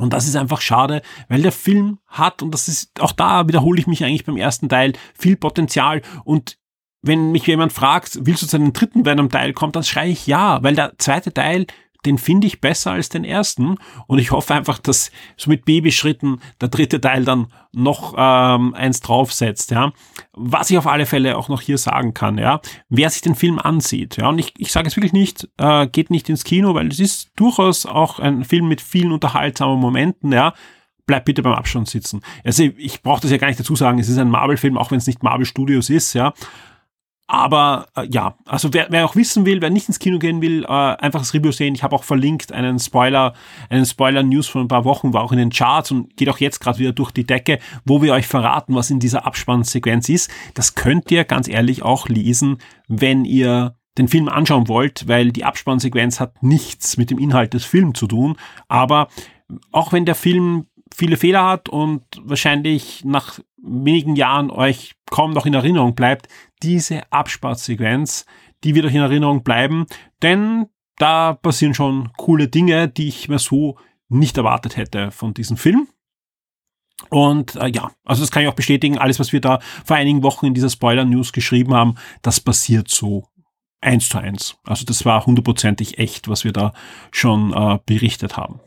Und 0.00 0.12
das 0.12 0.26
ist 0.26 0.36
einfach 0.36 0.60
schade, 0.60 1.02
weil 1.28 1.42
der 1.42 1.52
Film 1.52 1.98
hat, 2.06 2.42
und 2.42 2.52
das 2.52 2.68
ist, 2.68 3.00
auch 3.00 3.12
da 3.12 3.46
wiederhole 3.48 3.78
ich 3.80 3.86
mich 3.86 4.04
eigentlich 4.04 4.24
beim 4.24 4.36
ersten 4.36 4.68
Teil, 4.68 4.92
viel 5.18 5.36
Potenzial. 5.36 6.02
Und 6.24 6.58
wenn 7.02 7.32
mich 7.32 7.46
jemand 7.46 7.72
fragt, 7.72 8.18
willst 8.22 8.42
du 8.42 8.46
zu 8.46 8.56
einem 8.56 8.72
dritten 8.72 9.04
Venom-Teil 9.04 9.52
kommen, 9.52 9.72
dann 9.72 9.84
schreie 9.84 10.10
ich 10.10 10.26
ja, 10.26 10.62
weil 10.62 10.74
der 10.74 10.92
zweite 10.98 11.32
Teil 11.32 11.66
den 12.04 12.18
finde 12.18 12.46
ich 12.46 12.60
besser 12.60 12.92
als 12.92 13.08
den 13.08 13.24
ersten 13.24 13.76
und 14.06 14.18
ich 14.18 14.30
hoffe 14.30 14.54
einfach, 14.54 14.78
dass 14.78 15.10
so 15.36 15.50
mit 15.50 15.64
Babyschritten 15.64 16.40
der 16.60 16.68
dritte 16.68 17.00
Teil 17.00 17.24
dann 17.24 17.48
noch 17.72 18.14
ähm, 18.16 18.74
eins 18.74 19.00
draufsetzt, 19.00 19.70
ja. 19.70 19.92
Was 20.32 20.70
ich 20.70 20.78
auf 20.78 20.86
alle 20.86 21.06
Fälle 21.06 21.36
auch 21.36 21.48
noch 21.48 21.60
hier 21.60 21.78
sagen 21.78 22.14
kann, 22.14 22.38
ja, 22.38 22.60
wer 22.88 23.10
sich 23.10 23.22
den 23.22 23.34
Film 23.34 23.58
ansieht, 23.58 24.16
ja, 24.16 24.28
und 24.28 24.38
ich, 24.38 24.54
ich 24.58 24.72
sage 24.72 24.88
es 24.88 24.96
wirklich 24.96 25.12
nicht, 25.12 25.48
äh, 25.58 25.86
geht 25.86 26.10
nicht 26.10 26.28
ins 26.28 26.44
Kino, 26.44 26.74
weil 26.74 26.88
es 26.88 26.98
ist 26.98 27.30
durchaus 27.36 27.86
auch 27.86 28.18
ein 28.18 28.44
Film 28.44 28.68
mit 28.68 28.80
vielen 28.80 29.12
unterhaltsamen 29.12 29.78
Momenten, 29.78 30.32
ja, 30.32 30.54
bleibt 31.06 31.24
bitte 31.24 31.42
beim 31.42 31.54
Abstand 31.54 31.88
sitzen. 31.88 32.20
Also 32.44 32.62
ich 32.62 33.02
brauche 33.02 33.20
das 33.20 33.32
ja 33.32 33.36
gar 33.36 33.48
nicht 33.48 33.58
dazu 33.58 33.74
sagen, 33.74 33.98
es 33.98 34.08
ist 34.08 34.18
ein 34.18 34.30
Marvel-Film, 34.30 34.78
auch 34.78 34.92
wenn 34.92 34.98
es 34.98 35.06
nicht 35.06 35.22
Marvel 35.22 35.44
Studios 35.44 35.90
ist, 35.90 36.14
ja. 36.14 36.32
Aber 37.32 37.86
äh, 37.94 38.08
ja, 38.10 38.34
also 38.44 38.72
wer, 38.72 38.88
wer 38.90 39.04
auch 39.04 39.14
wissen 39.14 39.46
will, 39.46 39.62
wer 39.62 39.70
nicht 39.70 39.86
ins 39.86 40.00
Kino 40.00 40.18
gehen 40.18 40.42
will, 40.42 40.64
äh, 40.64 40.66
einfach 40.66 41.20
das 41.20 41.32
Review 41.32 41.52
sehen. 41.52 41.76
Ich 41.76 41.84
habe 41.84 41.94
auch 41.94 42.02
verlinkt 42.02 42.50
einen 42.50 42.80
Spoiler, 42.80 43.34
einen 43.68 43.86
Spoiler-News 43.86 44.48
von 44.48 44.62
ein 44.62 44.68
paar 44.68 44.84
Wochen, 44.84 45.12
war 45.12 45.22
auch 45.22 45.30
in 45.30 45.38
den 45.38 45.50
Charts 45.50 45.92
und 45.92 46.16
geht 46.16 46.28
auch 46.28 46.38
jetzt 46.38 46.58
gerade 46.58 46.80
wieder 46.80 46.90
durch 46.90 47.12
die 47.12 47.24
Decke, 47.24 47.60
wo 47.84 48.02
wir 48.02 48.14
euch 48.14 48.26
verraten, 48.26 48.74
was 48.74 48.90
in 48.90 48.98
dieser 48.98 49.26
Abspannsequenz 49.26 50.08
ist. 50.08 50.28
Das 50.54 50.74
könnt 50.74 51.08
ihr 51.12 51.22
ganz 51.22 51.46
ehrlich 51.46 51.84
auch 51.84 52.08
lesen, 52.08 52.58
wenn 52.88 53.24
ihr 53.24 53.76
den 53.96 54.08
Film 54.08 54.28
anschauen 54.28 54.66
wollt, 54.66 55.06
weil 55.06 55.30
die 55.30 55.44
Abspannsequenz 55.44 56.18
hat 56.18 56.42
nichts 56.42 56.96
mit 56.96 57.10
dem 57.10 57.18
Inhalt 57.20 57.54
des 57.54 57.64
Films 57.64 57.96
zu 57.96 58.08
tun. 58.08 58.38
Aber 58.66 59.06
auch 59.70 59.92
wenn 59.92 60.04
der 60.04 60.16
Film 60.16 60.66
viele 61.00 61.16
Fehler 61.16 61.46
hat 61.46 61.70
und 61.70 62.02
wahrscheinlich 62.22 63.06
nach 63.06 63.40
wenigen 63.56 64.16
Jahren 64.16 64.50
euch 64.50 64.96
kaum 65.10 65.32
noch 65.32 65.46
in 65.46 65.54
Erinnerung 65.54 65.94
bleibt, 65.94 66.28
diese 66.62 67.10
Absparsequenz, 67.10 68.26
die 68.64 68.74
wird 68.74 68.84
euch 68.84 68.94
in 68.94 69.00
Erinnerung 69.00 69.42
bleiben, 69.42 69.86
denn 70.22 70.66
da 70.98 71.32
passieren 71.32 71.72
schon 71.72 72.12
coole 72.18 72.48
Dinge, 72.48 72.86
die 72.86 73.08
ich 73.08 73.30
mir 73.30 73.38
so 73.38 73.78
nicht 74.10 74.36
erwartet 74.36 74.76
hätte 74.76 75.10
von 75.10 75.32
diesem 75.32 75.56
Film. 75.56 75.88
Und 77.08 77.56
äh, 77.56 77.68
ja, 77.68 77.90
also 78.04 78.20
das 78.20 78.30
kann 78.30 78.42
ich 78.42 78.48
auch 78.50 78.54
bestätigen, 78.54 78.98
alles, 78.98 79.18
was 79.18 79.32
wir 79.32 79.40
da 79.40 79.60
vor 79.86 79.96
einigen 79.96 80.22
Wochen 80.22 80.44
in 80.44 80.54
dieser 80.54 80.68
Spoiler-News 80.68 81.32
geschrieben 81.32 81.72
haben, 81.72 81.94
das 82.20 82.40
passiert 82.40 82.90
so 82.90 83.26
eins 83.80 84.10
zu 84.10 84.18
eins. 84.18 84.58
Also 84.64 84.84
das 84.84 85.06
war 85.06 85.24
hundertprozentig 85.24 85.96
echt, 85.96 86.28
was 86.28 86.44
wir 86.44 86.52
da 86.52 86.74
schon 87.10 87.54
äh, 87.54 87.78
berichtet 87.86 88.36
haben. 88.36 88.60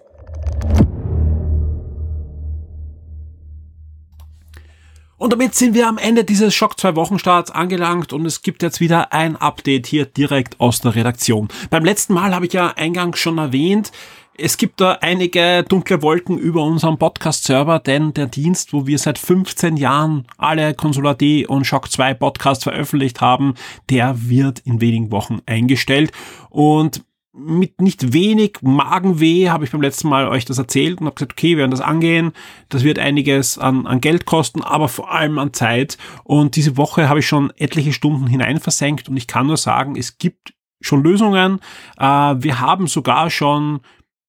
Und 5.17 5.31
damit 5.31 5.55
sind 5.55 5.73
wir 5.73 5.87
am 5.87 5.97
Ende 5.97 6.23
dieses 6.23 6.53
Schock 6.53 6.79
2 6.79 6.95
Wochenstarts 6.95 7.51
angelangt 7.51 8.13
und 8.13 8.25
es 8.25 8.41
gibt 8.41 8.63
jetzt 8.63 8.79
wieder 8.79 9.13
ein 9.13 9.35
Update 9.35 9.87
hier 9.87 10.05
direkt 10.05 10.59
aus 10.59 10.81
der 10.81 10.95
Redaktion. 10.95 11.47
Beim 11.69 11.85
letzten 11.85 12.13
Mal 12.13 12.33
habe 12.33 12.47
ich 12.47 12.53
ja 12.53 12.73
eingangs 12.75 13.19
schon 13.19 13.37
erwähnt, 13.37 13.91
es 14.35 14.57
gibt 14.57 14.81
da 14.81 14.93
einige 14.99 15.63
dunkle 15.63 16.01
Wolken 16.01 16.39
über 16.39 16.63
unserem 16.63 16.97
Podcast-Server, 16.97 17.77
denn 17.77 18.15
der 18.15 18.25
Dienst, 18.25 18.73
wo 18.73 18.87
wir 18.87 18.97
seit 18.97 19.19
15 19.19 19.77
Jahren 19.77 20.25
alle 20.39 20.73
Consular 20.73 21.13
D 21.13 21.45
und 21.45 21.65
Shock 21.65 21.91
2 21.91 22.15
Podcasts 22.15 22.63
veröffentlicht 22.63 23.21
haben, 23.21 23.53
der 23.91 24.27
wird 24.27 24.59
in 24.61 24.81
wenigen 24.81 25.11
Wochen 25.11 25.41
eingestellt 25.45 26.11
und 26.49 27.03
mit 27.33 27.81
nicht 27.81 28.13
wenig 28.13 28.59
Magenweh 28.61 29.49
habe 29.49 29.65
ich 29.65 29.71
beim 29.71 29.81
letzten 29.81 30.07
Mal 30.07 30.27
euch 30.27 30.45
das 30.45 30.59
erzählt 30.59 30.99
und 30.99 31.07
habe 31.07 31.15
gesagt, 31.15 31.33
okay, 31.33 31.51
wir 31.51 31.59
werden 31.59 31.71
das 31.71 31.81
angehen. 31.81 32.31
Das 32.69 32.83
wird 32.83 32.99
einiges 32.99 33.57
an, 33.57 33.87
an 33.87 34.01
Geld 34.01 34.25
kosten, 34.25 34.61
aber 34.61 34.87
vor 34.87 35.11
allem 35.11 35.39
an 35.39 35.51
Zeit. 35.51 35.97
Und 36.23 36.55
diese 36.55 36.77
Woche 36.77 37.09
habe 37.09 37.19
ich 37.19 37.27
schon 37.27 37.51
etliche 37.57 37.91
Stunden 37.91 38.27
hinein 38.27 38.59
versenkt 38.59 39.09
und 39.09 39.17
ich 39.17 39.27
kann 39.27 39.47
nur 39.47 39.57
sagen, 39.57 39.95
es 39.97 40.19
gibt 40.19 40.53
schon 40.79 41.03
Lösungen. 41.03 41.59
Äh, 41.97 42.05
wir 42.05 42.59
haben 42.59 42.87
sogar 42.87 43.31
schon 43.31 43.81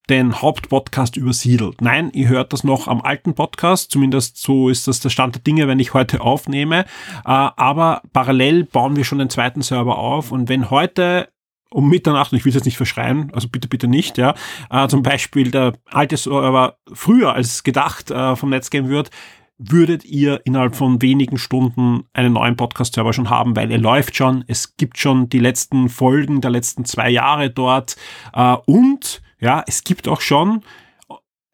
den 0.08 0.40
Hauptpodcast 0.40 1.16
übersiedelt. 1.16 1.80
Nein, 1.80 2.10
ihr 2.12 2.28
hört 2.28 2.52
das 2.52 2.62
noch 2.62 2.88
am 2.88 3.00
alten 3.00 3.34
Podcast, 3.34 3.90
zumindest 3.90 4.36
so 4.36 4.68
ist 4.68 4.86
das 4.86 5.00
der 5.00 5.08
Stand 5.08 5.34
der 5.34 5.42
Dinge, 5.42 5.66
wenn 5.66 5.80
ich 5.80 5.94
heute 5.94 6.20
aufnehme. 6.20 6.80
Äh, 6.80 6.84
aber 7.24 8.02
parallel 8.12 8.64
bauen 8.64 8.96
wir 8.96 9.04
schon 9.04 9.18
den 9.18 9.30
zweiten 9.30 9.62
Server 9.62 9.98
auf 9.98 10.32
und 10.32 10.48
wenn 10.48 10.70
heute 10.70 11.28
um 11.74 11.88
Mitternacht, 11.88 12.32
und 12.32 12.38
ich 12.38 12.44
will 12.44 12.50
es 12.50 12.54
jetzt 12.54 12.66
nicht 12.66 12.76
verschreien, 12.76 13.32
also 13.34 13.48
bitte, 13.48 13.66
bitte 13.66 13.88
nicht, 13.88 14.16
ja, 14.16 14.34
äh, 14.70 14.86
zum 14.86 15.02
Beispiel 15.02 15.50
der 15.50 15.72
alte 15.90 16.16
Server 16.16 16.78
früher 16.92 17.34
als 17.34 17.64
gedacht 17.64 18.12
äh, 18.12 18.36
vom 18.36 18.50
Netz 18.50 18.70
gehen 18.70 18.88
wird, 18.88 19.10
würdet 19.58 20.04
ihr 20.04 20.40
innerhalb 20.44 20.76
von 20.76 21.02
wenigen 21.02 21.36
Stunden 21.36 22.04
einen 22.12 22.32
neuen 22.32 22.56
Podcast-Server 22.56 23.12
schon 23.12 23.28
haben, 23.28 23.56
weil 23.56 23.72
er 23.72 23.78
läuft 23.78 24.16
schon. 24.16 24.44
Es 24.46 24.76
gibt 24.76 24.98
schon 24.98 25.28
die 25.28 25.38
letzten 25.40 25.88
Folgen 25.88 26.40
der 26.40 26.50
letzten 26.52 26.84
zwei 26.84 27.10
Jahre 27.10 27.50
dort. 27.50 27.96
Äh, 28.32 28.56
und 28.66 29.20
ja, 29.40 29.64
es 29.66 29.82
gibt 29.82 30.06
auch 30.06 30.20
schon 30.20 30.62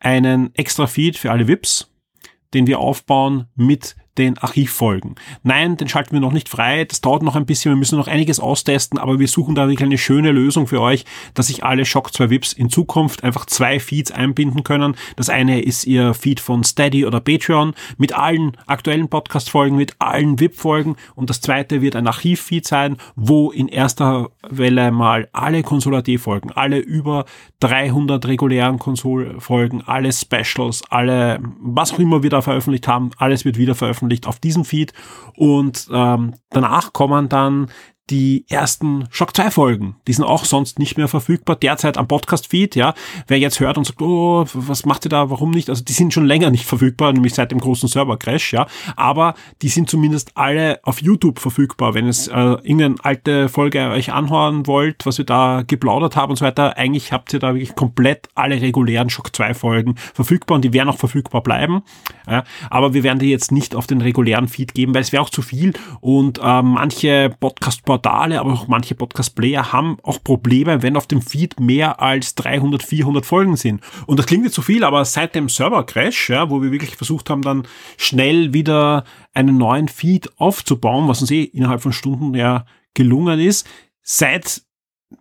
einen 0.01 0.55
extra 0.55 0.87
Feed 0.87 1.17
für 1.17 1.31
alle 1.31 1.49
VIPs, 1.49 1.91
den 2.53 2.67
wir 2.67 2.79
aufbauen 2.79 3.47
mit 3.55 3.97
den 4.21 4.37
Archivfolgen. 4.37 5.15
Nein, 5.43 5.79
den 5.79 5.89
schalten 5.89 6.13
wir 6.13 6.21
noch 6.21 6.33
nicht 6.33 6.51
frei. 6.51 6.85
Das 6.85 7.01
dauert 7.01 7.23
noch 7.23 7.37
ein 7.37 7.47
bisschen. 7.47 7.73
Wir 7.73 7.77
müssen 7.77 7.97
noch 7.97 8.07
einiges 8.07 8.39
austesten, 8.39 8.99
aber 8.99 9.19
wir 9.19 9.29
suchen 9.29 9.55
da 9.55 9.67
wirklich 9.67 9.87
eine 9.87 9.97
schöne 9.97 10.31
Lösung 10.31 10.67
für 10.67 10.83
euch, 10.83 11.07
dass 11.33 11.47
sich 11.47 11.65
alle 11.65 11.87
Shock 11.87 12.13
2 12.13 12.29
VIPs 12.29 12.53
in 12.53 12.69
Zukunft 12.69 13.25
einfach 13.25 13.47
zwei 13.47 13.81
Feeds 13.81 14.13
einbinden 14.13 14.63
können. 14.63 14.95
Das 15.17 15.31
eine 15.31 15.63
ist 15.63 15.87
ihr 15.87 16.13
Feed 16.13 16.39
von 16.39 16.65
Steady 16.65 17.07
oder 17.07 17.21
Patreon 17.21 17.73
mit 17.97 18.13
allen 18.13 18.59
aktuellen 18.67 19.09
Podcast-Folgen, 19.09 19.77
mit 19.77 19.95
allen 19.99 20.39
VIP-Folgen 20.39 20.97
und 21.15 21.31
das 21.31 21.41
zweite 21.41 21.81
wird 21.81 21.97
ein 21.97 22.07
Archivfeed 22.07 22.67
sein, 22.67 22.99
wo 23.17 23.51
in 23.51 23.69
erster 23.69 24.31
Welle 24.49 24.91
mal 24.91 25.29
alle 25.33 25.63
Konsolat-Folgen, 25.63 26.53
alle 26.53 26.79
über 26.79 27.25
300 27.61 28.27
regulären 28.27 28.79
Konsolfolgen, 28.79 29.83
alle 29.87 30.13
Specials, 30.13 30.83
alle, 30.91 31.41
was 31.61 31.95
auch 31.95 31.99
immer 31.99 32.23
wir 32.23 32.31
da 32.31 32.43
veröffentlicht 32.43 32.87
haben, 32.87 33.11
alles 33.17 33.47
wird 33.47 33.57
wieder 33.57 33.75
veröffentlicht 33.75 34.10
veröffentlicht 34.11 34.27
auf 34.27 34.39
diesem 34.39 34.65
Feed. 34.65 34.93
Und 35.37 35.89
ähm, 35.93 36.35
danach 36.51 36.93
kommen 36.93 37.29
dann 37.29 37.71
die 38.11 38.45
ersten 38.49 39.07
Shock 39.11 39.37
2 39.37 39.51
Folgen. 39.51 39.97
Die 40.07 40.13
sind 40.13 40.25
auch 40.25 40.45
sonst 40.45 40.79
nicht 40.79 40.97
mehr 40.97 41.09
verfügbar, 41.09 41.57
derzeit 41.57 41.97
am 41.97 42.09
Podcast-Feed, 42.09 42.75
ja. 42.75 42.95
Wer 43.29 43.39
jetzt 43.39 43.61
hört 43.61 43.79
und 43.79 43.87
sagt, 43.87 44.03
oh, 44.03 44.45
was 44.53 44.85
macht 44.85 45.07
ihr 45.07 45.11
da, 45.11 45.31
warum 45.31 45.51
nicht? 45.51 45.71
Also 45.71 45.85
die 45.85 45.93
sind 45.93 46.13
schon 46.13 46.27
länger 46.27 46.51
nicht 46.51 46.65
verfügbar, 46.65 47.13
nämlich 47.13 47.35
seit 47.35 47.53
dem 47.53 47.61
großen 47.61 47.89
Server-Crash, 47.89 48.53
ja. 48.53 48.67
Aber 48.97 49.35
die 49.63 49.69
sind 49.69 49.89
zumindest 49.89 50.33
alle 50.35 50.81
auf 50.83 51.01
YouTube 51.01 51.39
verfügbar. 51.39 51.95
Wenn 51.95 52.09
es 52.09 52.29
äh, 52.29 52.33
irgendeine 52.35 52.97
alte 53.03 53.49
Folge 53.49 53.89
euch 53.91 54.13
anhören 54.13 54.67
wollt, 54.67 55.07
was 55.07 55.19
wir 55.19 55.25
da 55.25 55.63
geplaudert 55.67 56.17
haben 56.17 56.31
und 56.31 56.37
so 56.37 56.45
weiter, 56.45 56.77
eigentlich 56.77 57.13
habt 57.13 57.33
ihr 57.33 57.39
da 57.39 57.55
wirklich 57.55 57.75
komplett 57.75 58.29
alle 58.35 58.61
regulären 58.61 59.11
Shock 59.11 59.35
2 59.35 59.55
Folgen 59.55 59.95
verfügbar 60.15 60.57
und 60.57 60.65
die 60.65 60.73
werden 60.73 60.89
auch 60.89 60.99
verfügbar 60.99 61.43
bleiben. 61.43 61.83
Ja. 62.29 62.45
Aber 62.71 62.95
wir 62.95 63.03
werden 63.03 63.19
die 63.19 63.31
jetzt 63.31 63.53
nicht 63.53 63.75
auf 63.75 63.87
den 63.87 64.01
regulären 64.01 64.49
Feed 64.49 64.75
geben, 64.75 64.95
weil 64.95 65.03
es 65.03 65.13
wäre 65.13 65.23
auch 65.23 65.31
zu 65.31 65.43
viel 65.43 65.73
und 66.01 66.39
äh, 66.39 66.63
manche 66.63 67.35
podcast 67.39 67.85
Portale, 68.01 68.41
aber 68.41 68.53
auch 68.53 68.67
manche 68.67 68.95
Podcast-Player 68.95 69.73
haben 69.73 69.99
auch 70.03 70.23
Probleme, 70.23 70.83
wenn 70.83 70.97
auf 70.97 71.07
dem 71.07 71.21
Feed 71.21 71.61
mehr 71.61 72.01
als 72.01 72.35
300, 72.35 72.83
400 72.83 73.27
Folgen 73.27 73.57
sind. 73.57 73.83
Und 74.07 74.19
das 74.19 74.27
klingt 74.27 74.45
jetzt 74.45 74.55
zu 74.55 74.63
viel, 74.63 74.85
aber 74.85 75.05
seit 75.05 75.35
dem 75.35 75.49
Server-Crash, 75.49 76.31
ja, 76.31 76.51
wo 76.51 76.63
wir 76.63 76.73
wirklich 76.73 76.97
versucht 76.97 77.29
haben, 77.29 77.43
dann 77.43 77.67
schnell 77.99 78.55
wieder 78.55 79.05
einen 79.35 79.59
neuen 79.59 79.89
Feed 79.89 80.31
aufzubauen, 80.39 81.09
was 81.09 81.21
uns 81.21 81.31
eh 81.31 81.45
innerhalb 81.45 81.83
von 81.83 81.93
Stunden 81.93 82.35
ja 82.35 82.65
gelungen 82.95 83.39
ist, 83.39 83.69
seit 84.03 84.63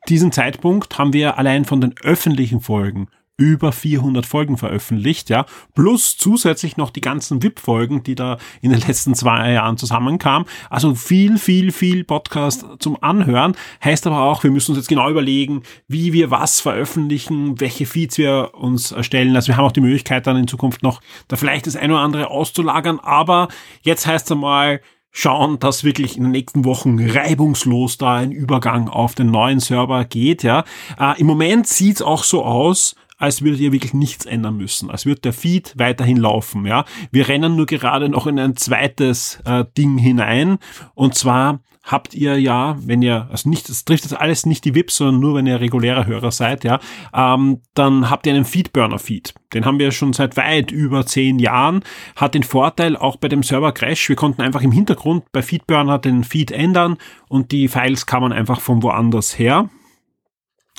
diesem 0.07 0.31
Zeitpunkt 0.31 0.97
haben 0.97 1.13
wir 1.13 1.37
allein 1.37 1.65
von 1.65 1.81
den 1.81 1.95
öffentlichen 2.01 2.61
Folgen 2.61 3.09
über 3.39 3.71
400 3.71 4.25
Folgen 4.25 4.57
veröffentlicht, 4.57 5.29
ja, 5.29 5.45
plus 5.73 6.17
zusätzlich 6.17 6.77
noch 6.77 6.89
die 6.89 7.01
ganzen 7.01 7.41
VIP-Folgen, 7.41 8.03
die 8.03 8.15
da 8.15 8.37
in 8.61 8.71
den 8.71 8.81
letzten 8.81 9.15
zwei 9.15 9.53
Jahren 9.53 9.77
zusammenkamen. 9.77 10.47
Also 10.69 10.93
viel, 10.93 11.37
viel, 11.37 11.71
viel 11.71 12.03
Podcast 12.03 12.65
zum 12.79 13.01
Anhören. 13.01 13.55
Heißt 13.83 14.05
aber 14.05 14.21
auch, 14.21 14.43
wir 14.43 14.51
müssen 14.51 14.71
uns 14.71 14.79
jetzt 14.79 14.89
genau 14.89 15.09
überlegen, 15.09 15.63
wie 15.87 16.13
wir 16.13 16.29
was 16.31 16.59
veröffentlichen, 16.59 17.59
welche 17.59 17.85
Feeds 17.85 18.17
wir 18.17 18.51
uns 18.53 18.91
erstellen. 18.91 19.35
Also 19.35 19.47
wir 19.47 19.57
haben 19.57 19.65
auch 19.65 19.71
die 19.71 19.81
Möglichkeit 19.81 20.27
dann 20.27 20.37
in 20.37 20.47
Zukunft 20.47 20.83
noch 20.83 21.01
da 21.29 21.37
vielleicht 21.37 21.65
das 21.65 21.77
eine 21.77 21.93
oder 21.93 22.03
andere 22.03 22.29
auszulagern, 22.29 22.99
aber 22.99 23.47
jetzt 23.81 24.05
heißt 24.05 24.25
es 24.25 24.31
einmal, 24.33 24.81
schauen, 25.11 25.59
dass 25.59 25.83
wirklich 25.83 26.17
in 26.17 26.23
den 26.23 26.31
nächsten 26.31 26.65
Wochen 26.65 26.99
reibungslos 26.99 27.97
da 27.97 28.15
ein 28.15 28.31
Übergang 28.31 28.89
auf 28.89 29.15
den 29.15 29.31
neuen 29.31 29.59
Server 29.59 30.05
geht. 30.05 30.43
Ja, 30.43 30.65
äh, 30.99 31.19
im 31.19 31.27
Moment 31.27 31.67
sieht's 31.67 32.01
auch 32.01 32.23
so 32.23 32.45
aus, 32.45 32.95
als 33.19 33.43
würdet 33.43 33.59
ihr 33.59 33.71
wirklich 33.71 33.93
nichts 33.93 34.25
ändern 34.25 34.57
müssen, 34.57 34.89
als 34.89 35.05
würde 35.05 35.21
der 35.21 35.33
Feed 35.33 35.73
weiterhin 35.77 36.17
laufen. 36.17 36.65
Ja, 36.65 36.85
wir 37.11 37.27
rennen 37.27 37.55
nur 37.55 37.67
gerade 37.67 38.09
noch 38.09 38.25
in 38.25 38.39
ein 38.39 38.55
zweites 38.55 39.39
äh, 39.45 39.65
Ding 39.77 39.99
hinein 39.99 40.57
und 40.95 41.13
zwar 41.13 41.59
habt 41.91 42.13
ihr 42.13 42.39
ja, 42.39 42.77
wenn 42.81 43.01
ihr, 43.01 43.27
also 43.31 43.49
nicht, 43.49 43.69
das 43.69 43.85
trifft 43.85 44.05
das 44.05 44.13
alles 44.13 44.45
nicht 44.45 44.65
die 44.65 44.75
VIPs, 44.75 44.97
sondern 44.97 45.19
nur 45.19 45.35
wenn 45.35 45.47
ihr 45.47 45.59
regulärer 45.59 46.05
Hörer 46.05 46.31
seid, 46.31 46.63
ja, 46.63 46.79
ähm, 47.13 47.61
dann 47.73 48.09
habt 48.09 48.27
ihr 48.27 48.33
einen 48.33 48.45
Feedburner-Feed. 48.45 49.33
Den 49.53 49.65
haben 49.65 49.79
wir 49.79 49.91
schon 49.91 50.13
seit 50.13 50.37
weit 50.37 50.71
über 50.71 51.05
zehn 51.05 51.39
Jahren. 51.39 51.81
Hat 52.15 52.35
den 52.35 52.43
Vorteil 52.43 52.95
auch 52.95 53.15
bei 53.15 53.27
dem 53.27 53.43
Server-Crash, 53.43 54.09
wir 54.09 54.15
konnten 54.15 54.41
einfach 54.41 54.61
im 54.61 54.71
Hintergrund 54.71 55.23
bei 55.31 55.41
Feedburner 55.41 55.97
den 55.97 56.23
Feed 56.23 56.51
ändern 56.51 56.97
und 57.27 57.51
die 57.51 57.67
Files 57.67 58.05
kamen 58.05 58.31
einfach 58.31 58.61
von 58.61 58.83
woanders 58.83 59.37
her. 59.39 59.69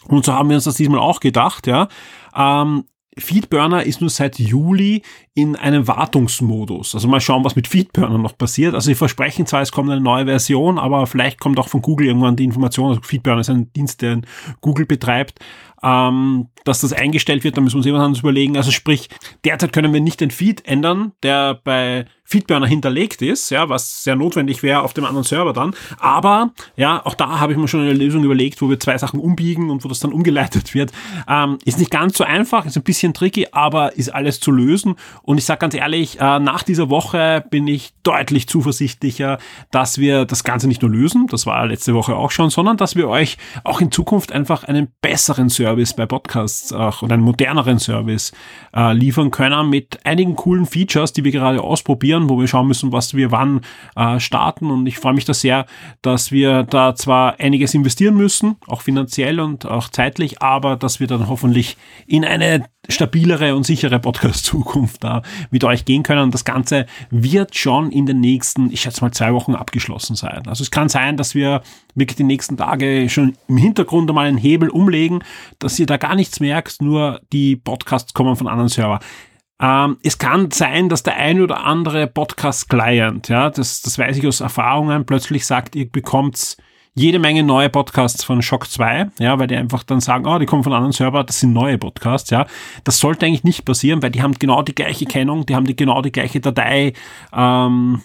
Und 0.09 0.25
so 0.25 0.33
haben 0.33 0.49
wir 0.49 0.57
uns 0.57 0.65
das 0.65 0.77
diesmal 0.77 1.01
auch 1.01 1.21
gedacht, 1.21 1.67
ja. 1.67 1.89
Ähm, 2.35 2.85
Feedburner 3.19 3.83
ist 3.83 4.01
nur 4.01 4.09
seit 4.09 4.39
Juli 4.39 5.03
in 5.35 5.57
einem 5.57 5.89
Wartungsmodus. 5.89 6.95
Also 6.95 7.09
mal 7.09 7.21
schauen, 7.21 7.45
was 7.45 7.57
mit 7.57 7.67
Feedburner 7.67 8.19
noch 8.19 8.39
passiert. 8.39 8.75
Also 8.75 8.87
sie 8.87 8.95
versprechen 8.95 9.47
zwar, 9.47 9.63
es 9.63 9.73
kommt 9.73 9.91
eine 9.91 10.01
neue 10.01 10.27
Version, 10.27 10.79
aber 10.79 11.07
vielleicht 11.07 11.41
kommt 11.41 11.59
auch 11.59 11.69
von 11.69 11.83
Google 11.83 12.07
irgendwann 12.07 12.37
die 12.37 12.45
Information. 12.45 12.91
Also 12.91 13.03
Feedburner 13.03 13.41
ist 13.41 13.51
ein 13.51 13.73
Dienst, 13.73 14.01
den 14.03 14.27
Google 14.61 14.87
betreibt 14.87 15.41
ähm, 15.83 16.49
dass 16.65 16.81
das 16.81 16.93
eingestellt 16.93 17.45
wird, 17.45 17.57
da 17.57 17.61
müssen 17.61 17.75
wir 17.75 17.79
uns 17.79 17.87
jemand 17.87 18.05
anderes 18.05 18.23
überlegen. 18.23 18.57
Also 18.57 18.71
sprich, 18.71 19.09
derzeit 19.45 19.73
können 19.73 19.93
wir 19.93 20.01
nicht 20.01 20.21
den 20.21 20.31
Feed 20.31 20.67
ändern, 20.67 21.13
der 21.23 21.55
bei 21.55 22.05
Feedburner 22.31 22.69
hinterlegt 22.69 23.23
ist, 23.23 23.51
ja, 23.51 23.69
was 23.69 24.05
sehr 24.05 24.15
notwendig 24.15 24.63
wäre 24.63 24.83
auf 24.83 24.95
dem 24.95 25.05
anderen 25.05 25.25
Server 25.25 25.53
dann. 25.53 25.75
Aber 25.99 26.53
ja, 26.77 27.05
auch 27.05 27.15
da 27.15 27.41
habe 27.41 27.53
ich 27.53 27.59
mir 27.59 27.67
schon 27.67 27.81
eine 27.81 27.93
Lösung 27.93 28.23
überlegt, 28.23 28.63
wo 28.63 28.71
wir 28.71 28.79
zwei 28.79 28.97
Sachen 28.99 29.19
umbiegen 29.19 29.69
und 29.69 29.85
wo 29.85 29.89
das 29.89 29.99
dann 29.99 30.13
umgeleitet 30.13 30.73
wird. 30.73 30.93
Ähm, 31.29 31.59
ist 31.65 31.81
nicht 31.81 31.91
ganz 31.91 32.17
so 32.17 32.23
einfach, 32.23 32.67
ist 32.67 32.77
ein 32.77 32.85
bisschen 32.85 33.15
tricky, 33.15 33.49
aber 33.51 33.97
ist 33.97 34.15
alles 34.15 34.39
zu 34.39 34.53
lösen. 34.53 34.95
Und 35.23 35.39
ich 35.39 35.45
sage 35.45 35.59
ganz 35.59 35.75
ehrlich, 35.75 36.21
äh, 36.21 36.39
nach 36.39 36.63
dieser 36.63 36.89
Woche 36.89 37.45
bin 37.51 37.67
ich 37.67 37.95
deutlich 38.05 38.49
zuversichtlicher, 38.49 39.39
dass 39.73 39.99
wir 39.99 40.25
das 40.25 40.45
Ganze 40.45 40.69
nicht 40.69 40.83
nur 40.83 40.91
lösen, 40.93 41.27
das 41.29 41.47
war 41.47 41.67
letzte 41.67 41.95
Woche 41.95 42.15
auch 42.15 42.31
schon, 42.31 42.51
sondern 42.51 42.77
dass 42.77 42.95
wir 42.95 43.09
euch 43.09 43.39
auch 43.65 43.81
in 43.81 43.91
Zukunft 43.91 44.31
einfach 44.31 44.63
einen 44.63 44.89
besseren 45.03 45.51
Service 45.51 45.95
bei 45.95 46.07
Podcasts 46.07 46.73
auch 46.73 47.03
oder 47.03 47.15
einen 47.15 47.25
moderneren 47.25 47.81
Service 47.81 48.31
äh, 48.73 48.93
liefern 48.93 49.33
können 49.33 49.69
mit 49.69 50.07
einigen 50.07 50.37
coolen 50.37 50.67
Features, 50.67 51.13
die 51.13 51.25
wir 51.25 51.33
gerade 51.33 51.61
ausprobieren 51.61 52.20
investieren, 52.21 52.29
wo 52.29 52.41
wir 52.41 52.49
schauen 52.49 52.67
müssen, 52.67 52.93
was 52.93 53.15
wir 53.15 53.31
wann 53.31 53.61
äh, 53.97 54.21
starten. 54.21 54.71
Und 54.71 54.87
ich 54.87 54.99
freue 54.99 55.15
mich 55.15 55.25
da 55.25 55.35
sehr, 55.35 55.67
dass 56.03 56.33
wir 56.33 56.63
da 56.65 56.95
zwar 56.95 57.39
einiges 57.39 57.75
investieren 57.75 58.17
müssen, 58.17 58.57
auch 58.67 58.83
finanziell 58.83 59.41
und 59.41 59.67
auch 59.67 59.89
zeitlich, 59.89 60.43
aber 60.43 60.77
dass 60.77 61.01
wir 61.01 61.07
dann 61.07 61.29
hoffentlich 61.29 61.77
in 62.07 62.25
eine 62.25 62.65
stabilere 62.89 63.55
und 63.55 63.65
sichere 63.65 63.99
Podcast-Zukunft 64.01 65.05
da 65.05 65.23
mit 65.51 65.65
euch 65.65 65.85
gehen 65.85 66.03
können. 66.03 66.23
Und 66.23 66.35
das 66.35 66.45
Ganze 66.45 66.87
wird 67.11 67.55
schon 67.55 67.93
in 67.93 68.07
den 68.07 68.21
nächsten, 68.21 68.73
ich 68.73 68.81
schätze 68.81 69.03
mal, 69.03 69.13
zwei 69.13 69.33
Wochen 69.33 69.55
abgeschlossen 69.55 70.17
sein. 70.17 70.43
Also 70.47 70.63
es 70.63 70.71
kann 70.71 70.89
sein, 70.89 71.17
dass 71.17 71.35
wir 71.35 71.63
wirklich 71.95 72.17
die 72.17 72.25
nächsten 72.25 72.57
Tage 72.57 73.09
schon 73.09 73.37
im 73.49 73.59
Hintergrund 73.59 74.09
einmal 74.09 74.27
einen 74.27 74.39
Hebel 74.39 74.71
umlegen, 74.71 75.23
dass 75.59 75.79
ihr 75.79 75.87
da 75.87 75.99
gar 75.99 76.15
nichts 76.15 76.41
merkt, 76.41 76.81
nur 76.81 77.21
die 77.33 77.57
Podcasts 77.57 78.15
kommen 78.15 78.37
von 78.37 78.49
anderen 78.49 78.69
Server. 78.69 79.01
Ähm, 79.61 79.99
es 80.03 80.19
kann 80.19 80.51
sein, 80.51 80.89
dass 80.89 81.03
der 81.03 81.17
ein 81.17 81.41
oder 81.41 81.65
andere 81.65 82.07
Podcast-Client, 82.07 83.29
ja, 83.29 83.51
das, 83.51 83.83
das 83.83 83.99
weiß 83.99 84.17
ich 84.17 84.27
aus 84.27 84.41
Erfahrungen, 84.41 85.05
plötzlich 85.05 85.47
sagt, 85.47 85.77
ihr 85.77 85.91
bekommt 85.91 86.57
jede 86.95 87.19
Menge 87.19 87.43
neue 87.43 87.69
Podcasts 87.69 88.25
von 88.25 88.43
Shock 88.43 88.69
2, 88.69 89.11
ja, 89.21 89.39
weil 89.39 89.47
die 89.47 89.57
einfach 89.57 89.83
dann 89.85 90.01
sagen, 90.01 90.27
oh, 90.27 90.39
die 90.39 90.47
kommen 90.47 90.65
von 90.65 90.73
anderen 90.73 90.93
Server, 90.93 91.23
das 91.25 91.41
sind 91.41 91.53
neue 91.53 91.79
Podcasts, 91.79 92.31
ja. 92.31 92.47
Das 92.85 92.99
sollte 92.99 93.27
eigentlich 93.27 93.45
nicht 93.45 93.65
passieren, 93.65 94.03
weil 94.03 94.11
die 94.11 94.23
haben 94.23 94.35
genau 94.35 94.63
die 94.63 94.75
gleiche 94.75 95.05
Kennung, 95.05 95.47
die 95.47 95.55
haben 95.55 95.67
die 95.67 95.77
genau 95.77 96.01
die 96.03 96.13
gleiche 96.13 96.41
Datei, 96.41 96.95
ähm, 97.33 98.01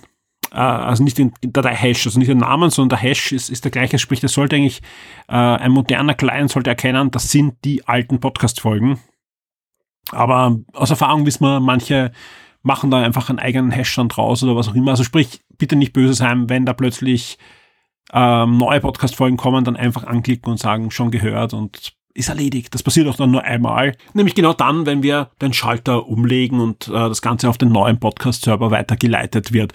äh, 0.51 0.57
also 0.57 1.03
nicht 1.03 1.17
den 1.17 1.33
Datei-Hash, 1.41 2.05
also 2.05 2.19
nicht 2.19 2.29
den 2.29 2.39
Namen, 2.39 2.69
sondern 2.69 2.99
der 2.99 3.09
Hash 3.09 3.31
ist, 3.31 3.49
ist 3.49 3.63
der 3.63 3.71
gleiche, 3.71 3.97
sprich, 3.97 4.19
das 4.19 4.33
sollte 4.33 4.57
eigentlich, 4.57 4.81
äh, 5.29 5.35
ein 5.35 5.71
moderner 5.71 6.13
Client 6.13 6.51
sollte 6.51 6.69
erkennen, 6.69 7.11
das 7.11 7.31
sind 7.31 7.55
die 7.63 7.87
alten 7.87 8.19
Podcast-Folgen. 8.19 8.99
Aber 10.11 10.57
aus 10.73 10.89
Erfahrung 10.89 11.25
wissen 11.25 11.43
wir, 11.43 11.59
manche 11.59 12.11
machen 12.61 12.89
da 12.89 13.01
einfach 13.01 13.29
einen 13.29 13.39
eigenen 13.39 13.71
Hash 13.71 13.95
dann 13.95 14.09
draus 14.09 14.43
oder 14.43 14.55
was 14.55 14.67
auch 14.67 14.75
immer. 14.75 14.91
Also 14.91 15.03
sprich, 15.03 15.41
bitte 15.57 15.75
nicht 15.75 15.93
böse 15.93 16.13
sein, 16.13 16.49
wenn 16.49 16.65
da 16.65 16.73
plötzlich 16.73 17.37
ähm, 18.11 18.57
neue 18.57 18.79
Podcast-Folgen 18.79 19.37
kommen, 19.37 19.63
dann 19.63 19.75
einfach 19.75 20.03
anklicken 20.03 20.51
und 20.51 20.57
sagen, 20.57 20.91
schon 20.91 21.11
gehört 21.11 21.53
und 21.53 21.93
ist 22.15 22.29
erledigt. 22.29 22.73
Das 22.73 22.81
passiert 22.81 23.07
auch 23.07 23.17
dann 23.17 23.31
nur 23.31 23.43
einmal. 23.43 23.95
Nämlich 24.13 24.35
genau 24.35 24.53
dann, 24.53 24.85
wenn 24.85 25.03
wir 25.03 25.31
den 25.41 25.53
Schalter 25.53 26.07
umlegen 26.07 26.59
und 26.59 26.87
äh, 26.87 26.91
das 26.91 27.21
Ganze 27.21 27.49
auf 27.49 27.57
den 27.57 27.69
neuen 27.69 27.99
Podcast-Server 27.99 28.71
weitergeleitet 28.71 29.53
wird. 29.53 29.73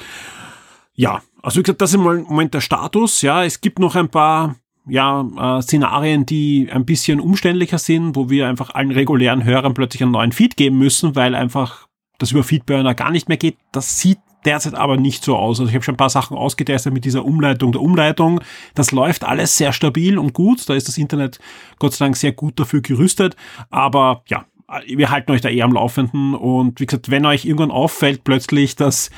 Ja, 0.95 1.23
also 1.43 1.59
wie 1.59 1.63
gesagt, 1.63 1.83
das 1.83 1.91
ist 1.91 1.97
im 1.97 2.03
Moment 2.03 2.55
der 2.55 2.61
Status. 2.61 3.23
Ja, 3.23 3.45
es 3.45 3.61
gibt 3.61 3.79
noch 3.79 3.95
ein 3.95 4.09
paar 4.09 4.57
ja, 4.91 5.59
äh, 5.59 5.63
Szenarien, 5.63 6.27
die 6.27 6.69
ein 6.71 6.85
bisschen 6.85 7.21
umständlicher 7.21 7.79
sind, 7.79 8.17
wo 8.17 8.29
wir 8.29 8.49
einfach 8.49 8.75
allen 8.75 8.91
regulären 8.91 9.45
Hörern 9.45 9.75
plötzlich 9.75 10.03
einen 10.03 10.13
neuen 10.13 10.33
Feed 10.33 10.57
geben 10.57 10.79
müssen, 10.79 11.17
weil 11.17 11.35
einfach 11.35 11.87
das 12.19 12.33
über 12.33 12.45
Feedburner 12.45 12.95
gar 12.95 13.11
nicht 13.11 13.29
mehr 13.29 13.39
geht. 13.39 13.57
Das 13.73 13.99
sieht 13.99 14.19
derzeit 14.45 14.75
aber 14.75 14.97
nicht 14.97 15.25
so 15.25 15.37
aus. 15.37 15.61
Also 15.61 15.69
ich 15.69 15.75
habe 15.75 15.85
schon 15.85 15.95
ein 15.95 15.99
paar 15.99 16.11
Sachen 16.11 16.37
ausgetestet 16.37 16.93
mit 16.93 17.05
dieser 17.05 17.25
Umleitung 17.25 17.73
der 17.73 17.83
Umleitung. 17.83 18.41
Das 18.75 18.93
läuft 18.93 19.25
alles 19.25 19.57
sehr 19.57 19.73
stabil 19.73 20.19
und 20.19 20.33
gut. 20.33 20.69
Da 20.69 20.75
ist 20.75 20.89
das 20.89 20.99
Internet 20.99 21.39
Gott 21.79 21.95
sei 21.95 22.07
Dank 22.07 22.17
sehr 22.17 22.33
gut 22.33 22.59
dafür 22.59 22.81
gerüstet. 22.81 23.37
Aber 23.71 24.23
ja, 24.29 24.45
wir 24.87 25.11
halten 25.11 25.33
euch 25.33 25.41
da 25.41 25.49
eher 25.49 25.65
am 25.65 25.73
Laufenden. 25.73 26.35
Und 26.35 26.81
wie 26.81 26.87
gesagt, 26.87 27.11
wenn 27.11 27.27
euch 27.27 27.45
irgendwann 27.45 27.71
auffällt 27.71 28.25
plötzlich, 28.25 28.77
dass 28.77 29.11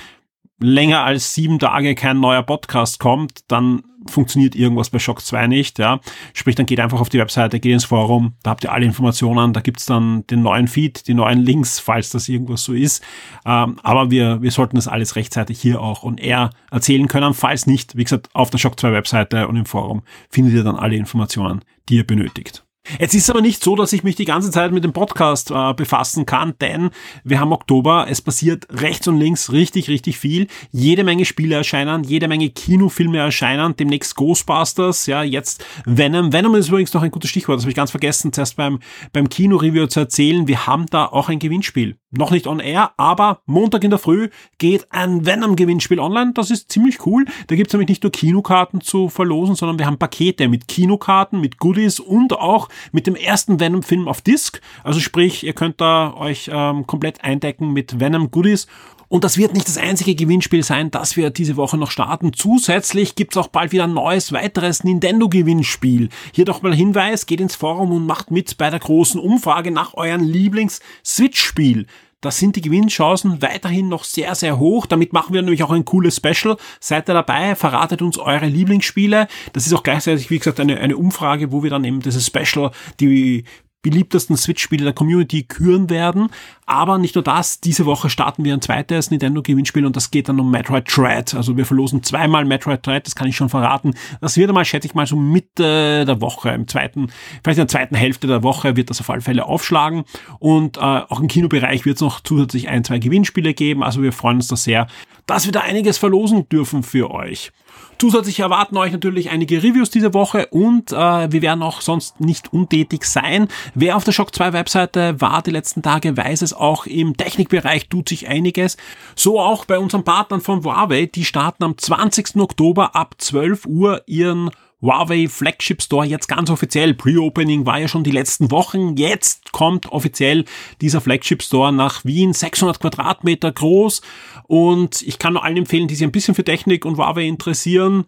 länger 0.62 1.04
als 1.04 1.34
sieben 1.34 1.58
Tage 1.58 1.94
kein 1.94 2.20
neuer 2.20 2.42
Podcast 2.42 2.98
kommt, 2.98 3.40
dann 3.48 3.82
funktioniert 4.08 4.54
irgendwas 4.54 4.90
bei 4.90 4.98
Shock 4.98 5.20
2 5.20 5.46
nicht, 5.46 5.78
ja. 5.78 6.00
Sprich, 6.32 6.54
dann 6.54 6.66
geht 6.66 6.80
einfach 6.80 7.00
auf 7.00 7.08
die 7.08 7.18
Webseite, 7.18 7.60
geht 7.60 7.72
ins 7.72 7.84
Forum, 7.84 8.34
da 8.42 8.50
habt 8.50 8.64
ihr 8.64 8.72
alle 8.72 8.84
Informationen, 8.84 9.52
da 9.52 9.60
gibt's 9.60 9.86
dann 9.86 10.26
den 10.26 10.42
neuen 10.42 10.68
Feed, 10.68 11.06
die 11.06 11.14
neuen 11.14 11.40
Links, 11.40 11.78
falls 11.78 12.10
das 12.10 12.28
irgendwas 12.28 12.64
so 12.64 12.72
ist. 12.72 13.02
Ähm, 13.44 13.76
aber 13.82 14.10
wir, 14.10 14.42
wir 14.42 14.50
sollten 14.50 14.76
das 14.76 14.88
alles 14.88 15.16
rechtzeitig 15.16 15.60
hier 15.60 15.80
auch 15.80 16.02
und 16.02 16.20
eher 16.20 16.50
erzählen 16.70 17.08
können. 17.08 17.34
Falls 17.34 17.66
nicht, 17.66 17.96
wie 17.96 18.04
gesagt, 18.04 18.28
auf 18.32 18.50
der 18.50 18.58
Shock 18.58 18.78
2 18.78 18.92
Webseite 18.92 19.48
und 19.48 19.56
im 19.56 19.66
Forum 19.66 20.02
findet 20.30 20.54
ihr 20.54 20.64
dann 20.64 20.76
alle 20.76 20.96
Informationen, 20.96 21.60
die 21.88 21.96
ihr 21.96 22.06
benötigt. 22.06 22.64
Jetzt 22.98 23.14
ist 23.14 23.30
aber 23.30 23.40
nicht 23.42 23.62
so, 23.62 23.76
dass 23.76 23.92
ich 23.92 24.02
mich 24.02 24.16
die 24.16 24.24
ganze 24.24 24.50
Zeit 24.50 24.72
mit 24.72 24.82
dem 24.82 24.92
Podcast 24.92 25.50
äh, 25.50 25.72
befassen 25.72 26.26
kann, 26.26 26.54
denn 26.60 26.90
wir 27.22 27.38
haben 27.38 27.52
Oktober, 27.52 28.06
es 28.08 28.20
passiert 28.20 28.66
rechts 28.70 29.06
und 29.06 29.18
links 29.18 29.52
richtig, 29.52 29.88
richtig 29.88 30.18
viel. 30.18 30.48
Jede 30.72 31.04
Menge 31.04 31.24
Spiele 31.24 31.54
erscheinen, 31.54 32.02
jede 32.02 32.26
Menge 32.26 32.50
Kinofilme 32.50 33.18
erscheinen, 33.18 33.76
demnächst 33.76 34.16
Ghostbusters, 34.16 35.06
ja, 35.06 35.22
jetzt 35.22 35.64
Venom. 35.84 36.32
Venom 36.32 36.56
ist 36.56 36.68
übrigens 36.68 36.92
noch 36.92 37.02
ein 37.02 37.12
gutes 37.12 37.30
Stichwort, 37.30 37.58
das 37.58 37.64
habe 37.64 37.70
ich 37.70 37.76
ganz 37.76 37.92
vergessen, 37.92 38.32
zuerst 38.32 38.56
beim, 38.56 38.80
beim 39.12 39.28
Kino-Review 39.28 39.86
zu 39.86 40.00
erzählen. 40.00 40.48
Wir 40.48 40.66
haben 40.66 40.86
da 40.86 41.06
auch 41.06 41.28
ein 41.28 41.38
Gewinnspiel. 41.38 42.01
Noch 42.14 42.30
nicht 42.30 42.46
on 42.46 42.60
air, 42.60 42.92
aber 42.98 43.40
Montag 43.46 43.84
in 43.84 43.90
der 43.90 43.98
Früh 43.98 44.28
geht 44.58 44.86
ein 44.90 45.24
Venom-Gewinnspiel 45.24 45.98
online. 45.98 46.32
Das 46.34 46.50
ist 46.50 46.70
ziemlich 46.70 47.06
cool. 47.06 47.24
Da 47.46 47.56
gibt's 47.56 47.72
nämlich 47.72 47.88
nicht 47.88 48.02
nur 48.02 48.12
Kinokarten 48.12 48.82
zu 48.82 49.08
verlosen, 49.08 49.54
sondern 49.54 49.78
wir 49.78 49.86
haben 49.86 49.96
Pakete 49.96 50.46
mit 50.48 50.68
Kinokarten, 50.68 51.40
mit 51.40 51.56
Goodies 51.56 52.00
und 52.00 52.34
auch 52.34 52.68
mit 52.92 53.06
dem 53.06 53.14
ersten 53.14 53.60
Venom-Film 53.60 54.08
auf 54.08 54.20
Disc. 54.20 54.60
Also 54.84 55.00
sprich, 55.00 55.42
ihr 55.42 55.54
könnt 55.54 55.80
da 55.80 56.12
euch 56.14 56.50
ähm, 56.52 56.86
komplett 56.86 57.24
eindecken 57.24 57.72
mit 57.72 57.98
Venom-Goodies. 57.98 58.66
Und 59.12 59.24
das 59.24 59.36
wird 59.36 59.52
nicht 59.52 59.68
das 59.68 59.76
einzige 59.76 60.14
Gewinnspiel 60.14 60.62
sein, 60.62 60.90
das 60.90 61.18
wir 61.18 61.28
diese 61.28 61.58
Woche 61.58 61.76
noch 61.76 61.90
starten. 61.90 62.32
Zusätzlich 62.32 63.14
gibt's 63.14 63.36
auch 63.36 63.48
bald 63.48 63.70
wieder 63.70 63.84
ein 63.84 63.92
neues, 63.92 64.32
weiteres 64.32 64.84
Nintendo-Gewinnspiel. 64.84 66.08
Hier 66.32 66.46
doch 66.46 66.62
mal 66.62 66.74
Hinweis, 66.74 67.26
geht 67.26 67.42
ins 67.42 67.54
Forum 67.54 67.92
und 67.92 68.06
macht 68.06 68.30
mit 68.30 68.56
bei 68.56 68.70
der 68.70 68.78
großen 68.78 69.20
Umfrage 69.20 69.70
nach 69.70 69.92
euren 69.92 70.24
Lieblings-Switch-Spiel. 70.24 71.88
Da 72.22 72.30
sind 72.30 72.56
die 72.56 72.62
Gewinnchancen 72.62 73.42
weiterhin 73.42 73.90
noch 73.90 74.04
sehr, 74.04 74.34
sehr 74.34 74.58
hoch. 74.58 74.86
Damit 74.86 75.12
machen 75.12 75.34
wir 75.34 75.42
nämlich 75.42 75.62
auch 75.62 75.72
ein 75.72 75.84
cooles 75.84 76.16
Special. 76.16 76.56
Seid 76.80 77.10
ihr 77.10 77.12
dabei? 77.14 77.54
Verratet 77.54 78.00
uns 78.00 78.16
eure 78.16 78.46
Lieblingsspiele. 78.46 79.28
Das 79.52 79.66
ist 79.66 79.74
auch 79.74 79.82
gleichzeitig, 79.82 80.30
wie 80.30 80.38
gesagt, 80.38 80.58
eine, 80.58 80.78
eine 80.78 80.96
Umfrage, 80.96 81.52
wo 81.52 81.62
wir 81.62 81.68
dann 81.68 81.84
eben 81.84 82.00
dieses 82.00 82.26
Special, 82.26 82.70
die 82.98 83.44
beliebtesten 83.82 84.36
Switch-Spiele 84.36 84.84
der 84.84 84.92
Community 84.92 85.42
küren 85.42 85.90
werden. 85.90 86.28
Aber 86.66 86.98
nicht 86.98 87.16
nur 87.16 87.24
das, 87.24 87.60
diese 87.60 87.84
Woche 87.84 88.08
starten 88.08 88.44
wir 88.44 88.54
ein 88.54 88.62
zweites 88.62 89.10
Nintendo-Gewinnspiel 89.10 89.84
und 89.84 89.96
das 89.96 90.10
geht 90.10 90.28
dann 90.28 90.40
um 90.40 90.50
Metroid 90.50 90.84
Dread. 90.96 91.34
Also 91.34 91.56
wir 91.56 91.66
verlosen 91.66 92.02
zweimal 92.02 92.44
Metroid 92.44 92.86
Dread, 92.86 93.06
das 93.06 93.14
kann 93.14 93.28
ich 93.28 93.36
schon 93.36 93.48
verraten. 93.48 93.94
Das 94.20 94.36
wird 94.36 94.48
einmal, 94.48 94.64
schätze 94.64 94.86
ich 94.86 94.94
mal, 94.94 95.06
so 95.06 95.16
Mitte 95.16 96.04
der 96.06 96.20
Woche, 96.20 96.50
im 96.50 96.68
zweiten, 96.68 97.08
vielleicht 97.42 97.58
in 97.58 97.62
der 97.62 97.68
zweiten 97.68 97.94
Hälfte 97.96 98.26
der 98.26 98.42
Woche 98.42 98.76
wird 98.76 98.90
das 98.90 99.00
auf 99.00 99.10
alle 99.10 99.20
Fälle 99.20 99.44
aufschlagen. 99.44 100.04
Und 100.38 100.76
äh, 100.76 100.80
auch 100.80 101.20
im 101.20 101.28
Kinobereich 101.28 101.84
wird 101.84 101.96
es 101.96 102.02
noch 102.02 102.20
zusätzlich 102.20 102.68
ein, 102.68 102.84
zwei 102.84 102.98
Gewinnspiele 102.98 103.52
geben. 103.52 103.82
Also 103.82 104.02
wir 104.02 104.12
freuen 104.12 104.36
uns 104.36 104.48
da 104.48 104.56
sehr, 104.56 104.86
dass 105.26 105.44
wir 105.44 105.52
da 105.52 105.60
einiges 105.60 105.98
verlosen 105.98 106.48
dürfen 106.48 106.82
für 106.82 107.10
euch. 107.10 107.52
Zusätzlich 107.98 108.40
erwarten 108.40 108.76
euch 108.76 108.92
natürlich 108.92 109.30
einige 109.30 109.62
Reviews 109.62 109.90
diese 109.90 110.12
Woche 110.12 110.46
und 110.48 110.92
äh, 110.92 111.32
wir 111.32 111.42
werden 111.42 111.62
auch 111.62 111.80
sonst 111.80 112.20
nicht 112.20 112.52
untätig 112.52 113.04
sein. 113.04 113.48
Wer 113.74 113.96
auf 113.96 114.04
der 114.04 114.12
Shock 114.12 114.34
2 114.34 114.52
Webseite 114.52 115.20
war 115.20 115.42
die 115.42 115.52
letzten 115.52 115.82
Tage, 115.82 116.16
weiß 116.16 116.42
es 116.42 116.52
auch 116.52 116.86
im 116.86 117.16
Technikbereich 117.16 117.88
tut 117.88 118.08
sich 118.08 118.28
einiges. 118.28 118.76
So 119.14 119.38
auch 119.38 119.64
bei 119.64 119.78
unseren 119.78 120.04
Partnern 120.04 120.40
von 120.40 120.64
Huawei, 120.64 121.06
die 121.06 121.24
starten 121.24 121.64
am 121.64 121.78
20. 121.78 122.36
Oktober 122.36 122.96
ab 122.96 123.14
12 123.18 123.66
Uhr 123.66 124.02
ihren 124.06 124.50
Huawei 124.82 125.28
Flagship 125.28 125.80
Store 125.80 126.04
jetzt 126.04 126.26
ganz 126.26 126.50
offiziell. 126.50 126.92
Pre-Opening 126.92 127.64
war 127.64 127.78
ja 127.78 127.86
schon 127.86 128.02
die 128.02 128.10
letzten 128.10 128.50
Wochen. 128.50 128.96
Jetzt 128.96 129.52
kommt 129.52 129.86
offiziell 129.92 130.44
dieser 130.80 131.00
Flagship 131.00 131.42
Store 131.42 131.72
nach 131.72 132.04
Wien, 132.04 132.32
600 132.32 132.80
Quadratmeter 132.80 133.52
groß. 133.52 134.02
Und 134.46 135.02
ich 135.02 135.18
kann 135.18 135.34
nur 135.34 135.44
allen 135.44 135.56
empfehlen, 135.56 135.88
die 135.88 135.94
sich 135.94 136.06
ein 136.06 136.12
bisschen 136.12 136.34
für 136.34 136.44
Technik 136.44 136.84
und 136.84 136.96
Huawei 136.96 137.26
interessieren, 137.26 138.04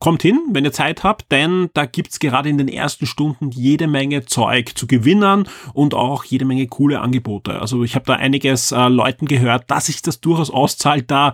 Kommt 0.00 0.22
hin, 0.22 0.40
wenn 0.52 0.64
ihr 0.64 0.72
Zeit 0.72 1.02
habt, 1.02 1.32
denn 1.32 1.70
da 1.74 1.84
gibt's 1.84 2.20
gerade 2.20 2.48
in 2.48 2.56
den 2.56 2.68
ersten 2.68 3.04
Stunden 3.04 3.50
jede 3.50 3.88
Menge 3.88 4.24
Zeug 4.26 4.78
zu 4.78 4.86
gewinnen 4.86 5.48
und 5.72 5.92
auch 5.92 6.22
jede 6.22 6.44
Menge 6.44 6.68
coole 6.68 7.00
Angebote. 7.00 7.60
Also 7.60 7.82
ich 7.82 7.96
habe 7.96 8.04
da 8.06 8.12
einiges 8.12 8.70
äh, 8.70 8.86
Leuten 8.86 9.26
gehört, 9.26 9.68
dass 9.72 9.86
sich 9.86 10.00
das 10.00 10.20
durchaus 10.20 10.50
auszahlt, 10.50 11.10
da 11.10 11.32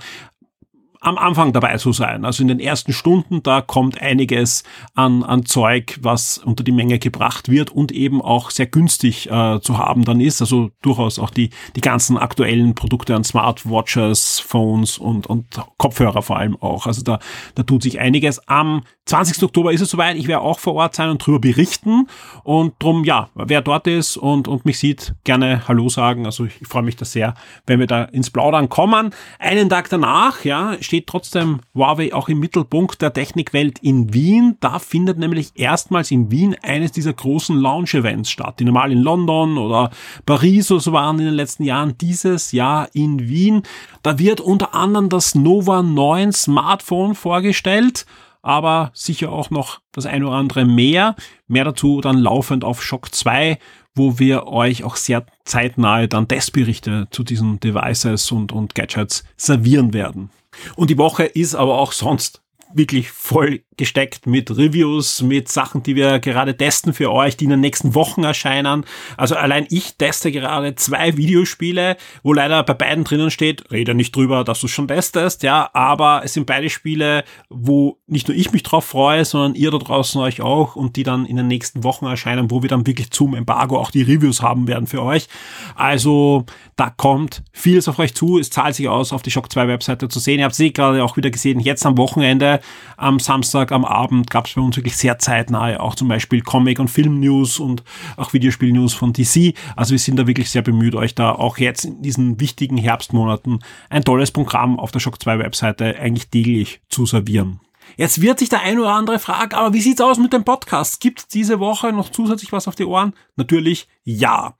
am 1.04 1.18
Anfang 1.18 1.52
dabei 1.52 1.76
zu 1.76 1.92
sein. 1.92 2.24
Also 2.24 2.42
in 2.42 2.48
den 2.48 2.60
ersten 2.60 2.92
Stunden, 2.92 3.42
da 3.42 3.60
kommt 3.60 4.00
einiges 4.00 4.64
an, 4.94 5.22
an 5.22 5.44
Zeug, 5.44 5.98
was 6.00 6.38
unter 6.38 6.64
die 6.64 6.72
Menge 6.72 6.98
gebracht 6.98 7.50
wird 7.50 7.70
und 7.70 7.92
eben 7.92 8.22
auch 8.22 8.50
sehr 8.50 8.66
günstig 8.66 9.30
äh, 9.30 9.60
zu 9.60 9.78
haben 9.78 10.04
dann 10.04 10.20
ist. 10.20 10.40
Also 10.40 10.70
durchaus 10.82 11.18
auch 11.18 11.30
die, 11.30 11.50
die 11.76 11.82
ganzen 11.82 12.16
aktuellen 12.16 12.74
Produkte 12.74 13.14
an 13.14 13.22
Smartwatches, 13.22 14.40
Phones 14.40 14.96
und, 14.96 15.26
und 15.26 15.46
Kopfhörer 15.76 16.22
vor 16.22 16.38
allem 16.38 16.56
auch. 16.60 16.86
Also 16.86 17.02
da, 17.02 17.18
da 17.54 17.62
tut 17.62 17.82
sich 17.82 18.00
einiges. 18.00 18.48
Am 18.48 18.82
20. 19.06 19.42
Oktober 19.42 19.72
ist 19.72 19.82
es 19.82 19.90
soweit. 19.90 20.16
Ich 20.16 20.28
werde 20.28 20.42
auch 20.42 20.58
vor 20.58 20.74
Ort 20.74 20.94
sein 20.94 21.10
und 21.10 21.24
drüber 21.24 21.38
berichten. 21.38 22.08
Und 22.42 22.74
drum, 22.78 23.04
ja, 23.04 23.28
wer 23.34 23.60
dort 23.60 23.86
ist 23.86 24.16
und, 24.16 24.48
und 24.48 24.64
mich 24.64 24.78
sieht, 24.78 25.14
gerne 25.24 25.68
Hallo 25.68 25.90
sagen. 25.90 26.24
Also 26.24 26.46
ich 26.46 26.66
freue 26.66 26.82
mich 26.82 26.96
da 26.96 27.04
sehr, 27.04 27.34
wenn 27.66 27.78
wir 27.78 27.86
da 27.86 28.04
ins 28.04 28.30
Plaudern 28.30 28.70
kommen. 28.70 29.10
Einen 29.38 29.68
Tag 29.68 29.90
danach, 29.90 30.44
ja, 30.44 30.76
steht 30.80 30.93
steht 30.94 31.08
trotzdem 31.08 31.58
Huawei 31.74 32.14
auch 32.14 32.28
im 32.28 32.38
Mittelpunkt 32.38 33.02
der 33.02 33.12
Technikwelt 33.12 33.80
in 33.80 34.14
Wien. 34.14 34.56
Da 34.60 34.78
findet 34.78 35.18
nämlich 35.18 35.50
erstmals 35.56 36.12
in 36.12 36.30
Wien 36.30 36.54
eines 36.62 36.92
dieser 36.92 37.12
großen 37.12 37.58
Launch-Events 37.58 38.30
statt, 38.30 38.60
die 38.60 38.64
normal 38.64 38.92
in 38.92 39.00
London 39.00 39.58
oder 39.58 39.90
Paris 40.24 40.70
oder 40.70 40.80
so 40.80 40.92
waren 40.92 41.18
in 41.18 41.24
den 41.24 41.34
letzten 41.34 41.64
Jahren. 41.64 41.98
Dieses 41.98 42.52
Jahr 42.52 42.88
in 42.92 43.28
Wien. 43.28 43.64
Da 44.04 44.20
wird 44.20 44.40
unter 44.40 44.72
anderem 44.72 45.08
das 45.08 45.34
Nova 45.34 45.82
9 45.82 46.30
Smartphone 46.30 47.16
vorgestellt 47.16 48.06
aber 48.44 48.90
sicher 48.92 49.32
auch 49.32 49.48
noch 49.48 49.80
das 49.92 50.04
ein 50.04 50.22
oder 50.22 50.34
andere 50.34 50.66
mehr. 50.66 51.16
Mehr 51.48 51.64
dazu 51.64 52.02
dann 52.02 52.18
laufend 52.18 52.62
auf 52.62 52.82
Shock 52.82 53.14
2, 53.14 53.58
wo 53.94 54.18
wir 54.18 54.46
euch 54.48 54.84
auch 54.84 54.96
sehr 54.96 55.24
zeitnahe 55.46 56.08
dann 56.08 56.28
Testberichte 56.28 57.08
zu 57.10 57.24
diesen 57.24 57.58
Devices 57.58 58.30
und, 58.32 58.52
und 58.52 58.74
Gadgets 58.74 59.24
servieren 59.38 59.94
werden. 59.94 60.28
Und 60.76 60.90
die 60.90 60.98
Woche 60.98 61.24
ist 61.24 61.54
aber 61.54 61.78
auch 61.78 61.92
sonst 61.92 62.43
wirklich 62.74 63.10
voll 63.10 63.62
gesteckt 63.76 64.26
mit 64.26 64.50
Reviews, 64.50 65.22
mit 65.22 65.48
Sachen, 65.48 65.82
die 65.82 65.96
wir 65.96 66.18
gerade 66.20 66.56
testen 66.56 66.92
für 66.92 67.10
euch, 67.10 67.36
die 67.36 67.44
in 67.44 67.50
den 67.50 67.60
nächsten 67.60 67.94
Wochen 67.94 68.22
erscheinen. 68.22 68.84
Also 69.16 69.34
allein 69.34 69.66
ich 69.70 69.96
teste 69.96 70.30
gerade 70.30 70.74
zwei 70.74 71.16
Videospiele, 71.16 71.96
wo 72.22 72.32
leider 72.32 72.62
bei 72.62 72.74
beiden 72.74 73.04
drinnen 73.04 73.30
steht, 73.30 73.70
rede 73.72 73.94
nicht 73.94 74.14
drüber, 74.14 74.44
dass 74.44 74.60
du 74.60 74.68
schon 74.68 74.88
testest, 74.88 75.42
ja, 75.42 75.70
aber 75.72 76.22
es 76.24 76.34
sind 76.34 76.46
beide 76.46 76.70
Spiele, 76.70 77.24
wo 77.48 77.98
nicht 78.06 78.28
nur 78.28 78.36
ich 78.36 78.52
mich 78.52 78.62
drauf 78.62 78.84
freue, 78.84 79.24
sondern 79.24 79.54
ihr 79.54 79.70
da 79.70 79.78
draußen 79.78 80.20
euch 80.20 80.40
auch 80.40 80.76
und 80.76 80.96
die 80.96 81.02
dann 81.02 81.26
in 81.26 81.36
den 81.36 81.48
nächsten 81.48 81.84
Wochen 81.84 82.06
erscheinen, 82.06 82.50
wo 82.50 82.62
wir 82.62 82.68
dann 82.68 82.86
wirklich 82.86 83.10
zum 83.10 83.34
Embargo 83.34 83.78
auch 83.78 83.90
die 83.90 84.02
Reviews 84.02 84.42
haben 84.42 84.68
werden 84.68 84.86
für 84.86 85.02
euch. 85.02 85.28
Also 85.74 86.44
da 86.76 86.90
kommt 86.90 87.42
vieles 87.52 87.88
auf 87.88 87.98
euch 87.98 88.14
zu. 88.14 88.38
Es 88.38 88.50
zahlt 88.50 88.74
sich 88.74 88.88
aus, 88.88 89.12
auf 89.12 89.22
die 89.22 89.30
Shock 89.30 89.50
2 89.50 89.68
Webseite 89.68 90.08
zu 90.08 90.20
sehen. 90.20 90.38
Ihr 90.38 90.44
habt 90.44 90.54
sie 90.54 90.72
gerade 90.72 91.02
auch 91.02 91.16
wieder 91.16 91.30
gesehen, 91.30 91.60
jetzt 91.60 91.86
am 91.86 91.98
Wochenende, 91.98 92.60
am 92.96 93.18
Samstag 93.18 93.72
am 93.72 93.84
Abend 93.84 94.30
gab 94.30 94.46
es 94.46 94.54
bei 94.54 94.60
uns 94.60 94.76
wirklich 94.76 94.96
sehr 94.96 95.18
zeitnahe 95.18 95.80
auch 95.80 95.94
zum 95.94 96.08
Beispiel 96.08 96.42
Comic- 96.42 96.78
und 96.78 96.88
Film-News 96.88 97.58
und 97.58 97.82
auch 98.16 98.32
Videospiel-News 98.32 98.94
von 98.94 99.12
DC. 99.12 99.54
Also 99.76 99.92
wir 99.92 99.98
sind 99.98 100.16
da 100.16 100.26
wirklich 100.26 100.50
sehr 100.50 100.62
bemüht, 100.62 100.94
euch 100.94 101.14
da 101.14 101.32
auch 101.32 101.58
jetzt 101.58 101.84
in 101.84 102.02
diesen 102.02 102.40
wichtigen 102.40 102.76
Herbstmonaten 102.76 103.60
ein 103.90 104.04
tolles 104.04 104.30
Programm 104.30 104.78
auf 104.78 104.92
der 104.92 105.00
Shock 105.00 105.20
2 105.20 105.38
Webseite 105.38 105.98
eigentlich 105.98 106.28
täglich 106.28 106.80
zu 106.88 107.06
servieren. 107.06 107.60
Jetzt 107.96 108.20
wird 108.20 108.38
sich 108.38 108.48
der 108.48 108.62
ein 108.62 108.78
oder 108.78 108.92
andere 108.92 109.18
fragen, 109.18 109.54
aber 109.54 109.72
wie 109.72 109.80
sieht's 109.80 110.00
aus 110.00 110.18
mit 110.18 110.32
dem 110.32 110.44
Podcast? 110.44 111.00
Gibt 111.00 111.34
diese 111.34 111.60
Woche 111.60 111.92
noch 111.92 112.10
zusätzlich 112.10 112.52
was 112.52 112.66
auf 112.66 112.74
die 112.74 112.84
Ohren? 112.84 113.14
Natürlich 113.36 113.88
ja. 114.04 114.54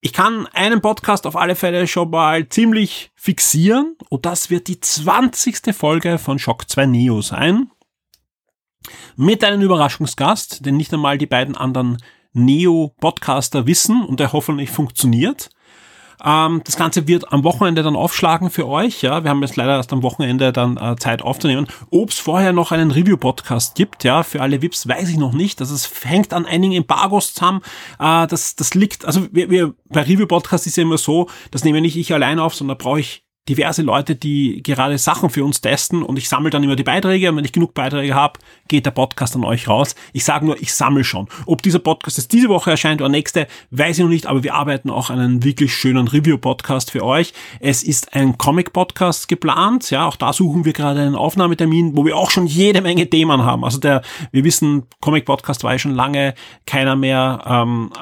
Ich 0.00 0.12
kann 0.12 0.46
einen 0.48 0.80
Podcast 0.80 1.26
auf 1.26 1.36
alle 1.36 1.56
Fälle 1.56 1.86
schon 1.86 2.10
mal 2.10 2.48
ziemlich 2.48 3.10
fixieren 3.14 3.96
und 4.08 4.26
das 4.26 4.50
wird 4.50 4.68
die 4.68 4.80
20. 4.80 5.74
Folge 5.74 6.18
von 6.18 6.38
Shock 6.38 6.68
2 6.68 6.86
Neo 6.86 7.22
sein 7.22 7.70
mit 9.16 9.42
einem 9.42 9.62
Überraschungsgast, 9.62 10.64
den 10.64 10.76
nicht 10.76 10.92
einmal 10.92 11.18
die 11.18 11.26
beiden 11.26 11.56
anderen 11.56 11.96
Neo-Podcaster 12.34 13.66
wissen 13.66 14.04
und 14.04 14.20
der 14.20 14.32
hoffentlich 14.32 14.70
funktioniert. 14.70 15.50
Ähm, 16.24 16.62
das 16.64 16.76
Ganze 16.76 17.06
wird 17.06 17.32
am 17.32 17.44
Wochenende 17.44 17.82
dann 17.82 17.96
aufschlagen 17.96 18.50
für 18.50 18.66
euch. 18.66 19.02
Ja, 19.02 19.24
wir 19.24 19.30
haben 19.30 19.42
jetzt 19.42 19.56
leider 19.56 19.76
erst 19.76 19.92
am 19.92 20.02
Wochenende 20.02 20.52
dann 20.52 20.76
äh, 20.76 20.96
Zeit 20.96 21.22
aufzunehmen. 21.22 21.66
Ob 21.90 22.10
es 22.10 22.18
vorher 22.18 22.52
noch 22.52 22.72
einen 22.72 22.90
Review-Podcast 22.90 23.74
gibt, 23.74 24.04
ja, 24.04 24.22
für 24.22 24.40
alle 24.40 24.62
VIPs 24.62 24.88
weiß 24.88 25.08
ich 25.08 25.18
noch 25.18 25.32
nicht. 25.32 25.60
Also 25.60 25.74
es 25.74 25.90
hängt 26.04 26.32
an 26.32 26.46
einigen 26.46 26.72
Embargos 26.72 27.34
zusammen. 27.34 27.60
Äh, 27.98 28.26
das, 28.26 28.56
das 28.56 28.74
liegt, 28.74 29.04
also 29.04 29.26
wir, 29.32 29.50
wir 29.50 29.74
bei 29.88 30.02
Review-Podcast 30.02 30.66
ist 30.66 30.76
ja 30.76 30.82
immer 30.82 30.98
so, 30.98 31.28
das 31.50 31.64
nehme 31.64 31.80
nicht 31.80 31.96
ich 31.96 32.12
allein 32.12 32.38
auf, 32.38 32.54
sondern 32.54 32.78
brauche 32.78 33.00
ich 33.00 33.25
diverse 33.48 33.82
Leute, 33.82 34.16
die 34.16 34.62
gerade 34.62 34.98
Sachen 34.98 35.30
für 35.30 35.44
uns 35.44 35.60
testen 35.60 36.02
und 36.02 36.18
ich 36.18 36.28
sammle 36.28 36.50
dann 36.50 36.62
immer 36.62 36.76
die 36.76 36.82
Beiträge 36.82 37.30
und 37.30 37.36
wenn 37.36 37.44
ich 37.44 37.52
genug 37.52 37.74
Beiträge 37.74 38.14
habe, 38.14 38.40
geht 38.68 38.86
der 38.86 38.90
Podcast 38.90 39.36
an 39.36 39.44
euch 39.44 39.68
raus. 39.68 39.94
Ich 40.12 40.24
sage 40.24 40.44
nur, 40.44 40.60
ich 40.60 40.74
sammle 40.74 41.04
schon. 41.04 41.28
Ob 41.46 41.62
dieser 41.62 41.78
Podcast 41.78 42.18
jetzt 42.18 42.32
diese 42.32 42.48
Woche 42.48 42.70
erscheint 42.70 43.00
oder 43.00 43.08
nächste, 43.08 43.46
weiß 43.70 43.98
ich 43.98 44.02
noch 44.02 44.10
nicht, 44.10 44.26
aber 44.26 44.42
wir 44.42 44.54
arbeiten 44.54 44.90
auch 44.90 45.10
an 45.10 45.20
einem 45.20 45.44
wirklich 45.44 45.74
schönen 45.74 46.08
Review-Podcast 46.08 46.90
für 46.90 47.04
euch. 47.04 47.32
Es 47.60 47.82
ist 47.82 48.14
ein 48.14 48.36
Comic-Podcast 48.36 49.28
geplant, 49.28 49.90
ja, 49.90 50.06
auch 50.06 50.16
da 50.16 50.32
suchen 50.32 50.64
wir 50.64 50.72
gerade 50.72 51.00
einen 51.00 51.14
Aufnahmetermin, 51.14 51.96
wo 51.96 52.04
wir 52.04 52.16
auch 52.16 52.30
schon 52.30 52.46
jede 52.46 52.80
Menge 52.80 53.08
Themen 53.08 53.42
haben. 53.42 53.64
Also 53.64 53.78
der, 53.78 54.02
wir 54.32 54.42
wissen, 54.44 54.84
Comic-Podcast 55.00 55.62
war 55.62 55.72
ja 55.72 55.78
schon 55.78 55.94
lange 55.94 56.34
keiner 56.66 56.96
mehr 56.96 57.42
ähm, 57.46 57.92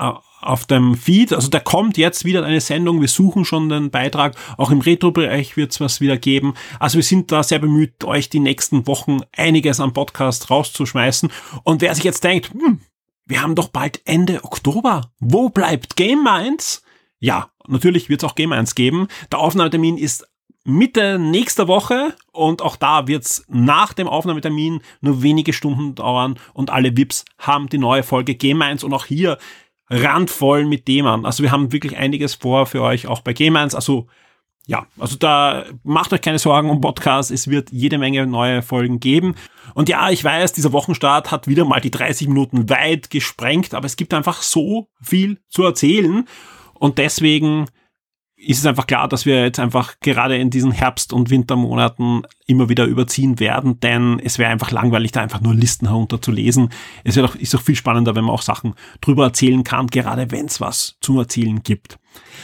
auf 0.44 0.66
dem 0.66 0.94
Feed. 0.94 1.32
Also 1.32 1.48
da 1.48 1.60
kommt 1.60 1.96
jetzt 1.96 2.24
wieder 2.24 2.44
eine 2.44 2.60
Sendung. 2.60 3.00
Wir 3.00 3.08
suchen 3.08 3.44
schon 3.44 3.68
den 3.68 3.90
Beitrag. 3.90 4.36
Auch 4.56 4.70
im 4.70 4.80
Retro-Bereich 4.80 5.56
wird 5.56 5.72
es 5.72 5.80
was 5.80 6.00
wieder 6.00 6.16
geben. 6.16 6.54
Also 6.78 6.96
wir 6.96 7.02
sind 7.02 7.32
da 7.32 7.42
sehr 7.42 7.58
bemüht, 7.58 8.04
euch 8.04 8.28
die 8.28 8.40
nächsten 8.40 8.86
Wochen 8.86 9.20
einiges 9.36 9.80
am 9.80 9.92
Podcast 9.92 10.50
rauszuschmeißen. 10.50 11.30
Und 11.62 11.80
wer 11.80 11.94
sich 11.94 12.04
jetzt 12.04 12.24
denkt, 12.24 12.52
hm, 12.52 12.80
wir 13.26 13.42
haben 13.42 13.54
doch 13.54 13.68
bald 13.68 14.02
Ende 14.04 14.44
Oktober. 14.44 15.10
Wo 15.18 15.48
bleibt 15.48 15.96
Game 15.96 16.22
Minds? 16.22 16.82
Ja, 17.20 17.50
natürlich 17.66 18.08
wird 18.08 18.22
es 18.22 18.28
auch 18.28 18.34
Game 18.34 18.50
Minds 18.50 18.74
geben. 18.74 19.08
Der 19.32 19.38
Aufnahmetermin 19.38 19.96
ist 19.96 20.26
Mitte 20.66 21.18
nächster 21.18 21.68
Woche 21.68 22.14
und 22.32 22.62
auch 22.62 22.76
da 22.76 23.06
wird's 23.06 23.44
nach 23.48 23.92
dem 23.92 24.08
Aufnahmetermin 24.08 24.80
nur 25.02 25.22
wenige 25.22 25.52
Stunden 25.52 25.94
dauern 25.94 26.38
und 26.54 26.70
alle 26.70 26.96
VIPs 26.96 27.26
haben 27.38 27.68
die 27.68 27.76
neue 27.76 28.02
Folge 28.02 28.34
Game 28.34 28.62
1 28.62 28.82
und 28.82 28.94
auch 28.94 29.04
hier 29.04 29.36
randvoll 29.88 30.64
mit 30.64 30.86
Themen. 30.86 31.26
Also 31.26 31.42
wir 31.42 31.52
haben 31.52 31.72
wirklich 31.72 31.96
einiges 31.96 32.34
vor 32.34 32.66
für 32.66 32.82
euch, 32.82 33.06
auch 33.06 33.20
bei 33.20 33.32
Game 33.32 33.56
1. 33.56 33.74
Also 33.74 34.06
ja, 34.66 34.86
also 34.98 35.16
da 35.16 35.64
macht 35.82 36.12
euch 36.12 36.22
keine 36.22 36.38
Sorgen 36.38 36.70
um 36.70 36.80
Podcast. 36.80 37.30
Es 37.30 37.48
wird 37.48 37.70
jede 37.70 37.98
Menge 37.98 38.26
neue 38.26 38.62
Folgen 38.62 38.98
geben. 38.98 39.34
Und 39.74 39.90
ja, 39.90 40.08
ich 40.10 40.24
weiß, 40.24 40.54
dieser 40.54 40.72
Wochenstart 40.72 41.30
hat 41.30 41.48
wieder 41.48 41.66
mal 41.66 41.80
die 41.80 41.90
30 41.90 42.28
Minuten 42.28 42.70
weit 42.70 43.10
gesprengt, 43.10 43.74
aber 43.74 43.84
es 43.84 43.96
gibt 43.96 44.14
einfach 44.14 44.40
so 44.40 44.88
viel 45.02 45.38
zu 45.48 45.64
erzählen. 45.64 46.26
Und 46.72 46.96
deswegen 46.96 47.66
ist 48.46 48.58
es 48.58 48.66
einfach 48.66 48.86
klar, 48.86 49.08
dass 49.08 49.26
wir 49.26 49.42
jetzt 49.42 49.58
einfach 49.58 49.94
gerade 50.00 50.36
in 50.36 50.50
diesen 50.50 50.72
Herbst- 50.72 51.12
und 51.12 51.30
Wintermonaten 51.30 52.22
immer 52.46 52.68
wieder 52.68 52.84
überziehen 52.84 53.40
werden, 53.40 53.80
denn 53.80 54.20
es 54.22 54.38
wäre 54.38 54.50
einfach 54.50 54.70
langweilig, 54.70 55.12
da 55.12 55.22
einfach 55.22 55.40
nur 55.40 55.54
Listen 55.54 55.88
herunter 55.88 56.20
zu 56.20 56.30
lesen. 56.30 56.70
Es 57.04 57.16
auch, 57.18 57.34
ist 57.34 57.54
auch 57.54 57.62
viel 57.62 57.76
spannender, 57.76 58.14
wenn 58.14 58.24
man 58.24 58.34
auch 58.34 58.42
Sachen 58.42 58.74
drüber 59.00 59.24
erzählen 59.24 59.64
kann, 59.64 59.86
gerade 59.86 60.30
wenn 60.30 60.46
es 60.46 60.60
was 60.60 60.96
zum 61.00 61.18
Erzählen 61.18 61.62
gibt. 61.62 61.98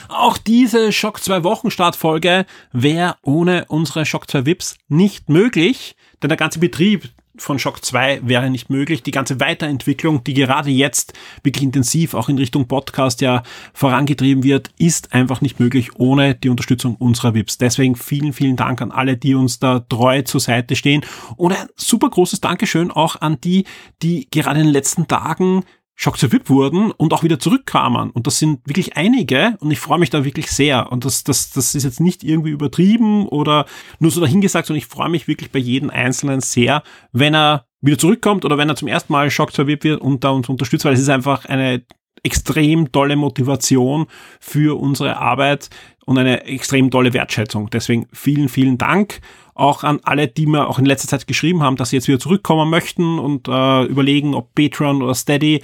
Auch 0.09 0.37
diese 0.37 0.91
Schock 0.91 1.21
2 1.21 1.43
Wochen 1.43 1.71
Startfolge 1.71 2.45
wäre 2.73 3.15
ohne 3.21 3.65
unsere 3.67 4.05
Schock 4.05 4.29
2 4.29 4.45
Vips 4.45 4.77
nicht 4.89 5.29
möglich, 5.29 5.95
denn 6.21 6.29
der 6.29 6.37
ganze 6.37 6.59
Betrieb 6.59 7.09
von 7.41 7.59
Shock 7.59 7.83
2 7.83 8.21
wäre 8.23 8.49
nicht 8.49 8.69
möglich. 8.69 9.03
Die 9.03 9.11
ganze 9.11 9.39
Weiterentwicklung, 9.39 10.23
die 10.23 10.33
gerade 10.33 10.69
jetzt 10.69 11.13
wirklich 11.43 11.63
intensiv 11.63 12.13
auch 12.13 12.29
in 12.29 12.37
Richtung 12.37 12.67
Podcast 12.67 13.21
ja 13.21 13.43
vorangetrieben 13.73 14.43
wird, 14.43 14.69
ist 14.77 15.13
einfach 15.13 15.41
nicht 15.41 15.59
möglich 15.59 15.95
ohne 15.95 16.35
die 16.35 16.49
Unterstützung 16.49 16.95
unserer 16.95 17.33
VIPs. 17.33 17.57
Deswegen 17.57 17.95
vielen, 17.95 18.33
vielen 18.33 18.55
Dank 18.55 18.81
an 18.81 18.91
alle, 18.91 19.17
die 19.17 19.35
uns 19.35 19.59
da 19.59 19.79
treu 19.79 20.21
zur 20.21 20.39
Seite 20.39 20.75
stehen. 20.75 21.03
Und 21.35 21.53
ein 21.53 21.67
super 21.75 22.09
großes 22.09 22.41
Dankeschön 22.41 22.91
auch 22.91 23.19
an 23.19 23.39
die, 23.41 23.65
die 24.01 24.27
gerade 24.29 24.59
in 24.59 24.67
den 24.67 24.73
letzten 24.73 25.07
Tagen 25.07 25.63
Schock 25.95 26.17
zu 26.17 26.31
VIP 26.31 26.49
wurden 26.49 26.91
und 26.91 27.13
auch 27.13 27.23
wieder 27.23 27.39
zurückkamen. 27.39 28.09
Und 28.09 28.25
das 28.25 28.39
sind 28.39 28.61
wirklich 28.65 28.97
einige 28.97 29.55
und 29.59 29.71
ich 29.71 29.79
freue 29.79 29.99
mich 29.99 30.09
da 30.09 30.23
wirklich 30.25 30.51
sehr. 30.51 30.91
Und 30.91 31.05
das, 31.05 31.23
das, 31.23 31.51
das 31.51 31.75
ist 31.75 31.83
jetzt 31.83 31.99
nicht 31.99 32.23
irgendwie 32.23 32.49
übertrieben 32.49 33.27
oder 33.27 33.65
nur 33.99 34.11
so 34.11 34.21
dahingesagt, 34.21 34.67
sondern 34.67 34.79
ich 34.79 34.87
freue 34.87 35.09
mich 35.09 35.27
wirklich 35.27 35.51
bei 35.51 35.59
jedem 35.59 35.89
Einzelnen 35.89 36.41
sehr, 36.41 36.83
wenn 37.11 37.35
er 37.35 37.65
wieder 37.81 37.97
zurückkommt 37.97 38.45
oder 38.45 38.57
wenn 38.57 38.69
er 38.69 38.75
zum 38.75 38.87
ersten 38.87 39.13
Mal 39.13 39.29
Schock 39.29 39.53
zu 39.53 39.67
VIP 39.67 39.83
wird 39.83 40.01
und 40.01 40.23
da 40.23 40.29
uns 40.29 40.49
unterstützt, 40.49 40.85
weil 40.85 40.93
es 40.93 40.99
ist 40.99 41.09
einfach 41.09 41.45
eine 41.45 41.83
extrem 42.23 42.91
tolle 42.91 43.15
Motivation 43.15 44.05
für 44.39 44.79
unsere 44.79 45.17
Arbeit 45.17 45.69
und 46.05 46.17
eine 46.17 46.45
extrem 46.45 46.91
tolle 46.91 47.13
Wertschätzung. 47.13 47.69
Deswegen 47.69 48.07
vielen, 48.13 48.49
vielen 48.49 48.77
Dank 48.77 49.21
auch 49.61 49.83
an 49.83 49.99
alle, 50.03 50.27
die 50.27 50.45
mir 50.45 50.67
auch 50.67 50.79
in 50.79 50.85
letzter 50.85 51.07
Zeit 51.07 51.27
geschrieben 51.27 51.63
haben, 51.63 51.77
dass 51.77 51.91
sie 51.91 51.95
jetzt 51.95 52.07
wieder 52.07 52.19
zurückkommen 52.19 52.69
möchten 52.69 53.19
und 53.19 53.47
äh, 53.47 53.83
überlegen, 53.83 54.33
ob 54.33 54.53
Patreon 54.55 55.01
oder 55.01 55.15
Steady 55.15 55.61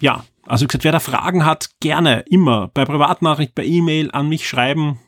ja, 0.00 0.24
also 0.46 0.64
wie 0.64 0.68
gesagt, 0.68 0.84
wer 0.84 0.92
da 0.92 1.00
Fragen 1.00 1.44
hat, 1.44 1.70
gerne 1.80 2.24
immer 2.28 2.68
bei 2.68 2.84
Privatnachricht, 2.84 3.54
per 3.54 3.64
E-Mail 3.64 4.10
an 4.12 4.28
mich 4.28 4.48
schreiben. 4.48 4.98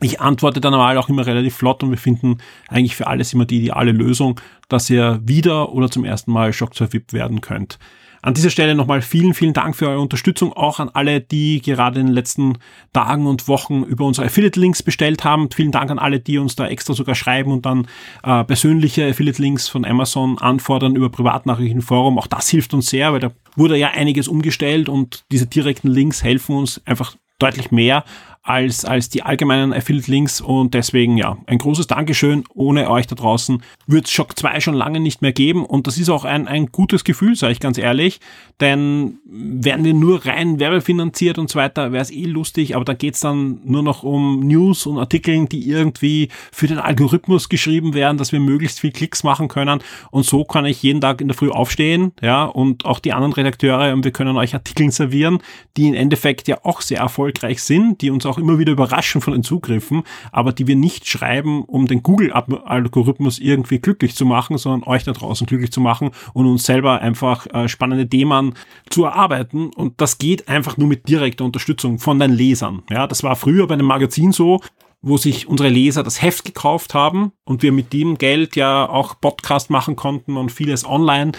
Ich 0.00 0.20
antworte 0.20 0.60
dann 0.60 0.72
normal 0.72 0.96
auch 0.96 1.08
immer 1.08 1.26
relativ 1.26 1.56
flott 1.56 1.82
und 1.82 1.90
wir 1.90 1.98
finden 1.98 2.38
eigentlich 2.68 2.96
für 2.96 3.06
alles 3.06 3.32
immer 3.32 3.44
die 3.44 3.58
ideale 3.58 3.92
Lösung, 3.92 4.40
dass 4.68 4.88
ihr 4.88 5.20
wieder 5.22 5.72
oder 5.72 5.90
zum 5.90 6.04
ersten 6.04 6.32
Mal 6.32 6.52
Shock 6.52 6.74
2 6.74 6.92
VIP 6.92 7.12
werden 7.12 7.40
könnt. 7.42 7.78
An 8.24 8.34
dieser 8.34 8.50
Stelle 8.50 8.76
nochmal 8.76 9.02
vielen, 9.02 9.34
vielen 9.34 9.52
Dank 9.52 9.74
für 9.74 9.88
eure 9.88 10.00
Unterstützung, 10.00 10.52
auch 10.52 10.78
an 10.78 10.88
alle, 10.88 11.20
die 11.20 11.60
gerade 11.60 11.98
in 11.98 12.06
den 12.06 12.14
letzten 12.14 12.58
Tagen 12.92 13.26
und 13.26 13.48
Wochen 13.48 13.82
über 13.82 14.04
unsere 14.04 14.28
Affiliate-Links 14.28 14.84
bestellt 14.84 15.24
haben. 15.24 15.50
Vielen 15.50 15.72
Dank 15.72 15.90
an 15.90 15.98
alle, 15.98 16.20
die 16.20 16.38
uns 16.38 16.54
da 16.54 16.68
extra 16.68 16.94
sogar 16.94 17.16
schreiben 17.16 17.50
und 17.50 17.66
dann 17.66 17.88
äh, 18.22 18.44
persönliche 18.44 19.08
Affiliate-Links 19.08 19.68
von 19.68 19.84
Amazon 19.84 20.38
anfordern 20.38 20.94
über 20.94 21.10
Privatnachrichtenforum. 21.10 22.16
Auch 22.16 22.28
das 22.28 22.48
hilft 22.48 22.74
uns 22.74 22.90
sehr, 22.90 23.12
weil 23.12 23.18
da 23.18 23.32
wurde 23.56 23.76
ja 23.76 23.88
einiges 23.88 24.28
umgestellt 24.28 24.88
und 24.88 25.24
diese 25.32 25.46
direkten 25.46 25.88
Links 25.88 26.22
helfen 26.22 26.54
uns 26.54 26.80
einfach 26.84 27.16
deutlich 27.40 27.72
mehr 27.72 28.04
als, 28.42 28.84
als 28.84 29.08
die 29.08 29.22
allgemeinen 29.22 29.72
Affiliate-Links 29.72 30.40
und 30.40 30.74
deswegen 30.74 31.16
ja, 31.16 31.38
ein 31.46 31.58
großes 31.58 31.86
Dankeschön. 31.86 32.42
Ohne 32.54 32.90
euch 32.90 33.06
da 33.06 33.14
draußen 33.14 33.62
wird 33.86 34.08
Shock 34.08 34.36
2 34.36 34.60
schon 34.60 34.74
lange 34.74 34.98
nicht 34.98 35.22
mehr 35.22 35.32
geben. 35.32 35.64
Und 35.64 35.86
das 35.86 35.96
ist 35.96 36.08
auch 36.08 36.24
ein, 36.24 36.48
ein 36.48 36.66
gutes 36.66 37.04
Gefühl, 37.04 37.36
sage 37.36 37.52
ich 37.52 37.60
ganz 37.60 37.78
ehrlich, 37.78 38.20
denn 38.60 39.18
werden 39.24 39.84
wir 39.84 39.94
nur 39.94 40.26
rein 40.26 40.58
werbefinanziert 40.58 41.38
und 41.38 41.50
so 41.50 41.58
weiter, 41.58 41.92
wäre 41.92 42.02
es 42.02 42.10
eh 42.10 42.24
lustig, 42.24 42.74
aber 42.74 42.84
da 42.84 42.94
geht's 42.94 43.20
dann 43.20 43.60
nur 43.64 43.82
noch 43.82 44.02
um 44.02 44.40
News 44.40 44.86
und 44.86 44.98
Artikeln, 44.98 45.48
die 45.48 45.68
irgendwie 45.68 46.28
für 46.50 46.66
den 46.66 46.78
Algorithmus 46.78 47.48
geschrieben 47.48 47.94
werden, 47.94 48.18
dass 48.18 48.32
wir 48.32 48.40
möglichst 48.40 48.80
viel 48.80 48.92
Klicks 48.92 49.22
machen 49.22 49.46
können. 49.46 49.80
Und 50.10 50.26
so 50.26 50.44
kann 50.44 50.66
ich 50.66 50.82
jeden 50.82 51.00
Tag 51.00 51.20
in 51.20 51.28
der 51.28 51.36
Früh 51.36 51.50
aufstehen, 51.50 52.12
ja, 52.20 52.44
und 52.44 52.84
auch 52.84 52.98
die 52.98 53.12
anderen 53.12 53.32
Redakteure 53.32 53.92
und 53.92 54.04
wir 54.04 54.12
können 54.12 54.36
euch 54.36 54.54
Artikeln 54.54 54.90
servieren, 54.90 55.38
die 55.76 55.88
im 55.88 55.94
Endeffekt 55.94 56.48
ja 56.48 56.58
auch 56.64 56.80
sehr 56.80 56.98
erfolgreich 56.98 57.62
sind, 57.62 58.00
die 58.02 58.10
uns 58.10 58.26
auch 58.26 58.31
immer 58.38 58.58
wieder 58.58 58.72
überraschen 58.72 59.20
von 59.20 59.32
den 59.32 59.42
Zugriffen, 59.42 60.02
aber 60.30 60.52
die 60.52 60.66
wir 60.66 60.76
nicht 60.76 61.08
schreiben, 61.08 61.62
um 61.64 61.86
den 61.86 62.02
Google-Algorithmus 62.02 63.38
irgendwie 63.38 63.78
glücklich 63.78 64.14
zu 64.14 64.26
machen, 64.26 64.58
sondern 64.58 64.88
euch 64.88 65.04
da 65.04 65.12
draußen 65.12 65.46
glücklich 65.46 65.72
zu 65.72 65.80
machen 65.80 66.10
und 66.32 66.46
uns 66.46 66.64
selber 66.64 67.00
einfach 67.00 67.46
äh, 67.52 67.68
spannende 67.68 68.08
Themen 68.08 68.54
zu 68.90 69.04
erarbeiten. 69.04 69.70
Und 69.74 70.00
das 70.00 70.18
geht 70.18 70.48
einfach 70.48 70.76
nur 70.76 70.88
mit 70.88 71.08
direkter 71.08 71.44
Unterstützung 71.44 71.98
von 71.98 72.18
den 72.18 72.32
Lesern. 72.32 72.82
Ja, 72.90 73.06
das 73.06 73.22
war 73.22 73.36
früher 73.36 73.66
bei 73.66 73.74
einem 73.74 73.86
Magazin 73.86 74.32
so, 74.32 74.60
wo 75.02 75.16
sich 75.16 75.48
unsere 75.48 75.68
Leser 75.68 76.02
das 76.02 76.22
Heft 76.22 76.44
gekauft 76.44 76.94
haben 76.94 77.32
und 77.44 77.62
wir 77.62 77.72
mit 77.72 77.92
dem 77.92 78.18
Geld 78.18 78.56
ja 78.56 78.88
auch 78.88 79.20
Podcast 79.20 79.68
machen 79.68 79.96
konnten 79.96 80.36
und 80.36 80.52
vieles 80.52 80.84
online. 80.84 81.32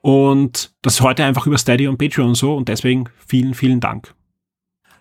Und 0.00 0.72
das 0.82 1.00
heute 1.00 1.24
einfach 1.24 1.46
über 1.46 1.58
Steady 1.58 1.88
und 1.88 1.98
Patreon 1.98 2.34
so. 2.34 2.54
Und 2.54 2.68
deswegen 2.68 3.08
vielen, 3.26 3.54
vielen 3.54 3.80
Dank. 3.80 4.14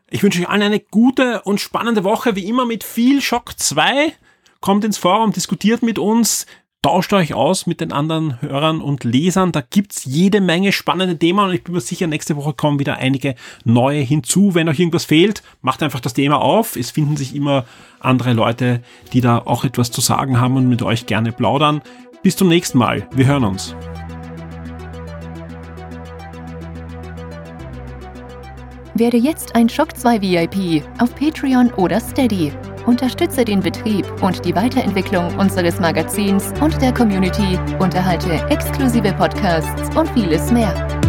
Ich 0.10 0.24
wünsche 0.24 0.39
euch 0.39 0.47
allen 0.47 0.62
eine 0.62 0.80
gute 0.80 1.41
und 1.41 1.60
spannende 1.60 2.05
Woche, 2.05 2.38
wie 2.38 2.47
immer 2.47 2.66
mit 2.66 2.86
viel 2.86 3.22
Schock 3.22 3.60
2. 3.60 4.14
Kommt 4.62 4.86
ins 4.86 4.97
Forum, 4.97 5.34
diskutiert 5.34 5.84
mit 5.84 5.99
uns, 5.99 6.45
tauscht 6.82 7.12
euch 7.12 7.34
aus 7.34 7.68
mit 7.68 7.82
den 7.82 7.91
anderen 7.91 8.41
Hörern 8.41 8.80
und 8.80 9.03
Lesern. 9.03 9.51
Da 9.51 9.60
gibt's 9.60 10.05
jede 10.05 10.39
Menge 10.39 10.72
spannende 10.72 11.20
Themen 11.20 11.39
und 11.39 11.53
ich 11.53 11.66
bin 11.66 11.74
mir 11.74 11.82
sicher, 11.82 12.08
nächste 12.08 12.38
Woche 12.38 12.53
kommen 12.53 12.80
wieder 12.80 12.95
einige 12.95 13.36
neue 13.66 13.99
hinzu. 13.99 14.55
Wenn 14.55 14.70
euch 14.70 14.80
irgendwas 14.80 15.03
fehlt, 15.03 15.43
macht 15.62 15.84
einfach 15.84 15.99
das 15.99 16.14
Thema 16.14 16.41
auf. 16.41 16.78
Es 16.78 16.89
finden 16.89 17.18
sich 17.18 17.36
immer 17.36 17.66
andere 17.99 18.32
Leute, 18.32 18.82
die 19.12 19.20
da 19.20 19.39
auch 19.39 19.66
etwas 19.66 19.91
zu 19.91 19.99
sagen 19.99 20.39
haben 20.39 20.55
und 20.55 20.70
mit 20.70 20.84
euch 20.84 21.05
gerne 21.05 21.34
plaudern. 21.34 21.82
Bis 22.24 22.38
zum 22.38 22.47
nächsten 22.47 22.78
Mal. 22.78 23.10
Wir 23.12 23.26
hören 23.26 23.43
uns. 23.43 23.76
Werde 28.98 29.18
jetzt 29.18 29.54
ein 29.56 29.70
Shock 29.70 29.95
2 29.95 30.22
VIP 30.24 30.84
auf 30.98 31.14
Patreon 31.14 31.72
oder 31.74 32.00
Steady. 32.00 32.52
Unterstütze 32.88 33.45
den 33.45 33.60
Betrieb 33.60 34.08
und 34.24 34.43
die 34.43 34.56
Weiterentwicklung 34.56 35.38
unseres 35.38 35.80
Magazins 35.80 36.52
und 36.62 36.82
der 36.82 36.91
Community, 36.91 37.60
unterhalte 37.78 38.34
exklusive 38.50 39.14
Podcasts 39.14 39.95
und 39.95 40.10
vieles 40.16 40.52
mehr. 40.52 41.07